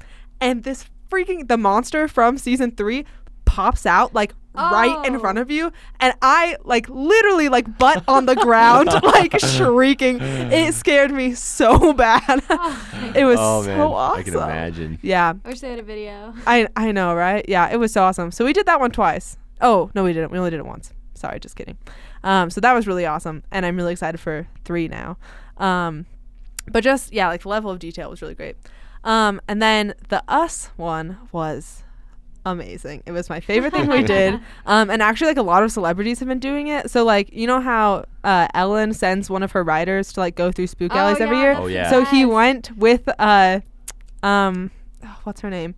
And 0.42 0.64
this 0.64 0.85
freaking, 1.11 1.48
the 1.48 1.57
monster 1.57 2.09
from 2.09 2.37
season 2.37 2.72
3 2.72 3.05
pops 3.44 3.87
out 3.87 4.14
like 4.14 4.35
right 4.55 5.07
in 5.07 5.16
Oh. 5.16 5.18
front 5.18 5.38
of 5.38 5.50
you. 5.50 5.72
And 6.00 6.14
i 6.22 6.57
like 6.64 6.87
literally 6.88 7.48
like 7.48 7.78
butt 7.78 8.02
on 8.09 8.26
the 8.26 8.35
ground 8.35 8.88
like 9.02 9.38
shrieking. 9.40 10.18
It 10.20 10.74
scared 10.74 11.11
me 11.11 11.35
so 11.35 11.92
bad. 12.05 12.42
It 13.14 13.24
was 13.24 13.37
oh 13.40 13.62
so 13.62 13.68
man, 13.68 13.81
awesome 13.81 14.20
I 14.20 14.22
can 14.22 14.35
imagine. 14.35 14.98
yeah. 15.02 15.33
I 15.44 15.48
wish 15.48 15.61
they 15.61 15.70
had 15.70 15.78
a 15.78 15.83
video. 15.83 16.35
i 16.46 16.66
i 16.76 16.92
know 16.92 17.14
right? 17.14 17.44
Yeah 17.48 17.68
it 17.70 17.76
was 17.78 17.92
so 17.92 18.02
awesome. 18.02 18.31
So 18.31 18.44
we 18.44 18.52
did 18.52 18.66
that 18.66 18.81
one 18.81 18.90
twice. 18.90 19.37
Oh 19.61 19.90
no 19.94 20.05
we 20.05 20.12
didn't. 20.12 20.33
We 20.33 20.38
only 20.38 20.50
did 20.50 20.61
it 20.61 20.66
once. 20.66 20.92
Sorry 21.14 21.38
just 21.40 21.57
kidding. 21.57 21.78
Um 22.24 22.50
so 22.50 22.61
that 22.61 22.72
was 22.74 22.87
really 22.87 23.07
awesome 23.07 23.42
and 23.50 23.64
i'm 23.66 23.76
really 23.76 23.92
excited 23.92 24.18
for 24.18 24.46
three 24.64 24.88
now. 24.88 25.16
Um 25.59 26.07
but 26.70 26.83
just 26.85 27.12
yeah 27.12 27.28
like 27.28 27.42
the 27.42 27.48
level 27.48 27.70
of 27.70 27.78
detail 27.78 28.09
was 28.11 28.22
really 28.22 28.35
great 28.35 28.57
um 29.05 29.41
and 29.49 29.61
then 29.61 29.95
the 30.09 30.23
us 30.29 30.71
one 30.77 31.19
was 31.33 31.83
amazing. 32.45 33.03
It 33.07 33.12
was 33.12 33.31
my 33.31 33.38
favorite 33.41 33.73
thing 33.73 33.88
we 33.88 34.03
did. 34.03 34.38
Um 34.67 34.91
and 34.91 35.03
actually 35.03 35.29
like 35.29 35.37
a 35.37 35.43
lot 35.43 35.62
of 35.62 35.71
celebrities 35.73 36.19
have 36.21 36.29
been 36.29 36.38
doing 36.41 36.69
it. 36.69 36.91
So 36.91 37.05
like 37.05 37.33
you 37.33 37.47
know 37.47 37.61
how 37.61 38.05
uh 38.25 38.49
ellen 38.55 38.93
sends 38.95 39.29
one 39.31 39.43
of 39.43 39.53
her 39.53 39.62
writers 39.62 40.12
to 40.15 40.21
like 40.21 40.35
go 40.35 40.51
through 40.53 40.67
spook 40.69 40.93
Oh, 40.95 41.07
every 41.21 41.37
yeah, 41.37 41.43
year? 41.43 41.55
Oh, 41.57 41.67
yeah. 41.67 41.91
so 41.91 42.05
he 42.05 42.25
went 42.25 42.77
with 42.77 43.09
uh 43.19 43.61
um 44.23 44.71
oh, 45.05 45.19
what's 45.25 45.41
her 45.41 45.51
name? 45.51 45.75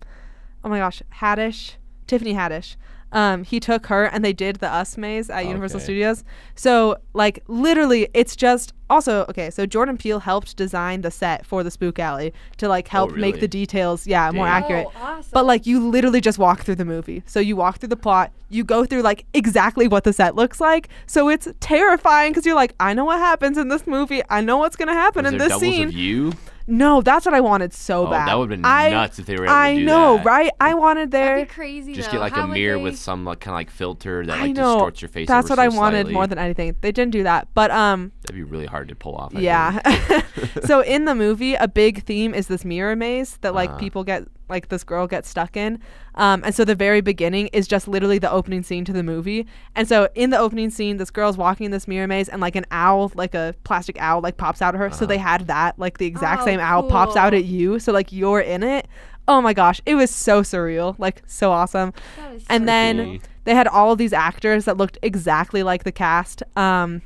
Oh 0.63 0.69
my 0.69 0.79
gosh 0.79 1.01
haddish 1.19 1.73
tiffany 2.07 2.33
haddish 2.33 2.75
um 3.11 3.43
he 3.43 3.59
took 3.59 3.85
her 3.87 4.05
and 4.05 4.23
they 4.25 4.33
did 4.33 4.57
the 4.57 4.69
us 4.71 4.97
maze 4.97 5.29
at 5.29 5.45
universal 5.45 5.77
Okay. 5.77 5.83
studios 5.85 6.23
so 6.55 6.97
like 7.13 7.43
literally 7.47 8.07
it's 8.13 8.35
just 8.35 8.73
also 8.89 9.25
okay 9.29 9.49
so 9.49 9.65
jordan 9.65 9.97
peele 9.97 10.19
helped 10.19 10.55
design 10.57 11.01
the 11.01 11.11
set 11.11 11.45
for 11.45 11.63
the 11.63 11.71
spook 11.71 11.97
alley 11.99 12.33
to 12.57 12.67
like 12.67 12.87
help 12.87 13.11
make 13.11 13.17
Oh, 13.17 13.25
really? 13.37 13.39
the 13.41 13.47
details 13.47 14.05
yeah 14.07 14.31
more 14.31 14.45
Dang. 14.45 14.63
accurate 14.63 14.87
Oh, 14.95 14.99
awesome. 15.03 15.29
but 15.33 15.45
like 15.45 15.65
you 15.65 15.87
literally 15.87 16.21
just 16.21 16.37
walk 16.39 16.61
through 16.63 16.75
the 16.75 16.85
movie. 16.85 17.23
So 17.25 17.39
you 17.39 17.55
walk 17.55 17.77
through 17.79 17.89
the 17.89 17.95
plot, 17.95 18.31
you 18.49 18.63
go 18.63 18.85
through 18.85 19.01
like 19.01 19.25
exactly 19.33 19.87
what 19.87 20.03
the 20.03 20.13
set 20.13 20.35
looks 20.35 20.59
like. 20.61 20.89
So 21.07 21.29
it's 21.29 21.47
terrifying 21.59 22.31
because 22.31 22.45
you're 22.45 22.55
like, 22.55 22.73
I 22.79 22.93
know 22.93 23.05
what 23.05 23.17
happens 23.19 23.57
in 23.57 23.69
this 23.69 23.87
movie. 23.87 24.21
I 24.29 24.41
know 24.41 24.57
what's 24.57 24.75
gonna 24.75 24.93
happen 24.93 25.23
Was 25.23 25.33
in 25.33 25.37
there 25.39 25.47
this 25.47 25.57
doubles 25.59 25.75
scene. 25.75 25.87
of 25.87 25.93
you? 25.93 26.33
No, 26.67 27.01
that's 27.01 27.25
what 27.25 27.35
I 27.35 27.41
wanted 27.41 27.73
so 27.73 28.07
Oh, 28.07 28.09
bad. 28.09 28.27
that 28.27 28.33
would 28.37 28.49
have 28.51 28.61
been 28.61 28.65
I, 28.65 28.89
nuts 28.89 29.19
if 29.19 29.25
they 29.27 29.35
were 29.37 29.45
able 29.45 29.53
I 29.53 29.73
to 29.73 29.79
do 29.79 29.85
that. 29.85 29.91
I 29.91 29.95
know, 29.95 30.17
that. 30.17 30.25
right? 30.25 30.51
I 30.59 30.73
wanted 30.73 31.11
there. 31.11 31.35
That'd 31.35 31.47
be 31.49 31.53
crazy. 31.53 31.93
Just 31.93 32.07
though. 32.09 32.13
get 32.13 32.21
like 32.21 32.33
How 32.33 32.45
a 32.45 32.47
mirror 32.47 32.77
they- 32.77 32.83
with 32.83 32.97
some 32.97 33.23
like 33.25 33.39
kind 33.39 33.53
of 33.53 33.59
like 33.59 33.69
filter 33.69 34.25
that 34.25 34.37
I 34.37 34.41
like 34.47 34.55
know. 34.55 34.73
distorts 34.75 35.01
your 35.01 35.09
face. 35.09 35.27
That's 35.27 35.51
ever 35.51 35.59
what 35.61 35.63
I 35.63 35.67
wanted 35.75 35.97
slightly. 35.97 36.13
more 36.13 36.27
than 36.27 36.37
anything. 36.39 36.75
They 36.81 36.91
didn't 36.91 37.11
do 37.11 37.23
that, 37.23 37.47
but 37.53 37.69
um, 37.71 38.11
That'd 38.25 38.35
be 38.35 38.43
really 38.43 38.65
hard 38.65 38.87
to 38.89 38.95
pull 38.95 39.15
off. 39.15 39.35
I 39.35 39.39
yeah. 39.39 40.21
so 40.65 40.81
in 40.81 41.05
the 41.05 41.15
movie, 41.15 41.53
a 41.55 41.67
big 41.67 42.03
theme 42.03 42.33
is 42.33 42.47
this 42.47 42.65
mirror 42.65 42.95
maze 42.95 43.37
that 43.37 43.53
like 43.53 43.69
Uh-huh. 43.71 43.79
people 43.79 44.03
get, 44.03 44.23
like 44.49 44.69
this 44.69 44.83
girl 44.83 45.07
gets 45.07 45.29
stuck 45.29 45.55
in. 45.57 45.79
Um, 46.15 46.43
and 46.43 46.53
so 46.55 46.65
the 46.65 46.75
very 46.75 47.01
beginning 47.01 47.47
is 47.47 47.67
just 47.67 47.87
literally 47.87 48.17
the 48.19 48.31
opening 48.31 48.63
scene 48.63 48.83
to 48.85 48.93
the 48.93 49.03
movie. 49.03 49.45
And 49.75 49.87
so 49.87 50.07
in 50.15 50.29
the 50.29 50.37
opening 50.37 50.69
scene, 50.69 50.97
this 50.97 51.11
girl's 51.11 51.37
walking 51.37 51.65
in 51.65 51.71
this 51.71 51.87
mirror 51.87 52.07
maze, 52.07 52.29
and 52.29 52.41
like 52.41 52.55
an 52.55 52.65
owl, 52.71 53.11
like 53.15 53.35
a 53.35 53.53
plastic 53.63 53.97
owl, 53.99 54.21
like 54.21 54.37
pops 54.37 54.61
out 54.61 54.75
at 54.75 54.79
her. 54.79 54.91
So 54.91 55.05
they 55.05 55.15
Uh-huh. 55.15 55.27
had 55.27 55.47
that, 55.47 55.77
like 55.79 55.97
the 55.99 56.05
exact 56.05 56.41
Oh, 56.41 56.45
same 56.45 56.59
owl 56.59 56.83
pops 56.83 57.15
out 57.15 57.33
at 57.33 57.45
you. 57.45 57.79
So 57.79 57.91
like 57.91 58.11
you're 58.11 58.41
in 58.41 58.63
it. 58.63 58.87
Oh 59.27 59.41
my 59.41 59.53
gosh, 59.53 59.81
it 59.87 59.95
was 59.95 60.11
so 60.11 60.41
surreal, 60.43 60.95
like 60.99 61.23
so 61.25 61.51
awesome 61.51 61.93
That 62.17 62.33
is 62.35 62.45
and 62.47 62.61
so 62.61 62.65
then 62.67 62.97
Creepy. 62.97 63.21
they 63.45 63.55
had 63.55 63.67
all 63.67 63.91
of 63.91 63.97
these 63.97 64.13
actors 64.13 64.65
that 64.65 64.77
looked 64.77 64.99
exactly 65.01 65.63
like 65.63 65.83
the 65.83 65.91
cast 65.91 66.43
um 66.55 67.01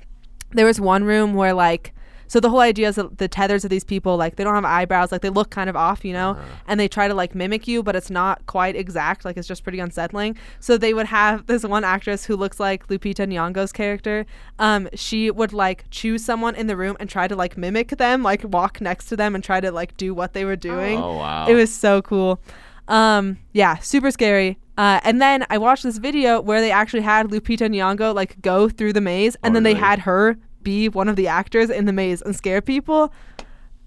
there 0.51 0.65
was 0.65 0.79
one 0.81 1.03
room 1.03 1.33
where 1.33 1.53
like 1.53 1.93
so 2.27 2.39
the 2.39 2.49
whole 2.51 2.59
idea 2.59 2.87
is 2.89 2.95
that 2.95 3.17
the 3.17 3.27
tethers 3.27 3.63
of 3.63 3.71
these 3.71 3.83
people 3.83 4.15
like 4.15 4.35
they 4.35 4.43
don't 4.43 4.53
have 4.53 4.63
eyebrows 4.65 5.11
like 5.11 5.21
they 5.21 5.29
look 5.31 5.49
kind 5.49 5.67
of 5.67 5.75
off 5.75 6.05
you 6.05 6.13
know 6.13 6.31
Uh-huh. 6.31 6.43
and 6.67 6.79
they 6.79 6.87
try 6.87 7.07
to 7.07 7.13
like 7.15 7.33
mimic 7.33 7.67
you 7.67 7.81
but 7.81 7.95
it's 7.95 8.11
not 8.11 8.45
quite 8.45 8.75
exact 8.75 9.25
like 9.25 9.35
it's 9.35 9.47
just 9.47 9.63
pretty 9.63 9.79
unsettling 9.79 10.37
so 10.59 10.77
they 10.77 10.93
would 10.93 11.07
have 11.07 11.45
this 11.51 11.63
one 11.63 11.83
actress 11.83 12.25
who 12.25 12.35
looks 12.35 12.59
like 12.59 12.85
lupita 12.87 13.25
nyong'o's 13.27 13.71
character 13.71 14.27
um 14.59 14.87
she 14.93 15.31
would 15.31 15.53
like 15.53 15.85
choose 15.89 16.23
someone 16.23 16.53
in 16.55 16.67
the 16.67 16.77
room 16.77 16.95
and 16.99 17.09
try 17.09 17.27
to 17.27 17.35
like 17.35 17.57
mimic 17.57 17.89
them 17.97 18.21
like 18.21 18.43
walk 18.43 18.79
next 18.79 19.05
to 19.07 19.15
them 19.15 19.33
and 19.33 19.43
try 19.43 19.59
to 19.59 19.71
like 19.71 19.97
do 19.97 20.13
what 20.13 20.33
they 20.33 20.45
were 20.45 20.55
doing 20.55 20.99
Oh 20.99 21.17
wow. 21.17 21.47
it 21.47 21.55
was 21.55 21.73
so 21.73 22.01
cool. 22.03 22.39
Um, 22.87 23.37
yeah, 23.53 23.77
super 23.77 24.09
scary. 24.09 24.57
Uh, 24.79 24.99
and 25.03 25.21
then 25.21 25.45
I 25.49 25.57
watched 25.57 25.83
this 25.83 25.97
video 25.97 26.39
where 26.39 26.61
they 26.61 26.71
actually 26.71 27.01
had 27.01 27.27
Lupita 27.27 27.67
Nyong'o 27.69 28.15
like 28.15 28.41
go 28.41 28.69
through 28.69 28.93
the 28.93 29.01
maze, 29.01 29.35
and 29.43 29.51
Oh, 29.51 29.53
then 29.55 29.63
they 29.63 29.71
really? 29.73 29.85
had 29.85 29.99
her 29.99 30.37
be 30.63 30.87
one 30.87 31.07
of 31.09 31.15
the 31.17 31.27
actors 31.27 31.69
in 31.69 31.83
the 31.85 31.91
maze 31.93 32.21
and 32.21 32.33
scare 32.35 32.61
people. 32.61 33.13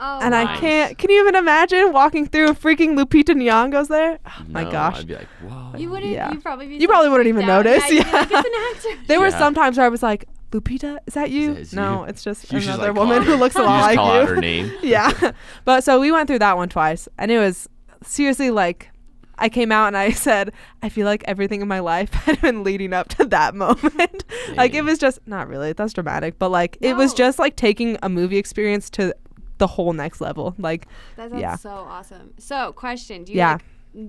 Oh, 0.04 0.18
and 0.20 0.34
I 0.34 0.56
can't. 0.58 0.98
Can 0.98 1.10
you 1.10 1.20
even 1.22 1.36
imagine 1.36 1.92
walking 1.92 2.26
through 2.26 2.48
and 2.48 2.60
freaking 2.60 2.98
Lupita 2.98 3.34
Nyong'o's 3.34 3.88
there? 3.88 4.18
Oh 4.26 4.44
my 4.48 4.64
No, 4.64 4.70
gosh. 4.70 4.98
I'd 5.00 5.06
be 5.06 5.14
like, 5.14 5.28
whoa. 5.48 5.78
You 5.78 5.88
wouldn't. 5.90 6.12
Yeah. 6.12 6.30
You'd 6.32 6.42
probably 6.42 6.66
be. 6.66 6.76
You 6.76 6.88
probably 6.88 7.08
wouldn't 7.08 7.28
even 7.28 7.44
out. 7.48 7.64
notice, 7.64 7.84
Yeah. 7.90 7.94
you'd 7.98 8.06
yeah. 8.06 8.12
like, 8.12 8.30
an 8.32 8.52
actor. 8.74 8.88
There 9.06 9.20
were 9.20 9.28
Yeah. 9.28 9.38
some 9.38 9.54
times 9.54 9.76
where 9.78 9.86
I 9.86 9.88
was 9.88 10.02
like, 10.02 10.26
Lupita, 10.50 10.98
is 11.06 11.14
that 11.14 11.30
you? 11.30 11.54
that- 11.54 11.60
is 11.60 11.72
no, 11.72 12.00
you?" 12.02 12.04
it's 12.10 12.22
just 12.24 12.52
You 12.52 12.60
should, 12.60 12.68
another 12.74 12.88
like, 12.92 12.96
woman 12.98 13.22
who 13.22 13.36
looks 13.36 13.56
a 13.56 13.60
you 13.60 13.64
lot 13.64 13.78
just 13.78 13.86
like 13.86 13.96
call 13.96 14.14
you. 14.16 14.20
out 14.22 14.28
her 14.28 14.36
name. 14.50 14.72
yeah. 14.82 15.32
But 15.64 15.84
so 15.84 16.00
we 16.00 16.10
went 16.12 16.26
through 16.26 16.40
that 16.40 16.56
one 16.58 16.68
twice, 16.68 17.08
and 17.16 17.30
it 17.30 17.38
was 17.38 17.66
seriously 18.02 18.50
like 18.50 18.90
I 19.42 19.48
came 19.50 19.70
out 19.72 19.88
and 19.88 19.96
I 19.96 20.10
said, 20.28 20.52
I 20.82 20.88
feel 20.88 21.04
like 21.06 21.22
everything 21.26 21.60
in 21.60 21.68
my 21.68 21.80
life 21.80 22.12
had 22.26 22.40
been 22.40 22.62
leading 22.64 22.92
up 22.94 23.08
to 23.10 23.24
that 23.26 23.54
moment. 23.66 24.24
like 24.56 24.72
it 24.74 24.82
was 24.82 24.98
just 24.98 25.18
not 25.26 25.48
really, 25.48 25.72
that's 25.74 25.92
dramatic, 25.92 26.38
but 26.38 26.50
like 26.50 26.78
it 26.80 26.94
was 26.96 27.12
just 27.12 27.38
like 27.38 27.56
taking 27.56 27.98
a 28.02 28.08
movie 28.08 28.38
experience 28.38 28.88
to 28.90 29.14
the 29.58 29.66
whole 29.66 29.92
next 29.92 30.20
level. 30.20 30.54
Like 30.58 30.86
That 31.16 31.30
sounds 31.30 31.40
Yeah. 31.42 31.56
so 31.56 31.70
awesome. 31.70 32.32
So, 32.38 32.72
question: 32.72 33.24
Do 33.24 33.32
you 33.32 33.38
Yeah. 33.38 33.52
like 33.52 33.62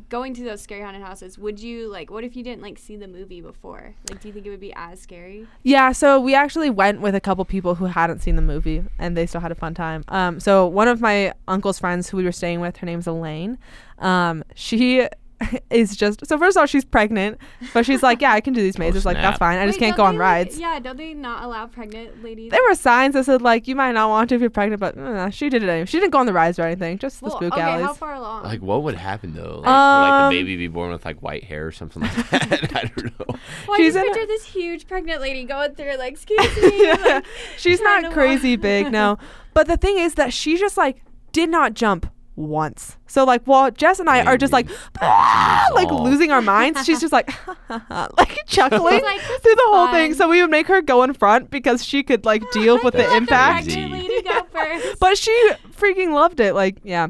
going 0.07 0.33
to 0.33 0.43
those 0.45 0.61
scary 0.61 0.81
haunted 0.81 1.01
houses, 1.03 1.37
would 1.37 1.59
you 1.59 1.89
like? 1.89 2.09
What 2.09 2.23
if 2.23 2.35
you 2.37 2.43
didn't 2.43 2.61
like 2.61 2.79
see 2.79 2.95
the 2.95 3.07
movie 3.07 3.41
before? 3.41 3.93
Like, 4.09 4.21
do 4.21 4.27
you 4.29 4.33
think 4.33 4.45
it 4.45 4.49
would 4.49 4.61
be 4.61 4.73
as 4.75 5.01
scary? 5.01 5.45
Yeah, 5.63 5.91
so 5.91 6.19
we 6.21 6.33
actually 6.33 6.69
went 6.69 7.01
with 7.01 7.15
a 7.15 7.19
couple 7.19 7.43
people 7.43 7.75
who 7.75 7.85
hadn't 7.85 8.19
seen 8.19 8.35
the 8.37 8.41
movie 8.41 8.83
and 8.97 9.17
they 9.17 9.25
still 9.25 9.41
had 9.41 9.51
a 9.51 9.55
fun 9.55 9.73
time. 9.73 10.03
Um, 10.07 10.39
so 10.39 10.65
one 10.67 10.87
of 10.87 11.01
my 11.01 11.33
uncle's 11.49 11.79
friends 11.79 12.09
who 12.09 12.15
we 12.17 12.23
were 12.23 12.31
staying 12.31 12.61
with, 12.61 12.77
her 12.77 12.85
name's 12.85 13.07
Elaine. 13.07 13.57
Um, 13.99 14.43
she 14.55 15.07
is 15.69 15.95
just 15.95 16.25
so 16.25 16.37
first 16.37 16.57
of 16.57 16.61
all 16.61 16.65
she's 16.67 16.85
pregnant, 16.85 17.37
but 17.73 17.85
she's 17.85 18.01
like, 18.03 18.21
yeah, 18.21 18.33
I 18.33 18.41
can 18.41 18.53
do 18.53 18.61
these 18.61 18.77
mazes. 18.77 19.05
like 19.05 19.17
that's 19.17 19.37
fine. 19.37 19.57
I 19.59 19.65
just 19.65 19.79
can't 19.79 19.95
go 19.97 20.03
on 20.03 20.15
they, 20.15 20.19
like- 20.19 20.25
rides. 20.47 20.59
yeah, 20.59 20.79
don't 20.79 20.97
they 20.97 21.13
not 21.13 21.43
allow 21.43 21.67
pregnant 21.67 22.23
ladies? 22.23 22.51
There 22.51 22.61
were 22.67 22.75
signs 22.75 23.13
that 23.13 23.25
said 23.25 23.41
like 23.41 23.67
you 23.67 23.75
might 23.75 23.91
not 23.93 24.09
want 24.09 24.29
to 24.29 24.35
if 24.35 24.41
you're 24.41 24.49
pregnant, 24.49 24.79
but 24.79 24.97
uh, 24.97 25.29
she 25.29 25.49
did 25.49 25.63
it 25.63 25.69
anyway. 25.69 25.85
She 25.85 25.99
didn't 25.99 26.11
go 26.11 26.19
on 26.19 26.25
the 26.25 26.33
rides 26.33 26.59
or 26.59 26.63
anything, 26.63 26.97
just 26.97 27.19
the 27.19 27.27
well, 27.27 27.37
spook 27.37 27.53
okay, 27.53 27.61
alleys. 27.61 27.85
how 27.85 27.93
far 27.93 28.13
along? 28.15 28.43
Like, 28.43 28.61
what 28.61 28.83
would 28.83 28.95
happen 28.95 29.33
though? 29.33 29.61
Like, 29.63 29.65
would, 29.65 29.69
like 29.69 30.11
Um, 30.13 30.33
the 30.33 30.39
baby 30.39 30.57
be 30.57 30.67
born 30.67 30.91
with 30.91 31.05
like 31.05 31.21
white 31.21 31.43
hair 31.43 31.67
or 31.67 31.71
something 31.71 32.01
like 32.03 32.29
that? 32.29 32.51
I 32.75 32.91
don't 32.95 33.19
know. 33.19 33.35
well, 33.67 33.77
she's 33.77 33.95
I 33.95 34.01
in 34.01 34.05
just 34.07 34.17
a- 34.17 34.19
picture 34.19 34.25
this 34.27 34.45
huge 34.45 34.87
pregnant 34.87 35.21
lady 35.21 35.43
going 35.45 35.75
through, 35.75 35.95
like, 35.97 36.13
excuse 36.13 36.39
me. 36.57 36.91
like, 36.91 37.25
She's 37.57 37.81
not 37.81 38.11
crazy 38.13 38.55
walk. 38.55 38.61
big, 38.61 38.91
no. 38.91 39.17
But 39.53 39.67
the 39.67 39.77
thing 39.77 39.97
is 39.97 40.15
that 40.15 40.33
she 40.33 40.57
just 40.57 40.77
like 40.77 41.03
did 41.31 41.49
not 41.49 41.73
jump 41.73 42.07
once. 42.35 42.97
So 43.07 43.23
like 43.23 43.43
while 43.43 43.69
Jess 43.71 43.99
and 43.99 44.09
I 44.09 44.23
are 44.25 44.37
just 44.37 44.53
like 44.53 44.67
"Ah," 45.01 45.67
like 45.73 45.89
losing 45.91 46.31
our 46.31 46.41
minds, 46.41 46.83
she's 46.85 46.99
just 46.99 47.13
like 47.13 47.29
like 47.69 48.37
chuckling 48.47 49.03
like, 49.03 49.21
through 49.21 49.55
the 49.55 49.67
whole 49.67 49.87
thing. 49.89 50.13
So 50.13 50.29
we 50.29 50.41
would 50.41 50.51
make 50.51 50.67
her 50.67 50.81
go 50.81 51.03
in 51.03 51.13
front 51.13 51.51
because 51.51 51.83
she 51.83 52.03
could 52.03 52.25
like 52.25 52.43
deal 52.51 52.79
with 52.83 52.93
the 52.93 53.15
impact. 53.15 53.65
crazy. 53.65 53.81
pregnant 53.81 54.09
lady 54.09 54.21
go 54.23 54.43
first. 54.51 54.99
But 54.99 55.17
she 55.17 55.51
freaking 55.71 56.13
loved 56.13 56.39
it. 56.39 56.53
Like 56.53 56.77
yeah. 56.83 57.07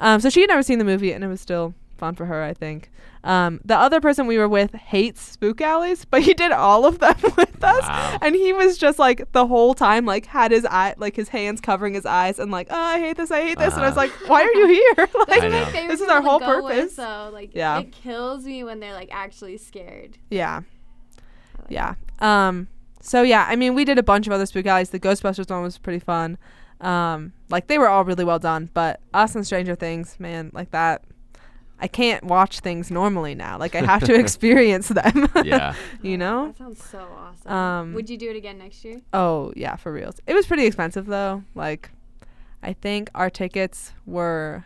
Um 0.00 0.20
so 0.20 0.30
she 0.30 0.40
had 0.40 0.50
never 0.50 0.62
seen 0.62 0.78
the 0.78 0.84
movie 0.84 1.12
and 1.12 1.22
it 1.22 1.28
was 1.28 1.40
still 1.40 1.74
fun 1.98 2.14
for 2.14 2.26
her, 2.26 2.42
I 2.42 2.54
think. 2.54 2.90
Um, 3.24 3.60
the 3.64 3.76
other 3.76 4.00
person 4.00 4.26
we 4.26 4.36
were 4.36 4.48
with 4.48 4.72
hates 4.74 5.22
spook 5.22 5.60
alleys, 5.60 6.04
but 6.04 6.22
he 6.22 6.34
did 6.34 6.50
all 6.50 6.84
of 6.84 6.98
them 6.98 7.14
with 7.36 7.62
us, 7.62 7.82
Wow. 7.82 8.18
and 8.20 8.34
he 8.34 8.52
was 8.52 8.76
just 8.78 8.98
like 8.98 9.30
the 9.30 9.46
whole 9.46 9.74
time, 9.74 10.04
like 10.06 10.26
had 10.26 10.50
his 10.50 10.64
eye, 10.66 10.94
like 10.96 11.14
his 11.14 11.28
hands 11.28 11.60
covering 11.60 11.94
his 11.94 12.04
eyes, 12.04 12.40
and 12.40 12.50
like, 12.50 12.66
oh, 12.70 12.74
I 12.76 12.98
hate 12.98 13.16
this, 13.16 13.30
I 13.30 13.42
hate 13.42 13.58
this, 13.58 13.74
and 13.74 13.84
I 13.84 13.88
was 13.88 13.96
Uh-huh. 13.96 14.08
like, 14.08 14.28
why 14.28 14.42
are 14.42 14.52
you 14.52 14.66
here? 14.66 15.08
Like, 15.28 15.30
I 15.42 15.46
are 15.46 15.50
my 15.50 15.58
know. 15.60 15.64
favorite 15.66 15.88
This 15.88 16.00
is 16.00 16.08
our 16.08 16.20
whole 16.20 16.40
go 16.40 16.64
with, 16.64 16.74
purpose. 16.74 16.96
So 16.96 17.30
like, 17.32 17.54
Yeah. 17.54 17.78
it 17.78 17.92
kills 17.92 18.44
me 18.44 18.64
when 18.64 18.80
they're 18.80 18.92
like 18.94 19.10
actually 19.12 19.56
scared. 19.56 20.18
yeah, 20.30 20.62
like 21.58 21.66
yeah. 21.70 21.94
Um, 22.18 22.66
so 23.00 23.22
yeah, 23.22 23.46
I 23.48 23.54
mean, 23.54 23.74
we 23.74 23.84
did 23.84 23.98
a 23.98 24.02
bunch 24.02 24.26
of 24.26 24.32
other 24.32 24.46
spook 24.46 24.66
alleys. 24.66 24.90
The 24.90 24.98
Ghostbusters 25.00 25.48
one 25.48 25.62
was 25.62 25.78
pretty 25.78 25.98
fun. 26.00 26.38
Um, 26.80 27.32
like 27.50 27.68
they 27.68 27.78
were 27.78 27.88
all 27.88 28.04
really 28.04 28.24
well 28.24 28.40
done, 28.40 28.68
but 28.74 28.98
us 29.14 29.36
and 29.36 29.46
Stranger 29.46 29.76
Things, 29.76 30.16
man, 30.18 30.50
like 30.52 30.72
that. 30.72 31.04
I 31.82 31.88
can't 31.88 32.22
watch 32.24 32.60
things 32.60 32.90
normally 32.92 33.34
now. 33.34 33.58
Like 33.58 33.74
I 33.74 33.80
have 33.84 34.04
to 34.04 34.14
experience 34.18 34.86
them. 34.88 35.28
Yeah. 35.44 35.74
you 36.02 36.16
know? 36.16 36.46
that 36.46 36.56
sounds 36.58 36.84
so 36.84 37.06
awesome. 37.18 37.52
Um, 37.52 37.94
Would 37.94 38.08
you 38.08 38.16
do 38.16 38.30
it 38.30 38.36
again 38.36 38.56
next 38.58 38.84
year? 38.84 39.00
Oh 39.12 39.52
yeah, 39.56 39.74
for 39.76 39.92
reals. 39.92 40.20
It 40.26 40.34
was 40.34 40.46
pretty 40.46 40.64
expensive 40.64 41.06
though. 41.06 41.42
Like, 41.56 41.90
I 42.62 42.72
think 42.72 43.10
our 43.14 43.28
tickets 43.30 43.92
were 44.06 44.64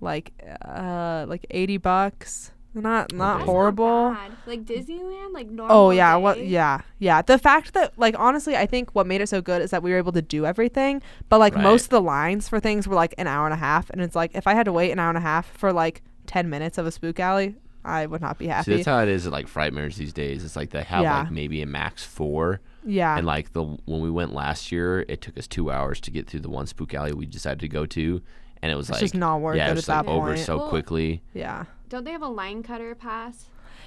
like 0.00 0.32
uh 0.64 1.26
like 1.28 1.44
eighty 1.50 1.76
bucks. 1.76 2.50
Not 2.74 2.82
not 2.82 3.08
That's 3.12 3.12
not 3.18 3.40
horrible. 3.42 4.10
bad. 4.12 4.32
Like 4.46 4.64
Disneyland, 4.64 5.34
like 5.34 5.48
normal. 5.50 5.76
Oh 5.76 5.90
yeah, 5.90 6.16
what 6.16 6.36
day? 6.38 6.46
yeah. 6.46 6.80
Yeah. 6.98 7.20
The 7.20 7.36
fact 7.36 7.74
that 7.74 7.92
like 7.98 8.18
honestly 8.18 8.56
I 8.56 8.64
think 8.64 8.94
what 8.94 9.06
made 9.06 9.20
it 9.20 9.28
so 9.28 9.42
good 9.42 9.60
is 9.60 9.70
that 9.72 9.82
we 9.82 9.90
were 9.92 9.98
able 9.98 10.12
to 10.12 10.22
do 10.22 10.46
everything. 10.46 11.02
But 11.28 11.38
like 11.40 11.54
Right. 11.54 11.62
most 11.62 11.84
of 11.84 11.90
the 11.90 12.00
lines 12.00 12.48
for 12.48 12.58
things 12.58 12.88
were 12.88 12.94
like 12.94 13.14
an 13.18 13.26
hour 13.26 13.44
and 13.44 13.52
a 13.52 13.58
half 13.58 13.90
and 13.90 14.00
it's 14.00 14.16
like 14.16 14.30
if 14.34 14.46
I 14.46 14.54
had 14.54 14.64
to 14.64 14.72
wait 14.72 14.90
an 14.90 14.98
hour 14.98 15.10
and 15.10 15.18
a 15.18 15.20
half 15.20 15.46
for 15.58 15.70
like 15.70 16.00
ten 16.32 16.48
minutes 16.50 16.78
of 16.78 16.86
a 16.86 16.90
spook 16.90 17.20
alley, 17.20 17.54
I 17.84 18.06
would 18.06 18.20
not 18.20 18.38
be 18.38 18.46
happy. 18.46 18.70
See, 18.70 18.76
that's 18.76 18.86
how 18.86 19.00
it 19.00 19.08
is 19.08 19.26
at 19.26 19.32
like 19.32 19.46
Frightmares 19.46 19.96
these 19.96 20.12
days. 20.12 20.44
It's 20.44 20.56
like 20.56 20.70
they 20.70 20.82
have 20.82 21.02
Yeah. 21.02 21.18
like 21.20 21.30
maybe 21.30 21.62
a 21.62 21.66
max 21.66 22.04
four, 22.04 22.60
yeah. 22.84 23.16
and 23.16 23.26
like 23.26 23.52
the 23.52 23.62
when 23.62 24.00
we 24.00 24.10
went 24.10 24.32
last 24.32 24.70
year, 24.72 25.04
it 25.08 25.20
took 25.20 25.36
us 25.38 25.46
two 25.46 25.70
hours 25.70 26.00
to 26.00 26.10
get 26.10 26.28
through 26.28 26.40
the 26.40 26.50
one 26.50 26.66
spook 26.66 26.94
alley 26.94 27.12
we 27.12 27.26
decided 27.26 27.60
to 27.60 27.68
go 27.68 27.84
to, 27.86 28.22
and 28.62 28.70
it 28.72 28.76
was 28.76 28.88
It's 28.88 28.96
like 28.96 29.00
just 29.00 29.14
not 29.14 29.40
worth 29.40 29.56
yeah, 29.56 29.66
it 29.66 29.68
it 29.68 29.70
at 29.70 29.76
was 29.76 29.86
that 29.86 30.06
like 30.06 30.14
over 30.14 30.26
point. 30.34 30.38
so 30.40 30.56
Well, 30.58 30.68
quickly. 30.68 31.22
yeah. 31.34 31.64
Don't 31.88 32.04
they 32.04 32.12
have 32.12 32.22
a 32.22 32.28
line 32.28 32.62
cutter 32.62 32.94
pass? 32.94 33.46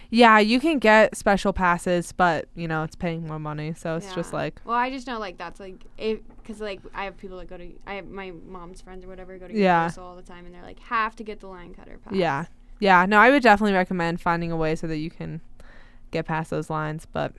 Yeah, 0.10 0.40
you 0.40 0.60
can 0.60 0.80
get 0.80 1.16
special 1.18 1.52
passes, 1.54 2.12
but 2.12 2.48
you 2.56 2.68
know 2.68 2.84
it's 2.84 2.96
paying 2.96 3.28
more 3.28 3.40
money, 3.40 3.74
so 3.76 3.96
it's 3.96 4.14
just 4.14 4.34
like 4.34 4.62
Well, 4.66 4.78
I 4.78 4.90
just 4.90 5.08
know 5.08 5.20
like 5.20 5.38
that's 5.38 5.60
like 5.60 5.84
if 5.98 6.20
because 6.42 6.62
like 6.62 6.80
I 6.94 7.06
have 7.06 7.18
people 7.18 7.38
that 7.40 7.50
go 7.50 7.58
to 7.58 7.72
I 7.88 7.96
have 7.96 8.08
my 8.08 8.32
mom's 8.48 8.82
friends 8.82 9.04
or 9.04 9.08
whatever 9.08 9.38
go 9.38 9.48
to 9.48 9.54
Yeah. 9.54 9.82
Universal 9.82 10.04
all 10.06 10.16
the 10.16 10.22
time 10.22 10.46
and 10.46 10.54
they're 10.54 10.64
like 10.64 10.80
have 10.80 11.16
to 11.18 11.24
get 11.24 11.40
the 11.40 11.48
line 11.48 11.74
cutter 11.74 11.98
pass. 12.04 12.14
yeah, 12.14 12.46
yeah. 12.80 13.06
No, 13.06 13.18
I 13.20 13.30
would 13.30 13.44
definitely 13.44 13.74
recommend 13.74 14.22
finding 14.22 14.52
a 14.52 14.56
way 14.58 14.76
so 14.76 14.88
that 14.88 14.98
you 14.98 15.10
can 15.10 15.42
get 16.12 16.26
past 16.26 16.50
those 16.50 16.70
lines. 16.70 17.06
But 17.12 17.34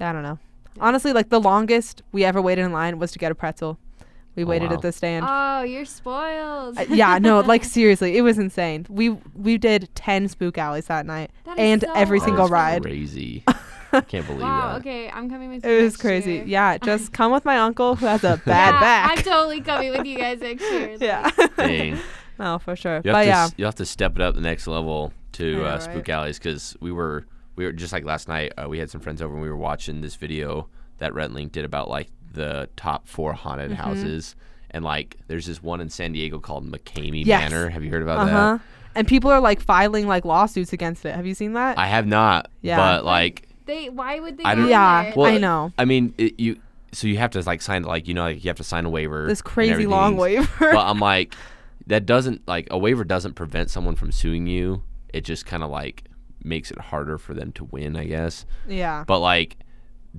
I 0.00 0.12
don't 0.12 0.22
know. 0.22 0.38
Yeah. 0.76 0.82
Honestly, 0.84 1.12
like 1.12 1.28
the 1.30 1.40
longest 1.40 2.02
we 2.12 2.24
ever 2.24 2.42
waited 2.42 2.62
in 2.64 2.72
line 2.72 2.98
was 2.98 3.12
to 3.12 3.18
get 3.18 3.32
a 3.32 3.34
pretzel. 3.34 3.78
We 4.36 4.42
Oh, 4.44 4.46
waited 4.46 4.70
wow. 4.70 4.76
at 4.76 4.82
the 4.82 4.92
stand. 4.92 5.24
Oh, 5.28 5.62
you're 5.62 5.84
spoiled. 5.84 6.78
Uh, 6.78 6.84
yeah, 6.88 7.18
no, 7.18 7.40
like 7.52 7.64
seriously, 7.64 8.16
it 8.16 8.22
was 8.22 8.38
insane. 8.38 8.86
We 8.88 9.10
we 9.34 9.58
did 9.58 9.88
ten 9.94 10.28
spook 10.28 10.58
alleys 10.58 10.86
that 10.86 11.06
night, 11.06 11.30
That 11.44 11.52
is 11.58 11.58
and 11.58 11.80
so 11.82 11.92
every 11.94 12.18
That 12.18 12.24
single 12.26 12.44
is 12.46 12.50
ride. 12.50 12.82
Crazy. 12.82 13.44
I 13.92 14.00
can't 14.00 14.26
believe 14.26 14.42
wow. 14.42 14.72
that. 14.72 14.80
Okay, 14.80 15.08
I'm 15.08 15.30
coming 15.30 15.50
with 15.50 15.64
you. 15.64 15.70
It 15.70 15.82
was 15.84 15.96
crazy. 15.96 16.32
year. 16.34 16.44
Yeah, 16.46 16.78
just 16.82 17.12
come 17.12 17.30
with 17.30 17.44
my 17.44 17.58
uncle 17.58 17.94
who 17.94 18.06
has 18.06 18.24
a 18.24 18.40
bad 18.44 18.74
yeah, 18.74 18.80
back. 18.80 19.10
I'm 19.18 19.24
totally 19.24 19.60
coming 19.60 19.92
with 19.92 20.04
you 20.04 20.18
guys 20.18 20.40
next 20.40 20.62
year. 20.62 20.96
yeah. 21.00 21.30
Dang. 21.56 21.98
no, 22.40 22.58
for 22.58 22.74
sure. 22.74 23.00
You 23.04 23.10
have 23.10 23.14
But 23.20 23.26
yeah, 23.26 23.44
s- 23.44 23.54
you 23.56 23.64
have 23.66 23.76
to 23.76 23.86
step 23.86 24.16
it 24.16 24.20
up 24.20 24.34
the 24.34 24.40
next 24.40 24.66
level 24.66 25.12
to 25.34 25.58
know, 25.58 25.64
uh, 25.64 25.70
right? 25.74 25.82
spook 25.82 26.08
alleys 26.08 26.38
because 26.40 26.76
we 26.80 26.90
were 26.90 27.24
we 27.54 27.64
were 27.66 27.72
just 27.72 27.92
like 27.92 28.04
last 28.04 28.26
night. 28.26 28.52
Uh, 28.58 28.68
we 28.68 28.78
had 28.80 28.90
some 28.90 29.00
friends 29.00 29.22
over 29.22 29.32
and 29.32 29.40
we 29.42 29.48
were 29.48 29.56
watching 29.56 30.00
this 30.00 30.16
video 30.16 30.68
that 30.98 31.12
Redlink 31.12 31.52
did 31.52 31.64
about 31.64 31.88
like 31.88 32.08
the 32.34 32.68
top 32.76 33.08
four 33.08 33.32
haunted 33.32 33.70
Mhm. 33.72 33.76
houses. 33.76 34.36
And 34.70 34.84
like, 34.84 35.16
there's 35.28 35.46
this 35.46 35.62
one 35.62 35.80
in 35.80 35.88
San 35.88 36.12
Diego 36.12 36.38
called 36.38 36.70
McKamey 36.70 37.24
Yes. 37.24 37.50
Manor. 37.50 37.68
Have 37.70 37.84
you 37.84 37.90
heard 37.90 38.02
about 38.02 38.18
uh 38.18 38.24
that? 38.26 38.60
And 38.96 39.06
people 39.08 39.30
are 39.30 39.40
like 39.40 39.60
filing 39.60 40.06
like 40.06 40.24
lawsuits 40.24 40.72
against 40.72 41.04
it. 41.04 41.14
Have 41.14 41.26
you 41.26 41.34
seen 41.34 41.52
that? 41.54 41.78
I 41.78 41.86
have 41.86 42.06
not. 42.06 42.50
Yeah. 42.62 42.76
But 42.76 43.04
like, 43.04 43.48
They 43.66 43.88
why 43.88 44.20
would 44.20 44.36
they? 44.38 44.44
I 44.44 44.54
don't- 44.54 44.68
yeah, 44.68 45.04
there? 45.04 45.12
Well, 45.16 45.32
I 45.32 45.38
know. 45.38 45.72
I 45.78 45.84
mean, 45.84 46.12
it, 46.18 46.38
you 46.38 46.56
so 46.92 47.06
you 47.08 47.16
have 47.18 47.30
to 47.32 47.40
like 47.42 47.60
sign 47.62 47.82
like 47.82 48.06
you 48.06 48.14
know 48.14 48.22
like 48.22 48.44
you 48.44 48.48
have 48.48 48.56
to 48.58 48.64
sign 48.64 48.84
a 48.84 48.90
waiver. 48.90 49.26
This 49.26 49.42
crazy 49.42 49.86
long 49.86 50.16
waiver. 50.16 50.46
but 50.58 50.76
I'm 50.86 50.98
like, 51.00 51.34
that 51.86 52.06
doesn't 52.06 52.46
like 52.48 52.68
a 52.70 52.78
waiver 52.78 53.04
doesn't 53.04 53.34
prevent 53.34 53.70
someone 53.70 53.96
from 53.96 54.12
suing 54.12 54.46
you. 54.46 54.82
It 55.12 55.22
just 55.24 55.44
kind 55.46 55.62
of 55.62 55.70
like 55.70 56.04
makes 56.42 56.70
it 56.70 56.78
harder 56.78 57.16
for 57.18 57.32
them 57.34 57.52
to 57.52 57.64
win, 57.64 57.96
I 57.96 58.04
guess. 58.04 58.44
yeah. 58.68 59.04
But 59.06 59.20
like, 59.20 59.56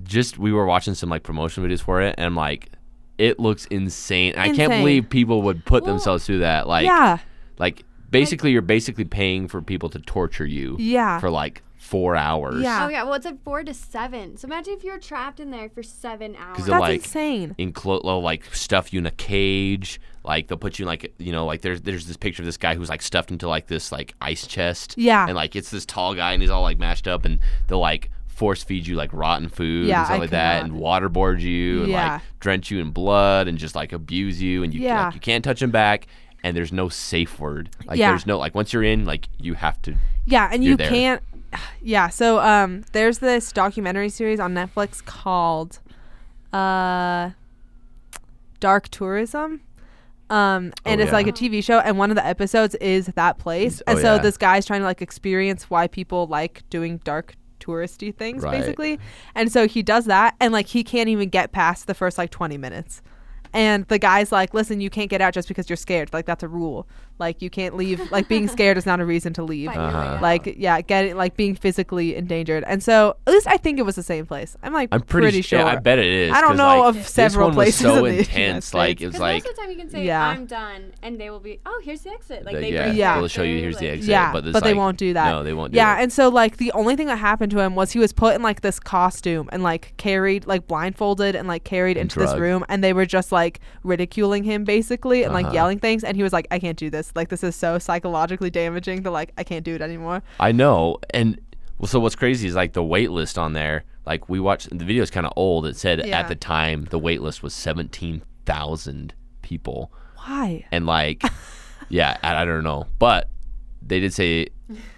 just 0.02 0.38
we 0.38 0.52
were 0.52 0.66
watching 0.66 0.94
some 0.94 1.08
like 1.08 1.22
promotion 1.22 1.64
videos 1.64 1.80
for 1.80 2.00
it, 2.02 2.14
and 2.18 2.26
I'm 2.26 2.36
like, 2.36 2.70
it 3.18 3.38
looks 3.40 3.66
insane. 3.66 4.34
I 4.36 4.52
can't 4.54 4.70
believe 4.70 5.08
people 5.08 5.42
would 5.42 5.64
put 5.64 5.84
Well, 5.84 5.94
themselves 5.94 6.26
through 6.26 6.40
that. 6.40 6.66
Like, 6.68 6.84
yeah. 6.84 7.18
like 7.58 7.82
basically, 8.10 8.50
you're 8.52 8.62
basically 8.62 9.04
paying 9.04 9.48
for 9.48 9.62
people 9.62 9.88
to 9.90 9.98
torture 10.00 10.44
you 10.46 10.76
Yeah. 10.78 11.18
for 11.18 11.30
like 11.30 11.62
four 11.78 12.16
hours. 12.16 12.62
Yeah. 12.62 12.84
Oh 12.86 12.88
yeah, 12.88 13.04
well 13.04 13.14
it's 13.14 13.24
like 13.26 13.42
four 13.44 13.62
to 13.62 13.72
seven. 13.72 14.36
So 14.36 14.46
imagine 14.46 14.74
if 14.74 14.82
you're 14.82 14.98
trapped 14.98 15.38
in 15.40 15.50
there 15.50 15.68
for 15.68 15.82
seven 15.84 16.34
hours. 16.36 16.58
they're 16.58 16.66
That's 16.66 16.80
like- 16.80 16.98
insane. 16.98 17.54
Enclo- 17.58 18.02
they'll 18.02 18.20
like 18.22 18.44
stuff 18.54 18.92
you 18.92 18.98
in 18.98 19.06
a 19.06 19.10
cage. 19.12 20.00
Like 20.24 20.48
they'll 20.48 20.58
put 20.58 20.78
you 20.80 20.82
in 20.84 20.88
like 20.88 21.14
you 21.18 21.30
know 21.30 21.46
like 21.46 21.60
there's 21.60 21.82
there's 21.82 22.06
this 22.06 22.16
picture 22.16 22.42
of 22.42 22.46
this 22.46 22.56
guy 22.56 22.74
who's 22.74 22.88
like 22.88 23.02
stuffed 23.02 23.30
into 23.30 23.46
like 23.48 23.68
this 23.68 23.92
like 23.92 24.14
ice 24.20 24.46
chest. 24.48 24.94
Yeah. 24.98 25.26
And 25.26 25.36
like 25.36 25.54
it's 25.54 25.70
this 25.70 25.86
tall 25.86 26.14
guy 26.14 26.32
and 26.32 26.42
he's 26.42 26.50
all 26.50 26.62
like 26.62 26.78
mashed 26.78 27.06
up 27.06 27.24
and 27.24 27.38
they'll 27.68 27.78
like 27.78 28.10
force 28.36 28.62
feed 28.62 28.86
you 28.86 28.94
like 28.96 29.10
rotten 29.14 29.48
food 29.48 29.86
Yeah, 29.86 29.98
and 30.00 30.06
stuff 30.06 30.16
I 30.16 30.20
like 30.20 30.30
that 30.30 30.62
cannot. 30.62 30.74
and 30.74 30.82
waterboard 31.12 31.40
you 31.40 31.80
and 31.84 31.90
Yeah. 31.90 32.12
like 32.14 32.22
drench 32.38 32.70
you 32.70 32.80
in 32.80 32.90
blood 32.90 33.48
and 33.48 33.56
just 33.56 33.74
like 33.74 33.92
abuse 33.94 34.42
you 34.42 34.62
and 34.62 34.74
you 34.74 34.82
Yeah. 34.82 35.06
like 35.06 35.14
you 35.14 35.20
can't 35.20 35.42
touch 35.42 35.60
them 35.60 35.70
back 35.70 36.06
and 36.44 36.54
there's 36.56 36.72
no 36.72 36.88
safe 36.90 37.40
word. 37.40 37.70
Like 37.86 37.98
Yeah. 37.98 38.10
there's 38.10 38.26
no 38.26 38.38
like 38.38 38.54
once 38.54 38.72
you're 38.74 38.82
in 38.82 39.06
like 39.06 39.28
you 39.38 39.54
have 39.54 39.80
to 39.82 39.94
Yeah, 40.26 40.50
and 40.52 40.62
you 40.62 40.76
there. 40.76 40.88
can't. 40.88 41.22
Yeah, 41.80 42.08
so 42.10 42.40
um, 42.40 42.84
there's 42.92 43.18
this 43.20 43.52
documentary 43.52 44.10
series 44.10 44.38
on 44.40 44.52
Netflix 44.52 45.02
called 45.02 45.78
uh, 46.52 47.30
Dark 48.60 48.88
Tourism. 48.88 49.60
Um, 50.28 50.72
and 50.84 51.00
Oh, 51.00 51.04
it's 51.04 51.06
yeah. 51.06 51.12
like 51.12 51.26
a 51.28 51.32
TV 51.32 51.62
show, 51.62 51.78
and 51.78 51.96
one 51.98 52.10
of 52.10 52.16
the 52.16 52.26
episodes 52.26 52.74
is 52.76 53.06
that 53.06 53.38
place. 53.38 53.80
Oh, 53.86 53.92
and 53.92 54.00
so 54.00 54.14
yeah. 54.16 54.20
this 54.22 54.36
guy's 54.36 54.66
trying 54.66 54.80
to 54.80 54.84
like 54.86 55.00
experience 55.00 55.70
why 55.70 55.86
people 55.86 56.26
like 56.26 56.62
doing 56.68 56.98
dark 57.04 57.34
touristy 57.66 58.14
things, 58.14 58.42
Right. 58.42 58.60
basically. 58.60 58.98
And 59.34 59.50
so 59.50 59.66
he 59.66 59.82
does 59.82 60.04
that, 60.06 60.36
and 60.40 60.52
like 60.52 60.66
he 60.68 60.84
can't 60.84 61.08
even 61.08 61.28
get 61.28 61.52
past 61.52 61.86
the 61.86 61.94
first 61.94 62.18
like 62.18 62.30
20 62.30 62.56
minutes. 62.58 63.02
And 63.56 63.86
the 63.88 63.98
guy's 63.98 64.30
like, 64.32 64.52
listen, 64.52 64.80
you 64.82 64.90
can't 64.90 65.08
get 65.08 65.20
out 65.22 65.32
just 65.32 65.48
because 65.48 65.70
you're 65.70 65.76
scared. 65.78 66.12
Like, 66.12 66.26
that's 66.26 66.42
a 66.42 66.48
rule. 66.48 66.86
Like, 67.18 67.40
you 67.40 67.48
can't 67.48 67.74
leave. 67.74 68.10
Like, 68.12 68.28
being 68.28 68.46
scared 68.48 68.76
is 68.76 68.84
not 68.84 69.00
a 69.00 69.04
reason 69.06 69.32
to 69.32 69.42
leave. 69.42 69.68
Fight 69.68 69.76
your 69.76 69.86
way 69.86 69.92
Uh-huh. 69.94 70.18
Like, 70.20 70.54
yeah, 70.58 70.82
getting, 70.82 71.16
like, 71.16 71.34
being 71.36 71.54
physically 71.54 72.14
endangered. 72.14 72.62
And 72.66 72.82
so, 72.82 73.16
at 73.26 73.32
least 73.32 73.46
I 73.46 73.56
think 73.56 73.78
it 73.78 73.82
was 73.84 73.96
the 73.96 74.02
same 74.02 74.26
place. 74.26 74.54
I'm 74.62 74.74
like, 74.74 74.90
I'm 74.92 75.00
pretty, 75.00 75.40
sure. 75.40 75.60
Yeah, 75.60 75.66
I 75.68 75.76
bet 75.76 75.98
it 75.98 76.04
is. 76.04 76.32
I 76.34 76.42
don't 76.42 76.58
know 76.58 76.80
like, 76.80 76.96
of 76.96 77.08
several 77.08 77.48
this 77.48 77.56
one 77.56 77.64
places 77.64 77.82
was 77.86 77.94
so 77.94 78.04
in 78.04 78.12
the 78.12 78.18
intense. 78.20 78.74
Like 78.74 78.98
States. 78.98 79.02
it 79.02 79.06
was 79.06 79.18
like 79.18 79.44
most 79.44 79.50
of 79.50 79.56
the 79.56 79.62
time 79.62 79.70
you 79.70 79.76
can 79.78 79.88
say 79.88 80.04
Yeah. 80.04 80.28
I'm 80.28 80.44
done, 80.44 80.92
and 81.02 81.18
they 81.18 81.30
will 81.30 81.40
be, 81.40 81.58
oh, 81.64 81.80
here's 81.82 82.02
the 82.02 82.10
exit. 82.10 82.44
Like 82.44 82.56
the- 82.56 82.60
they 82.60 82.72
yeah, 82.74 82.92
Yeah. 82.92 83.18
they'll 83.18 83.28
show 83.28 83.42
you 83.42 83.58
here's 83.60 83.78
the 83.78 83.88
exit. 83.88 84.10
yeah, 84.10 84.30
but, 84.32 84.44
it's 84.44 84.52
but 84.52 84.62
they 84.64 84.74
won't 84.74 84.98
do 84.98 85.14
that. 85.14 85.30
No, 85.30 85.42
they 85.42 85.54
won't 85.54 85.72
do 85.72 85.76
yeah, 85.76 85.98
it. 85.98 86.02
and 86.02 86.12
so 86.12 86.28
like 86.28 86.58
the 86.58 86.70
only 86.72 86.96
thing 86.96 87.06
that 87.06 87.16
happened 87.16 87.50
to 87.52 87.60
him 87.60 87.74
was 87.74 87.92
he 87.92 87.98
was 87.98 88.12
put 88.12 88.34
in 88.34 88.42
like 88.42 88.60
this 88.60 88.78
costume 88.78 89.48
and 89.52 89.62
like 89.62 89.94
carried 89.96 90.46
like 90.46 90.66
blindfolded 90.66 91.34
and 91.34 91.48
like 91.48 91.64
carried 91.64 91.96
And 91.96 92.02
into 92.12 92.18
this 92.20 92.34
room 92.34 92.62
and 92.68 92.84
they 92.84 92.92
were 92.92 93.06
just 93.06 93.32
like 93.32 93.45
ridiculing 93.82 94.44
him 94.44 94.64
basically 94.64 95.22
and 95.24 95.32
like 95.32 95.46
Uh-huh. 95.46 95.54
yelling 95.54 95.78
things 95.78 96.02
and 96.04 96.16
he 96.16 96.22
was 96.22 96.32
like 96.32 96.46
I 96.50 96.58
can't 96.58 96.78
do 96.78 96.90
this. 96.90 97.12
Like 97.14 97.28
this 97.28 97.42
is 97.44 97.54
so 97.56 97.78
psychologically 97.78 98.50
damaging 98.50 99.02
that 99.02 99.10
like 99.10 99.32
I 99.38 99.44
can't 99.44 99.64
do 99.64 99.74
it 99.74 99.82
anymore. 99.82 100.22
I 100.40 100.52
know. 100.52 100.98
And 101.10 101.40
well, 101.78 101.86
so 101.88 102.00
what's 102.00 102.16
crazy 102.16 102.48
is 102.48 102.54
like 102.54 102.72
the 102.72 102.82
wait 102.84 103.10
list 103.10 103.36
on 103.38 103.52
there. 103.52 103.84
Like 104.06 104.28
we 104.28 104.38
watched 104.40 104.70
the 104.70 104.84
video 104.84 105.02
is 105.02 105.10
kind 105.10 105.26
of 105.26 105.32
old. 105.36 105.66
It 105.66 105.76
said 105.76 106.06
Yeah. 106.06 106.20
at 106.20 106.28
the 106.28 106.34
time 106.36 106.86
the 106.90 106.98
wait 106.98 107.20
list 107.22 107.42
was 107.42 107.52
seventeen 107.54 108.22
thousand 108.46 109.12
people, 109.42 109.92
Why? 110.24 110.64
and 110.72 110.86
like, 110.86 111.22
yeah, 111.88 112.16
I, 112.22 112.42
I 112.42 112.44
don't 112.44 112.62
know, 112.64 112.86
but 112.98 113.28
they 113.82 114.00
did 114.00 114.12
say, 114.14 114.46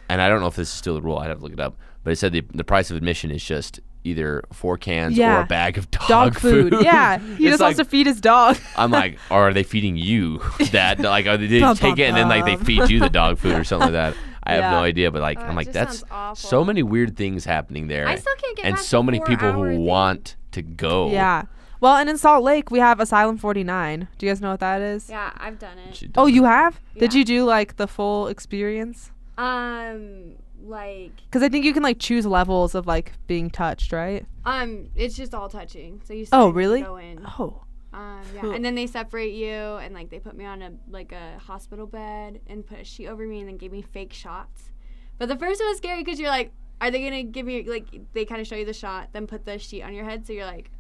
and 0.09 0.21
I 0.23 0.29
don't 0.29 0.41
know 0.41 0.47
if 0.47 0.57
this 0.57 0.69
is 0.69 0.75
still 0.75 0.95
the 0.95 1.03
rule. 1.03 1.19
I'd 1.19 1.29
have 1.29 1.39
to 1.39 1.43
look 1.45 1.53
it 1.53 1.61
up. 1.61 1.77
But 2.05 2.13
it 2.13 2.17
said 2.17 2.33
the 2.33 2.43
the 2.55 2.65
price 2.65 2.91
of 2.91 2.97
admission 2.97 3.31
is 3.31 3.43
just 3.45 3.81
either 4.09 4.43
four 4.53 4.77
cans 4.77 5.19
or 5.19 5.41
a 5.41 5.47
bag 5.47 5.79
of 5.79 5.91
dog, 5.91 6.09
Dog 6.09 6.39
food. 6.39 6.75
Yeah. 6.81 7.19
He 7.19 7.33
It's 7.47 7.53
just 7.53 7.61
wants 7.63 7.79
to 7.79 7.85
feed 7.85 8.07
his 8.07 8.21
dog. 8.21 8.57
I'm 8.77 8.91
like, 8.91 9.19
or 9.31 9.43
are 9.49 9.55
they 9.55 9.63
feeding 9.63 9.97
you 9.97 10.39
that? 10.73 10.99
Like, 11.01 11.27
are 11.27 11.37
they, 11.37 11.47
they 11.47 11.61
Bum, 11.61 11.77
take 11.77 11.97
bum, 11.97 12.01
it 12.01 12.09
and 12.09 12.17
then 12.17 12.29
like 12.29 12.45
they 12.45 12.57
feed 12.57 12.91
you 12.91 12.99
the 13.01 13.09
dog 13.11 13.39
food 13.39 13.55
or 13.55 13.65
something 13.65 13.93
like 13.93 14.15
that? 14.15 14.17
I 14.43 14.55
have 14.55 14.73
no 14.73 14.79
idea, 14.83 15.11
but 15.11 15.21
like, 15.23 15.39
Oh, 15.39 15.43
I'm 15.43 15.55
like, 15.57 15.73
that's 15.73 16.03
so 16.35 16.65
many 16.65 16.83
weird 16.83 17.17
things 17.17 17.45
happening 17.45 17.87
there, 17.89 18.09
I 18.09 18.17
still 18.17 18.35
can't 18.37 18.57
get 18.57 18.65
and 18.67 18.77
past 18.77 18.89
so 18.89 19.03
many 19.03 19.21
people 19.21 19.53
who 19.53 19.69
thing. 19.69 19.85
want 19.85 20.37
to 20.53 20.63
go. 20.63 21.11
Yeah. 21.11 21.43
Well, 21.81 21.97
and 21.97 22.09
in 22.09 22.17
Salt 22.19 22.43
Lake 22.43 22.71
we 22.71 22.79
have 22.81 22.99
Asylum 22.99 23.37
49. 23.39 24.09
Do 24.19 24.27
you 24.27 24.31
guys 24.33 24.41
know 24.41 24.51
what 24.51 24.61
that 24.61 24.81
is? 24.81 25.09
Yeah, 25.11 25.31
I've 25.37 25.59
done 25.59 25.79
it. 25.79 25.95
She 25.97 26.11
Oh, 26.17 26.27
does 26.27 26.35
you 26.35 26.45
it. 26.45 26.49
have? 26.49 26.81
Did 26.99 27.13
you 27.15 27.25
do 27.25 27.45
like 27.45 27.77
the 27.77 27.87
full 27.87 28.27
experience? 28.29 29.13
Um, 29.37 30.33
like, 30.69 31.13
Because 31.25 31.43
I 31.43 31.49
think 31.49 31.65
you 31.65 31.73
can 31.73 31.83
like 31.83 31.99
choose 31.99 32.27
levels 32.27 32.75
of 32.75 32.87
like 32.87 33.13
being 33.27 33.51
touched, 33.51 33.93
right? 33.93 34.27
um, 34.45 34.89
it's 34.97 35.17
just 35.17 35.35
all 35.35 35.49
touching. 35.49 36.01
So 36.05 36.15
you. 36.15 36.27
Oh, 36.33 36.51
really? 36.51 36.83
Go 36.83 36.97
in. 36.97 37.25
Oh. 37.39 37.63
Um, 37.93 38.21
yeah, 38.35 38.41
Cool. 38.43 38.53
and 38.53 38.65
then 38.65 38.75
they 38.75 38.87
separate 38.87 39.33
you, 39.35 39.49
and 39.51 39.95
like 39.95 40.11
they 40.11 40.19
put 40.19 40.37
me 40.37 40.45
on 40.45 40.63
a 40.63 40.73
like 40.91 41.13
a 41.13 41.39
hospital 41.39 41.87
bed 41.87 42.41
and 42.47 42.67
put 42.67 42.79
a 42.81 42.85
sheet 42.85 43.09
over 43.09 43.27
me, 43.27 43.41
and 43.41 43.49
then 43.49 43.57
gave 43.57 43.73
me 43.73 43.83
fake 43.83 44.13
shots. 44.13 44.71
But 45.19 45.29
the 45.29 45.37
first 45.37 45.61
one 45.61 45.69
was 45.71 45.79
scary 45.79 46.05
because 46.05 46.21
you're 46.21 46.29
like, 46.31 46.53
are 46.81 46.91
they 46.91 47.03
gonna 47.03 47.23
give 47.25 47.45
me 47.47 47.63
like 47.65 47.87
they 48.13 48.25
kind 48.25 48.41
of 48.41 48.47
show 48.47 48.57
you 48.57 48.65
the 48.67 48.73
shot, 48.73 49.09
then 49.13 49.27
put 49.27 49.45
the 49.45 49.59
sheet 49.59 49.83
on 49.83 49.95
your 49.95 50.05
head, 50.05 50.27
so 50.27 50.33
you're 50.33 50.45
like, 50.47 50.71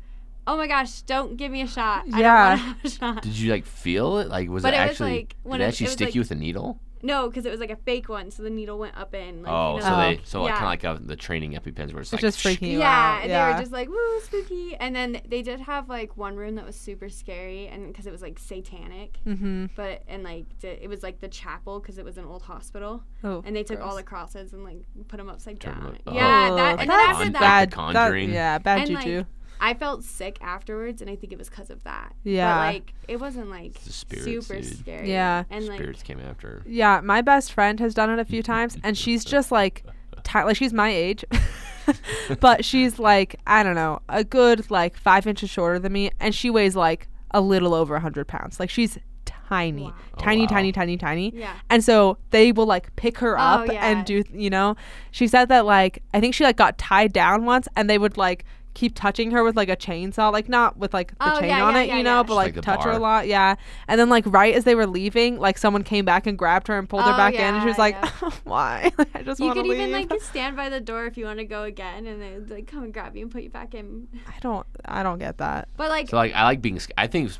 oh 0.46 0.56
my 0.56 0.66
gosh, 0.66 1.02
don't 1.02 1.36
give 1.36 1.50
me 1.50 1.62
a 1.62 1.66
shot. 1.66 2.04
I 2.12 2.20
Yeah. 2.20 2.56
don't 2.56 2.66
want 2.66 2.78
a 2.84 2.90
shot. 2.90 3.22
Did 3.22 3.38
you 3.38 3.50
like 3.50 3.64
feel 3.66 4.18
it? 4.18 4.28
Like, 4.28 4.48
was 4.48 4.62
But 4.62 4.74
it 4.74 4.78
it 4.78 4.80
was, 4.82 4.90
actually? 4.92 5.10
like, 5.16 5.36
did 5.44 5.52
it 5.54 5.60
it- 5.60 5.64
actually 5.64 5.86
it 5.86 5.90
stick 5.90 6.06
like- 6.08 6.14
you 6.14 6.20
with 6.20 6.30
a 6.30 6.34
needle? 6.36 6.78
No, 7.02 7.28
because 7.28 7.46
it 7.46 7.50
was 7.50 7.60
like 7.60 7.70
a 7.70 7.76
fake 7.76 8.08
one, 8.08 8.30
so 8.30 8.42
the 8.42 8.50
needle 8.50 8.78
went 8.78 8.96
up 8.96 9.14
in. 9.14 9.42
Like, 9.42 9.52
oh, 9.52 9.76
you 9.76 9.82
so 9.82 9.90
know, 9.90 9.96
they 9.96 10.20
so 10.24 10.42
like 10.42 10.50
yeah. 10.50 10.58
kind 10.58 10.64
of 10.84 10.94
like 10.94 11.00
uh, 11.02 11.06
the 11.06 11.16
training 11.16 11.52
epipens 11.54 11.92
where 11.92 12.00
it's, 12.00 12.12
It's 12.12 12.14
like 12.14 12.20
just 12.20 12.38
freaking 12.44 12.70
you 12.72 12.78
yeah, 12.80 13.14
out. 13.16 13.20
and 13.22 13.30
yeah. 13.30 13.46
they 13.46 13.52
were 13.54 13.60
just 13.60 13.72
like 13.72 13.88
woo 13.88 14.20
spooky, 14.22 14.74
and 14.76 14.94
then 14.96 15.20
they 15.28 15.42
did 15.42 15.60
have 15.60 15.88
like 15.88 16.16
one 16.16 16.36
room 16.36 16.56
that 16.56 16.66
was 16.66 16.76
super 16.76 17.08
scary, 17.08 17.68
and 17.68 17.86
because 17.88 18.06
it 18.06 18.12
was 18.12 18.22
like 18.22 18.38
satanic, 18.38 19.18
mm-hmm. 19.26 19.66
but 19.76 20.02
and 20.08 20.22
like 20.24 20.46
the, 20.60 20.82
it 20.82 20.88
was 20.88 21.02
like 21.02 21.20
the 21.20 21.28
chapel 21.28 21.80
because 21.80 21.98
it 21.98 22.04
was 22.04 22.18
an 22.18 22.24
old 22.24 22.42
hospital, 22.42 23.02
Oh. 23.24 23.42
and 23.46 23.54
they 23.54 23.62
took 23.62 23.80
all 23.80 23.96
the 23.96 24.02
crosses 24.02 24.52
and 24.52 24.64
like 24.64 24.78
put 25.08 25.16
them 25.18 25.28
upside 25.28 25.60
Turned 25.60 25.76
'em 25.78 25.82
down. 25.84 25.94
up-. 26.06 26.14
Yeah, 26.14 26.48
Oh, 26.50 26.56
that, 26.56 26.80
and 26.80 26.90
that's 26.90 27.08
after 27.18 27.30
that, 27.30 27.40
bad. 27.40 27.70
The 27.70 27.76
that- 27.76 27.92
Conjuring. 27.94 28.32
yeah, 28.32 28.58
bad 28.58 28.80
And, 28.80 28.94
like, 28.94 29.04
juju. 29.04 29.24
I 29.60 29.74
felt 29.74 30.04
sick 30.04 30.38
afterwards, 30.40 31.00
and 31.02 31.10
I 31.10 31.16
think 31.16 31.32
it 31.32 31.38
was 31.38 31.48
because 31.50 31.70
of 31.70 31.82
that. 31.84 32.14
Yeah. 32.24 32.54
but 32.54 32.74
like 32.74 32.94
it 33.08 33.16
wasn't 33.20 33.50
like 33.50 33.72
spirits, 33.82 34.24
super 34.46 34.60
dude. 34.60 34.78
scary. 34.78 35.10
Yeah. 35.10 35.44
and 35.50 35.66
like 35.66 35.78
Spirits 35.78 36.02
came 36.02 36.20
after. 36.20 36.62
yeah, 36.66 37.00
my 37.02 37.22
best 37.22 37.52
friend 37.52 37.80
has 37.80 37.94
done 37.94 38.10
it 38.10 38.18
a 38.18 38.24
few 38.24 38.42
times, 38.42 38.76
and 38.84 38.96
she's 38.96 39.24
just 39.34 39.50
like, 39.52 39.84
ti- 40.24 40.42
like 40.44 40.56
she's 40.56 40.72
my 40.72 40.90
age, 40.90 41.24
but 42.40 42.64
she's 42.64 42.98
like 42.98 43.36
I 43.46 43.62
don't 43.62 43.74
know, 43.74 44.00
a 44.08 44.24
good 44.24 44.70
like 44.70 44.96
five 44.96 45.26
inches 45.26 45.50
shorter 45.50 45.78
than 45.78 45.92
me, 45.92 46.10
and 46.20 46.34
she 46.34 46.50
weighs 46.50 46.76
like 46.76 47.08
a 47.32 47.40
little 47.40 47.74
over 47.74 47.96
a 47.96 48.00
hundred 48.00 48.26
pounds. 48.28 48.58
Like 48.60 48.70
she's 48.70 48.98
tiny, 49.24 49.84
Wow. 49.84 49.94
Oh, 50.14 50.20
tiny, 50.20 50.42
wow. 50.42 50.46
tiny, 50.48 50.72
tiny, 50.72 50.96
tiny. 50.98 51.32
yeah. 51.34 51.54
And 51.70 51.82
so 51.82 52.18
they 52.30 52.52
will 52.52 52.66
like 52.66 52.94
pick 52.96 53.18
her 53.18 53.38
Oh, 53.38 53.42
up 53.42 53.66
yeah. 53.68 53.86
and 53.86 54.04
do, 54.06 54.22
you 54.32 54.50
know, 54.50 54.76
she 55.10 55.26
said 55.26 55.48
that 55.48 55.64
like, 55.64 56.02
I 56.12 56.20
think 56.20 56.34
she 56.34 56.44
like 56.44 56.56
got 56.56 56.76
tied 56.78 57.12
down 57.14 57.44
once 57.46 57.66
and 57.76 57.88
they 57.88 57.96
would 57.98 58.16
like 58.18 58.44
keep 58.78 58.94
touching 58.94 59.32
her 59.32 59.42
with 59.42 59.56
like 59.56 59.68
a 59.68 59.76
chainsaw, 59.76 60.30
like 60.32 60.48
not 60.48 60.76
with 60.76 60.94
like 60.94 61.10
the 61.18 61.34
Oh, 61.36 61.40
chain 61.40 61.48
yeah, 61.48 61.64
on 61.64 61.74
yeah, 61.74 61.80
it, 61.82 61.88
yeah, 61.88 61.96
you 61.96 62.02
know, 62.04 62.18
yeah. 62.18 62.22
but 62.22 62.34
like, 62.36 62.46
like 62.46 62.54
the 62.54 62.60
touch 62.62 62.84
her 62.84 62.90
a 62.92 62.98
lot. 62.98 63.26
Yeah. 63.26 63.56
And 63.88 63.98
then 64.00 64.08
like 64.08 64.22
right 64.26 64.54
as 64.54 64.62
they 64.62 64.76
were 64.76 64.86
leaving, 64.86 65.38
like 65.40 65.58
someone 65.58 65.82
came 65.82 66.04
back 66.04 66.28
and 66.28 66.38
grabbed 66.38 66.68
her 66.68 66.78
and 66.78 66.88
pulled 66.88 67.02
her 67.02 67.12
Oh, 67.12 67.16
back 67.16 67.34
in 67.34 67.40
and 67.40 67.60
she 67.62 67.66
was 67.66 67.76
like, 67.78 67.96
yeah. 68.00 68.30
why? 68.44 68.92
Like, 68.96 69.08
I 69.16 69.22
just 69.22 69.40
You 69.40 69.46
want 69.46 69.56
to 69.58 69.62
leave." 69.62 69.72
You 69.80 69.84
could 69.86 69.90
even 69.98 70.08
like 70.10 70.20
stand 70.22 70.56
by 70.56 70.68
the 70.68 70.80
door 70.80 71.06
if 71.06 71.16
you 71.18 71.24
want 71.24 71.40
to 71.40 71.44
go 71.44 71.64
again, 71.64 72.06
and 72.06 72.22
they 72.22 72.34
would 72.38 72.50
like 72.50 72.66
come 72.68 72.84
and 72.84 72.92
grab 72.94 73.16
you 73.16 73.22
and 73.22 73.30
put 73.32 73.42
you 73.42 73.50
back 73.50 73.74
in. 73.74 74.06
I 74.28 74.38
don't, 74.40 74.66
I 74.84 75.02
don't 75.02 75.18
get 75.18 75.38
that. 75.38 75.68
But 75.76 75.90
like, 75.90 76.10
So 76.10 76.16
like 76.16 76.32
I 76.34 76.44
like 76.44 76.62
being. 76.62 76.78
sc- 76.78 76.92
I 76.96 77.08
think 77.08 77.32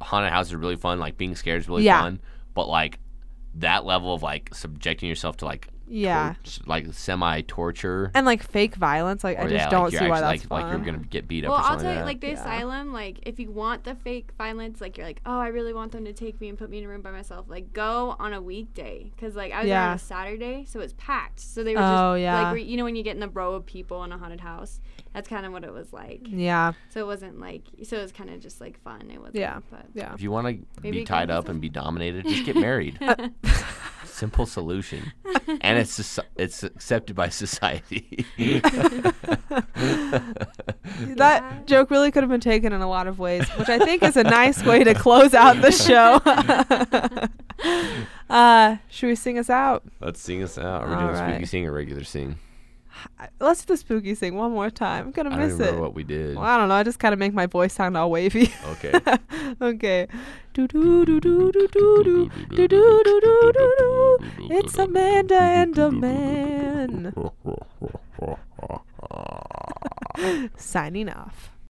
haunted 0.00 0.32
houses 0.32 0.54
are 0.54 0.58
really 0.58 0.76
fun. 0.76 0.98
Like 0.98 1.18
being 1.18 1.36
scared 1.36 1.60
is 1.60 1.68
really 1.68 1.84
Yeah. 1.84 2.00
fun. 2.00 2.20
But 2.54 2.68
like 2.68 2.98
that 3.56 3.84
level 3.84 4.14
of 4.14 4.22
like 4.22 4.48
subjecting 4.54 5.08
yourself 5.10 5.36
to 5.38 5.44
like 5.44 5.68
Yeah. 5.90 6.34
tor- 6.44 6.64
like 6.66 6.92
semi 6.92 7.40
torture. 7.42 8.10
And 8.14 8.24
like 8.26 8.42
fake 8.42 8.76
violence, 8.76 9.24
like 9.24 9.38
I 9.38 9.42
just 9.42 9.54
yeah, 9.54 9.68
don't 9.68 9.92
you're 9.92 10.00
see 10.02 10.08
why 10.08 10.18
actually, 10.18 10.38
that's 10.38 10.50
like, 10.50 10.62
like 10.64 10.72
you're 10.72 10.84
gonna 10.84 10.98
get 11.06 11.26
beat 11.28 11.44
up 11.44 11.50
well, 11.50 11.58
or 11.60 11.64
I'll 11.64 11.78
tell 11.80 11.92
you, 11.92 11.98
like 12.00 12.06
like 12.06 12.20
the 12.20 12.28
Yeah. 12.28 12.40
asylum, 12.40 12.92
like 12.92 13.18
if 13.22 13.38
you 13.38 13.50
want 13.50 13.84
the 13.84 13.94
fake 13.94 14.30
violence, 14.38 14.80
like 14.80 14.96
you're 14.96 15.06
like, 15.06 15.20
oh, 15.26 15.38
I 15.38 15.48
really 15.48 15.72
want 15.74 15.92
them 15.92 16.04
to 16.04 16.12
take 16.12 16.40
me 16.40 16.48
and 16.48 16.56
put 16.58 16.70
me 16.70 16.78
in 16.78 16.84
a 16.84 16.88
room 16.88 17.02
by 17.02 17.10
myself. 17.10 17.46
Like 17.48 17.72
go 17.72 18.16
on 18.18 18.32
a 18.32 18.40
weekday, 18.42 19.10
because 19.14 19.34
like 19.36 19.52
I 19.52 19.60
was 19.60 19.68
there 19.68 19.80
on 19.80 19.94
a 19.94 19.98
Saturday, 19.98 20.64
so 20.68 20.80
it's 20.80 20.94
packed. 20.96 21.40
So 21.40 21.62
they 21.64 21.74
were 21.74 21.80
Oh, 21.82 22.14
just 22.14 22.22
yeah. 22.22 22.42
like, 22.42 22.52
where- 22.52 22.56
you 22.58 22.76
know, 22.76 22.84
when 22.84 22.96
you 22.96 23.02
get 23.02 23.14
in 23.14 23.20
the 23.20 23.28
row 23.28 23.54
of 23.54 23.66
people 23.66 24.02
in 24.04 24.12
a 24.12 24.18
haunted 24.18 24.40
house, 24.40 24.80
that's 25.12 25.28
kind 25.28 25.44
of 25.44 25.52
what 25.52 25.64
it 25.64 25.72
was 25.72 25.92
like. 25.92 26.20
yeah. 26.28 26.72
So 26.90 27.00
it 27.00 27.06
wasn't 27.06 27.40
like, 27.40 27.62
so 27.82 27.96
it 27.98 28.02
was 28.02 28.12
kind 28.12 28.30
of 28.30 28.40
just 28.40 28.60
like 28.60 28.78
fun. 28.82 29.10
It 29.10 29.18
wasn't. 29.18 29.36
Yeah. 29.36 29.60
But 29.70 29.86
Yeah. 29.94 30.14
If 30.14 30.22
you 30.22 30.30
want 30.30 30.46
to 30.76 30.80
be 30.80 31.04
tied 31.04 31.30
up 31.30 31.48
and 31.48 31.60
be 31.60 31.68
dominated, 31.68 32.26
just 32.26 32.44
get 32.44 32.54
married. 32.56 32.98
Simple 34.04 34.44
solution, 34.46 35.12
and 35.60 35.78
it's 35.80 35.98
soci- 35.98 36.24
it's 36.36 36.62
accepted 36.62 37.16
by 37.16 37.28
society. 37.28 38.24
That 41.16 41.42
Yeah. 41.42 41.58
joke 41.66 41.90
really 41.90 42.10
could 42.10 42.22
have 42.22 42.30
been 42.30 42.40
taken 42.40 42.72
in 42.72 42.80
a 42.80 42.88
lot 42.88 43.06
of 43.06 43.18
ways, 43.18 43.46
which 43.58 43.68
I 43.68 43.78
think 43.78 44.02
is 44.02 44.16
a 44.16 44.22
nice 44.22 44.64
way 44.64 44.84
to 44.84 44.94
close 44.94 45.34
out 45.34 45.60
the 45.60 45.70
show. 45.70 46.20
uh, 48.30 48.76
should 48.88 49.06
we 49.08 49.14
sing 49.14 49.38
us 49.38 49.50
out? 49.50 49.82
Let's 50.00 50.20
sing 50.20 50.42
us 50.42 50.58
out. 50.58 50.82
Are 50.84 50.88
we 50.88 50.94
doing 50.96 51.08
a 51.14 51.16
spooky 51.16 51.46
sing 51.46 51.66
or 51.66 51.72
regular 51.72 52.04
sing? 52.04 52.38
Let's 53.38 53.64
do 53.64 53.74
the 53.74 53.76
spooky 53.76 54.14
thing 54.14 54.36
one 54.36 54.52
more 54.52 54.70
time. 54.70 55.06
I'm 55.06 55.10
gonna 55.12 55.30
I 55.30 55.38
don't 55.38 55.48
miss 55.48 55.54
it. 55.54 55.60
remember 55.60 55.80
what 55.82 55.94
we 55.94 56.04
did. 56.04 56.36
Well, 56.36 56.44
I 56.44 56.56
don't 56.56 56.68
know. 56.68 56.74
I 56.74 56.82
just 56.82 56.98
kind 56.98 57.12
of 57.12 57.18
make 57.18 57.32
my 57.32 57.46
voice 57.46 57.72
sound 57.72 57.96
all 57.96 58.10
wavy. 58.10 58.52
Okay. 58.70 58.92
okay. 59.60 60.08
Do 60.54 60.66
do 60.66 61.04
do 61.04 61.20
do 61.20 61.52
do 61.52 61.68
do 61.68 62.02
do 62.02 62.30
do 62.50 62.68
do 62.68 62.68
do 62.68 63.20
do 63.20 63.52
do 63.52 63.74
do. 63.78 64.18
It's 64.50 64.76
Amanda 64.78 65.40
and 65.40 65.78
a 65.78 65.90
man. 65.90 67.12
Signing 70.56 71.08
off. 71.08 71.49